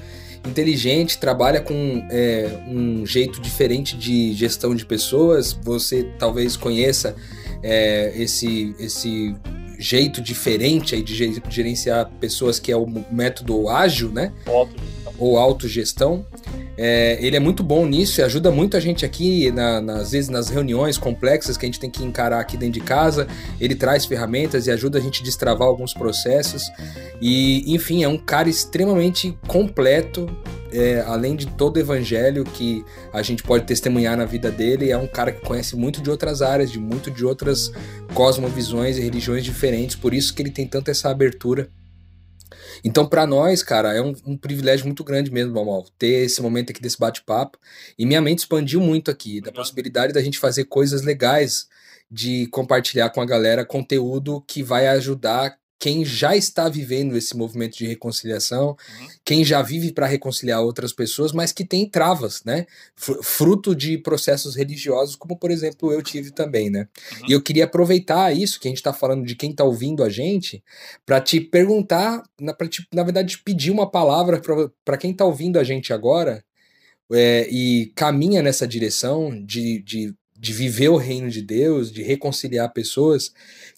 inteligente, 0.47 1.17
trabalha 1.17 1.61
com 1.61 2.05
é, 2.09 2.49
um 2.67 3.05
jeito 3.05 3.41
diferente 3.41 3.95
de 3.95 4.33
gestão 4.33 4.73
de 4.75 4.85
pessoas. 4.85 5.53
Você 5.63 6.03
talvez 6.17 6.55
conheça 6.55 7.15
é, 7.63 8.13
esse, 8.15 8.75
esse 8.79 9.35
jeito 9.77 10.21
diferente 10.21 10.95
aí 10.95 11.03
de 11.03 11.15
gerenciar 11.49 12.09
pessoas, 12.19 12.59
que 12.59 12.71
é 12.71 12.77
o 12.77 12.87
método 13.11 13.69
ágil, 13.69 14.09
né? 14.09 14.31
Ou 15.17 15.37
autogestão. 15.37 16.25
É, 16.77 17.17
ele 17.19 17.35
é 17.35 17.39
muito 17.39 17.63
bom 17.63 17.87
nisso 17.87 18.21
e 18.21 18.23
ajuda 18.23 18.51
muito 18.51 18.77
a 18.77 18.79
gente 18.79 19.03
aqui, 19.03 19.51
na, 19.51 19.81
nas, 19.81 20.01
às 20.01 20.11
vezes 20.11 20.29
nas 20.29 20.47
reuniões 20.47 20.97
complexas 20.97 21.57
que 21.57 21.65
a 21.65 21.67
gente 21.67 21.79
tem 21.79 21.89
que 21.89 22.03
encarar 22.03 22.39
aqui 22.39 22.55
dentro 22.55 22.79
de 22.79 22.81
casa. 22.81 23.27
Ele 23.59 23.73
traz 23.73 24.05
ferramentas 24.05 24.67
e 24.67 24.71
ajuda 24.71 24.99
a 24.99 25.01
gente 25.01 25.21
a 25.21 25.23
destravar 25.25 25.67
alguns 25.67 25.93
processos. 25.93 26.63
E, 27.19 27.73
enfim, 27.73 28.03
é 28.03 28.07
um 28.07 28.17
cara 28.17 28.47
extremamente 28.47 29.35
completo, 29.47 30.29
é, 30.71 31.03
além 31.07 31.35
de 31.35 31.47
todo 31.47 31.77
o 31.77 31.79
evangelho 31.79 32.43
que 32.43 32.85
a 33.11 33.23
gente 33.23 33.41
pode 33.41 33.65
testemunhar 33.65 34.15
na 34.15 34.25
vida 34.25 34.51
dele, 34.51 34.91
é 34.91 34.97
um 34.97 35.07
cara 35.07 35.31
que 35.31 35.41
conhece 35.41 35.75
muito 35.75 36.01
de 36.01 36.11
outras 36.11 36.43
áreas, 36.43 36.71
de 36.71 36.79
muito 36.79 37.09
de 37.09 37.25
outras 37.25 37.71
cosmovisões 38.13 38.97
e 38.97 39.01
religiões 39.01 39.43
diferentes, 39.43 39.95
por 39.95 40.13
isso 40.13 40.33
que 40.33 40.41
ele 40.41 40.51
tem 40.51 40.67
tanta 40.67 40.91
essa 40.91 41.09
abertura 41.09 41.69
então, 42.83 43.07
para 43.07 43.25
nós, 43.25 43.63
cara, 43.63 43.93
é 43.93 44.01
um, 44.01 44.13
um, 44.25 44.37
privilégio 44.37 44.85
muito 44.85 45.03
grande 45.03 45.31
mesmo, 45.31 45.53
Mamal, 45.53 45.85
ter 45.97 46.25
esse 46.25 46.41
momento 46.41 46.71
aqui 46.71 46.81
desse 46.81 46.97
bate-papo. 46.97 47.57
E 47.97 48.05
minha 48.05 48.21
mente 48.21 48.39
expandiu 48.39 48.79
muito 48.79 49.11
aqui, 49.11 49.41
da 49.41 49.51
possibilidade 49.51 50.13
da 50.13 50.21
gente 50.21 50.39
fazer 50.39 50.65
coisas 50.65 51.01
legais, 51.01 51.67
de 52.09 52.47
compartilhar 52.47 53.09
com 53.09 53.21
a 53.21 53.25
galera 53.25 53.65
conteúdo 53.65 54.41
que 54.47 54.63
vai 54.63 54.87
ajudar 54.87 55.57
quem 55.79 56.03
já 56.03 56.35
está 56.35 56.67
vivendo 56.67 57.15
esse 57.15 57.37
movimento 57.37 57.77
de 57.77 57.85
reconciliação, 57.85 58.69
uhum. 58.69 59.07
quem 59.23 59.45
já 59.45 59.61
vive 59.61 59.91
para 59.91 60.07
reconciliar 60.07 60.61
outras 60.61 60.91
pessoas, 60.91 61.31
mas 61.31 61.51
que 61.51 61.63
tem 61.63 61.87
travas, 61.87 62.43
né? 62.43 62.65
Fruto 62.95 63.75
de 63.75 63.97
processos 63.97 64.55
religiosos, 64.55 65.15
como 65.15 65.37
por 65.37 65.51
exemplo 65.51 65.91
eu 65.91 66.01
tive 66.01 66.31
também, 66.31 66.69
né? 66.69 66.87
Uhum. 67.11 67.29
E 67.29 67.31
eu 67.31 67.41
queria 67.41 67.65
aproveitar 67.65 68.35
isso 68.35 68.59
que 68.59 68.67
a 68.67 68.71
gente 68.71 68.79
está 68.79 68.91
falando 68.91 69.25
de 69.25 69.35
quem 69.35 69.51
está 69.51 69.63
ouvindo 69.63 70.03
a 70.03 70.09
gente, 70.09 70.63
para 71.05 71.21
te 71.21 71.39
perguntar, 71.39 72.23
para 72.57 72.67
te, 72.67 72.87
na 72.91 73.03
verdade, 73.03 73.37
pedir 73.37 73.69
uma 73.69 73.89
palavra 73.89 74.41
para 74.83 74.97
quem 74.97 75.11
está 75.11 75.25
ouvindo 75.25 75.59
a 75.59 75.63
gente 75.63 75.93
agora, 75.93 76.43
é, 77.11 77.47
e 77.49 77.91
caminha 77.95 78.41
nessa 78.41 78.67
direção 78.67 79.29
de, 79.45 79.79
de, 79.79 80.13
de 80.37 80.53
viver 80.53 80.89
o 80.89 80.97
reino 80.97 81.29
de 81.29 81.41
Deus, 81.41 81.91
de 81.91 82.01
reconciliar 82.01 82.73
pessoas, 82.73 83.31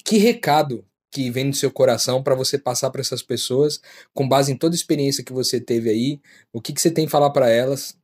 que 0.03 0.17
recado 0.17 0.85
que 1.11 1.29
vem 1.31 1.49
do 1.49 1.55
seu 1.55 1.71
coração 1.71 2.21
para 2.21 2.35
você 2.35 2.57
passar 2.57 2.89
para 2.89 3.01
essas 3.01 3.23
pessoas, 3.23 3.81
com 4.13 4.27
base 4.27 4.51
em 4.51 4.55
toda 4.55 4.75
a 4.75 4.77
experiência 4.77 5.23
que 5.23 5.33
você 5.33 5.59
teve 5.59 5.89
aí, 5.89 6.19
o 6.53 6.61
que, 6.61 6.73
que 6.73 6.81
você 6.81 6.91
tem 6.91 7.05
que 7.05 7.11
falar 7.11 7.31
para 7.31 7.49
elas 7.49 7.97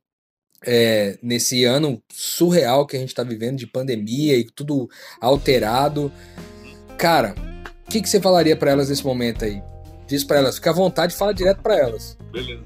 é, 0.64 1.18
nesse 1.22 1.64
ano 1.64 2.02
surreal 2.12 2.86
que 2.86 2.96
a 2.96 3.00
gente 3.00 3.10
está 3.10 3.22
vivendo 3.22 3.56
de 3.56 3.66
pandemia 3.66 4.36
e 4.36 4.44
tudo 4.44 4.88
alterado. 5.20 6.10
Cara, 6.98 7.34
o 7.86 7.90
que, 7.90 8.00
que 8.00 8.08
você 8.08 8.20
falaria 8.20 8.56
para 8.56 8.70
elas 8.70 8.88
nesse 8.88 9.04
momento 9.04 9.44
aí? 9.44 9.62
Diz 10.06 10.24
para 10.24 10.38
elas, 10.38 10.56
fica 10.56 10.70
à 10.70 10.72
vontade, 10.72 11.14
fala 11.14 11.34
direto 11.34 11.62
para 11.62 11.76
elas. 11.76 12.16
Beleza. 12.32 12.62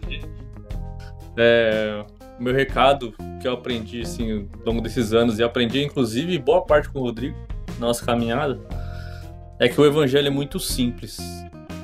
É, 1.36 2.04
meu 2.38 2.54
recado 2.54 3.14
que 3.40 3.48
eu 3.48 3.52
aprendi 3.52 4.02
assim, 4.02 4.48
ao 4.58 4.72
longo 4.72 4.82
desses 4.82 5.12
anos 5.12 5.38
e 5.38 5.42
aprendi 5.42 5.82
inclusive 5.82 6.38
boa 6.38 6.64
parte 6.64 6.88
com 6.88 6.98
o 6.98 7.02
Rodrigo, 7.02 7.36
nossa 7.78 8.04
caminhada, 8.04 8.60
é 9.60 9.68
que 9.68 9.78
o 9.78 9.84
evangelho 9.84 10.26
é 10.26 10.30
muito 10.30 10.58
simples. 10.58 11.18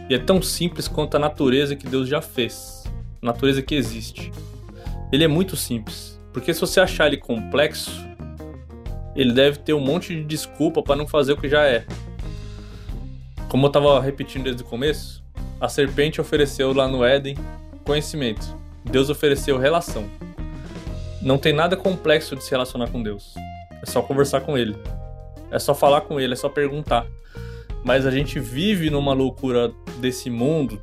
E 0.09 0.14
é 0.14 0.18
tão 0.18 0.41
simples 0.41 0.89
quanto 0.89 1.16
a 1.16 1.20
natureza 1.20 1.77
que 1.77 1.87
Deus 1.87 2.09
já 2.09 2.22
fez, 2.22 2.85
a 3.22 3.27
natureza 3.27 3.61
que 3.61 3.74
existe. 3.74 4.33
Ele 5.12 5.24
é 5.24 5.29
muito 5.29 5.57
simples, 5.57 6.18
porque 6.33 6.55
se 6.55 6.61
você 6.61 6.81
achar 6.81 7.07
ele 7.07 7.18
complexo, 7.18 7.93
ele 9.14 9.33
deve 9.33 9.59
ter 9.59 9.74
um 9.74 9.81
monte 9.81 10.14
de 10.14 10.24
desculpa 10.24 10.83
para 10.83 10.97
não 10.97 11.07
fazer 11.07 11.35
o 11.35 11.37
que 11.37 11.49
já 11.51 11.64
é. 11.64 11.85
Como 13.49 13.66
eu 13.66 13.68
estava 13.68 14.01
repetindo 14.01 14.45
desde 14.45 14.62
o 14.62 14.66
começo, 14.66 15.22
a 15.61 15.68
serpente 15.68 16.20
ofereceu 16.20 16.72
lá 16.72 16.89
no 16.89 17.05
Éden 17.05 17.37
conhecimento. 17.85 18.57
Deus 18.85 19.11
ofereceu 19.11 19.59
relação. 19.59 20.09
Não 21.20 21.37
tem 21.37 21.53
nada 21.53 21.77
complexo 21.77 22.37
de 22.37 22.43
se 22.43 22.51
relacionar 22.51 22.89
com 22.89 23.03
Deus. 23.03 23.35
É 23.83 23.87
só 23.87 24.01
conversar 24.01 24.41
com 24.41 24.57
Ele. 24.57 24.77
É 25.51 25.59
só 25.59 25.74
falar 25.74 26.03
com 26.03 26.18
Ele, 26.18 26.33
é 26.33 26.37
só 26.37 26.49
perguntar. 26.49 27.07
Mas 27.87 28.05
a 28.05 28.11
gente 28.11 28.41
vive 28.41 28.91
numa 28.91 29.12
loucura 29.12 29.72
desse 30.01 30.28
mundo, 30.28 30.76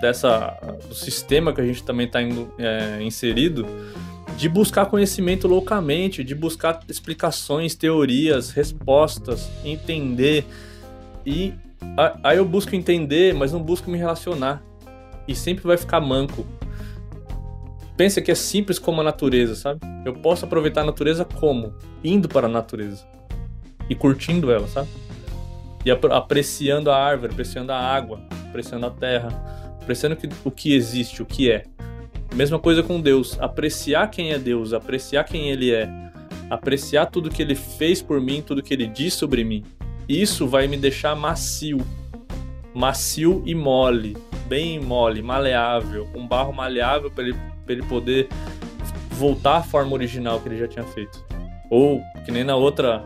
dessa 0.00 0.56
do 0.88 0.94
sistema 0.94 1.52
que 1.52 1.60
a 1.60 1.66
gente 1.66 1.82
também 1.82 2.06
está 2.06 2.20
é, 2.22 3.02
inserido, 3.02 3.66
de 4.36 4.48
buscar 4.48 4.86
conhecimento 4.86 5.48
loucamente, 5.48 6.22
de 6.22 6.34
buscar 6.34 6.80
explicações, 6.88 7.74
teorias, 7.74 8.52
respostas, 8.52 9.50
entender. 9.64 10.46
E 11.26 11.52
aí 12.22 12.36
eu 12.36 12.44
busco 12.44 12.76
entender, 12.76 13.34
mas 13.34 13.52
não 13.52 13.60
busco 13.60 13.90
me 13.90 13.98
relacionar. 13.98 14.62
E 15.26 15.34
sempre 15.34 15.66
vai 15.66 15.76
ficar 15.76 16.00
manco 16.00 16.46
pensa 18.00 18.22
que 18.22 18.30
é 18.30 18.34
simples 18.34 18.78
como 18.78 19.02
a 19.02 19.04
natureza, 19.04 19.54
sabe? 19.54 19.80
Eu 20.06 20.14
posso 20.14 20.46
aproveitar 20.46 20.80
a 20.80 20.84
natureza 20.84 21.22
como? 21.22 21.74
Indo 22.02 22.30
para 22.30 22.46
a 22.46 22.48
natureza. 22.48 23.06
E 23.90 23.94
curtindo 23.94 24.50
ela, 24.50 24.66
sabe? 24.68 24.88
E 25.84 25.90
apreciando 25.90 26.90
a 26.90 26.96
árvore, 26.96 27.32
apreciando 27.32 27.72
a 27.72 27.78
água, 27.78 28.20
apreciando 28.48 28.86
a 28.86 28.90
terra, 28.90 29.28
apreciando 29.80 30.18
o 30.44 30.50
que 30.50 30.74
existe, 30.74 31.22
o 31.22 31.26
que 31.26 31.50
é. 31.50 31.64
Mesma 32.34 32.58
coisa 32.58 32.82
com 32.82 33.00
Deus. 33.00 33.38
Apreciar 33.40 34.08
quem 34.08 34.32
é 34.32 34.38
Deus, 34.38 34.72
apreciar 34.72 35.24
quem 35.24 35.50
Ele 35.50 35.72
é. 35.72 35.88
Apreciar 36.50 37.06
tudo 37.06 37.30
que 37.30 37.42
Ele 37.42 37.54
fez 37.54 38.02
por 38.02 38.20
mim, 38.20 38.42
tudo 38.42 38.62
que 38.62 38.74
Ele 38.74 38.86
diz 38.86 39.14
sobre 39.14 39.42
mim. 39.42 39.64
Isso 40.08 40.46
vai 40.46 40.66
me 40.68 40.76
deixar 40.76 41.14
macio. 41.14 41.78
Macio 42.74 43.42
e 43.46 43.54
mole. 43.54 44.16
Bem 44.46 44.78
mole, 44.80 45.22
maleável. 45.22 46.08
Um 46.14 46.26
barro 46.26 46.52
maleável 46.52 47.10
para 47.10 47.24
ele 47.24 47.36
ele 47.72 47.82
poder 47.82 48.28
voltar 49.10 49.58
à 49.58 49.62
forma 49.62 49.92
original 49.92 50.40
que 50.40 50.48
ele 50.48 50.58
já 50.58 50.68
tinha 50.68 50.84
feito. 50.84 51.24
Ou, 51.70 52.02
que 52.24 52.32
nem 52.32 52.44
na 52.44 52.56
outra 52.56 53.02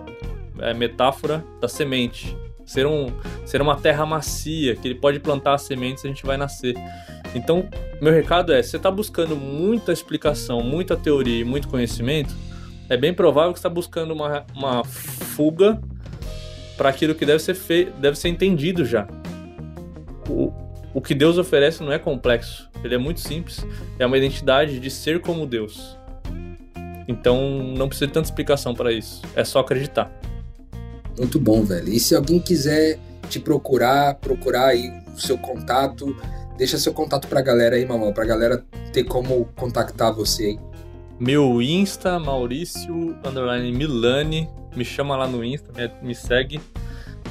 é, 0.59 0.72
metáfora 0.72 1.45
da 1.61 1.68
semente. 1.68 2.37
Ser, 2.65 2.87
um, 2.87 3.09
ser 3.45 3.61
uma 3.61 3.77
terra 3.77 4.07
macia, 4.07 4.75
que 4.75 4.89
ele 4.89 4.95
pode 4.95 5.21
plantar 5.21 5.55
as 5.55 5.62
sementes 5.62 6.03
e 6.03 6.07
a 6.07 6.11
gente 6.11 6.25
vai 6.25 6.37
nascer. 6.37 6.75
Então, 7.35 7.69
meu 8.01 8.12
recado 8.12 8.53
é: 8.53 8.62
você 8.62 8.77
está 8.77 8.91
buscando 8.91 9.37
muita 9.37 9.93
explicação, 9.93 10.61
muita 10.62 10.97
teoria 10.97 11.41
e 11.41 11.45
muito 11.45 11.69
conhecimento, 11.69 12.35
é 12.89 12.97
bem 12.97 13.12
provável 13.12 13.53
que 13.53 13.59
está 13.59 13.69
buscando 13.69 14.12
uma, 14.12 14.45
uma 14.55 14.85
fuga 14.85 15.81
para 16.77 16.89
aquilo 16.89 17.15
que 17.15 17.25
deve 17.25 17.39
ser, 17.41 17.55
feito, 17.55 17.93
deve 17.99 18.19
ser 18.19 18.29
entendido 18.29 18.85
já. 18.85 19.07
O, 20.29 20.53
o 20.93 21.01
que 21.01 21.15
Deus 21.15 21.39
oferece 21.39 21.83
não 21.83 21.93
é 21.93 21.99
complexo, 21.99 22.71
ele 22.83 22.95
é 22.95 22.99
muito 22.99 23.21
simples. 23.21 23.67
É 23.99 24.07
uma 24.07 24.19
identidade 24.19 24.79
de 24.79 24.91
ser 24.91 25.21
como 25.21 25.47
Deus. 25.47 25.99
Então 27.09 27.75
não 27.77 27.89
precisa 27.89 28.07
de 28.07 28.12
tanta 28.12 28.29
explicação 28.29 28.75
para 28.75 28.93
isso. 28.93 29.23
É 29.35 29.45
só 29.45 29.61
acreditar. 29.61 30.11
Muito 31.19 31.39
bom, 31.39 31.62
velho. 31.62 31.89
E 31.89 32.01
se 32.01 32.15
alguém 32.15 32.39
quiser 32.39 32.99
te 33.29 33.39
procurar, 33.41 34.15
procurar 34.17 34.67
aí 34.69 34.93
o 35.15 35.21
seu 35.21 35.39
contato, 35.39 36.15
deixa 36.57 36.79
seu 36.79 36.93
contato 36.93 37.29
pra 37.29 37.41
galera 37.41 37.77
aí, 37.77 37.87
mamão, 37.87 38.12
pra 38.12 38.25
galera 38.25 38.65
ter 38.93 39.05
como 39.05 39.47
contactar 39.57 40.12
você 40.12 40.45
aí. 40.45 40.59
Meu 41.19 41.62
Insta, 41.62 42.19
Maurício, 42.19 43.17
underline 43.25 43.73
Milani, 43.73 44.49
me 44.75 44.85
chama 44.85 45.17
lá 45.17 45.29
no 45.29 45.45
Insta, 45.45 45.73
me, 46.03 46.15
segue. 46.15 46.61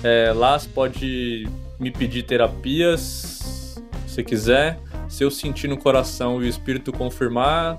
É, 0.03 0.31
lá 0.34 0.57
você 0.57 0.69
pode 0.69 1.49
me 1.79 1.91
pedir 1.91 2.23
terapias, 2.23 3.79
se 4.07 4.23
quiser. 4.23 4.79
Se 5.09 5.23
eu 5.23 5.29
sentir 5.29 5.67
no 5.67 5.77
coração 5.77 6.41
e 6.41 6.45
o 6.45 6.47
Espírito 6.47 6.91
confirmar, 6.91 7.77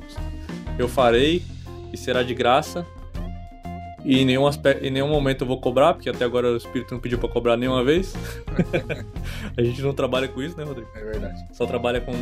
eu 0.79 0.89
farei 0.89 1.43
e 1.93 1.97
será 1.97 2.23
de 2.23 2.35
graça. 2.35 2.87
E 4.05 4.21
em 4.21 4.25
nenhum, 4.25 4.47
aspecto, 4.47 4.85
em 4.85 4.91
nenhum 4.91 5.09
momento 5.09 5.43
eu 5.43 5.47
vou 5.47 5.59
cobrar, 5.59 5.95
porque 5.95 6.11
até 6.11 6.25
agora 6.25 6.53
o 6.53 6.57
Espírito 6.57 6.93
não 6.93 7.01
pediu 7.01 7.19
para 7.19 7.29
cobrar 7.29 7.57
nenhuma 7.57 7.83
vez. 7.83 8.13
a 9.57 9.63
gente 9.63 9.81
não 9.81 9.95
trabalha 9.95 10.29
com 10.29 10.43
isso, 10.43 10.57
né, 10.59 10.65
Rodrigo? 10.65 10.91
É 10.95 11.03
verdade. 11.03 11.47
Só 11.53 11.65
trabalha 11.65 12.03
com, 12.03 12.13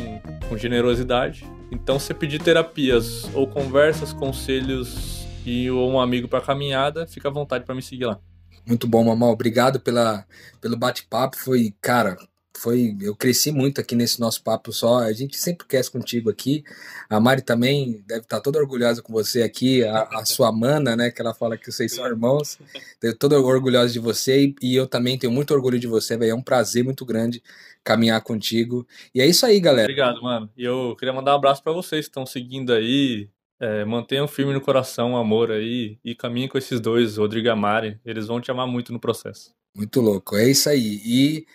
com 0.47 0.57
generosidade. 0.57 1.45
Então, 1.69 1.99
se 1.99 2.13
pedir 2.13 2.41
terapias 2.41 3.29
ou 3.35 3.45
conversas, 3.45 4.13
conselhos 4.13 5.27
e 5.45 5.69
ou 5.69 5.91
um 5.91 5.99
amigo 5.99 6.27
para 6.27 6.39
caminhada, 6.39 7.05
fica 7.05 7.27
à 7.27 7.31
vontade 7.31 7.65
para 7.65 7.75
me 7.75 7.81
seguir 7.81 8.05
lá. 8.05 8.19
Muito 8.65 8.87
bom, 8.87 9.03
Mamão. 9.03 9.29
Obrigado 9.31 9.79
pela, 9.79 10.25
pelo 10.61 10.77
bate-papo. 10.77 11.37
Foi, 11.37 11.73
cara, 11.81 12.17
foi. 12.55 12.95
Eu 13.01 13.15
cresci 13.15 13.51
muito 13.51 13.81
aqui 13.81 13.95
nesse 13.95 14.19
nosso 14.19 14.43
papo 14.43 14.71
só. 14.71 14.99
A 14.99 15.13
gente 15.13 15.37
sempre 15.37 15.67
quer 15.67 15.83
contigo 15.89 16.29
aqui. 16.29 16.63
A 17.09 17.19
Mari 17.19 17.41
também 17.41 18.03
deve 18.07 18.21
estar 18.21 18.39
toda 18.39 18.59
orgulhosa 18.59 19.01
com 19.01 19.11
você 19.11 19.41
aqui. 19.41 19.83
A, 19.83 20.03
a 20.19 20.25
sua 20.25 20.51
mana, 20.51 20.95
né? 20.95 21.11
Que 21.11 21.21
ela 21.21 21.33
fala 21.33 21.57
que 21.57 21.71
vocês 21.71 21.93
são 21.93 22.05
irmãos. 22.05 22.57
Estou 23.01 23.29
toda 23.29 23.39
orgulhosa 23.39 23.91
de 23.91 23.99
você 23.99 24.45
e, 24.45 24.55
e 24.61 24.75
eu 24.75 24.87
também 24.87 25.17
tenho 25.17 25.33
muito 25.33 25.53
orgulho 25.53 25.79
de 25.79 25.87
você, 25.87 26.15
velho. 26.17 26.31
É 26.31 26.35
um 26.35 26.41
prazer 26.41 26.83
muito 26.83 27.05
grande 27.05 27.41
caminhar 27.83 28.21
contigo. 28.21 28.87
E 29.13 29.21
é 29.21 29.25
isso 29.25 29.45
aí, 29.45 29.59
galera. 29.59 29.83
Obrigado, 29.83 30.21
mano. 30.21 30.49
E 30.57 30.63
eu 30.63 30.95
queria 30.97 31.13
mandar 31.13 31.33
um 31.33 31.37
abraço 31.37 31.61
para 31.61 31.73
vocês 31.73 32.05
que 32.05 32.09
estão 32.09 32.25
seguindo 32.25 32.73
aí, 32.73 33.29
é, 33.59 33.83
mantenham 33.83 34.27
firme 34.27 34.53
no 34.53 34.61
coração 34.61 35.13
o 35.13 35.17
amor 35.17 35.51
aí 35.51 35.97
e 36.03 36.15
caminhem 36.15 36.47
com 36.47 36.57
esses 36.57 36.79
dois, 36.79 37.17
Rodrigo 37.17 37.47
e 37.47 37.49
Amari. 37.49 37.99
Eles 38.05 38.27
vão 38.27 38.39
te 38.39 38.49
amar 38.49 38.67
muito 38.67 38.93
no 38.93 38.99
processo. 38.99 39.51
Muito 39.75 40.01
louco, 40.01 40.35
é 40.35 40.49
isso 40.49 40.69
aí. 40.69 41.01
E 41.03 41.45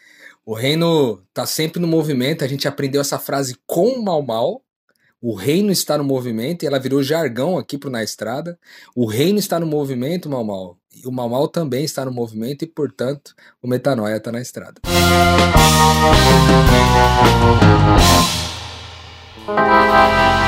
o 0.48 0.54
reino 0.54 1.22
tá 1.34 1.44
sempre 1.44 1.78
no 1.78 1.86
movimento. 1.86 2.42
A 2.42 2.48
gente 2.48 2.66
aprendeu 2.66 3.02
essa 3.02 3.18
frase 3.18 3.54
com 3.66 3.88
o 3.88 4.02
Mal 4.02 4.22
Mal. 4.22 4.62
O 5.20 5.34
reino 5.34 5.70
está 5.70 5.98
no 5.98 6.04
movimento 6.04 6.62
e 6.62 6.66
ela 6.66 6.78
virou 6.78 7.02
jargão 7.02 7.58
aqui 7.58 7.76
pro 7.76 7.90
Na 7.90 8.02
Estrada. 8.02 8.58
O 8.96 9.04
reino 9.04 9.38
está 9.38 9.60
no 9.60 9.66
movimento, 9.66 10.30
Mal 10.30 10.42
Mal. 10.42 10.78
E 10.90 11.06
o 11.06 11.12
Mal 11.12 11.28
Mal 11.28 11.48
também 11.48 11.84
está 11.84 12.02
no 12.02 12.10
movimento 12.10 12.62
e, 12.62 12.66
portanto, 12.66 13.34
o 13.62 13.68
Metanoia 13.68 14.16
está 14.16 14.32
na 14.32 14.40
estrada. 14.40 14.80
Música 19.46 20.47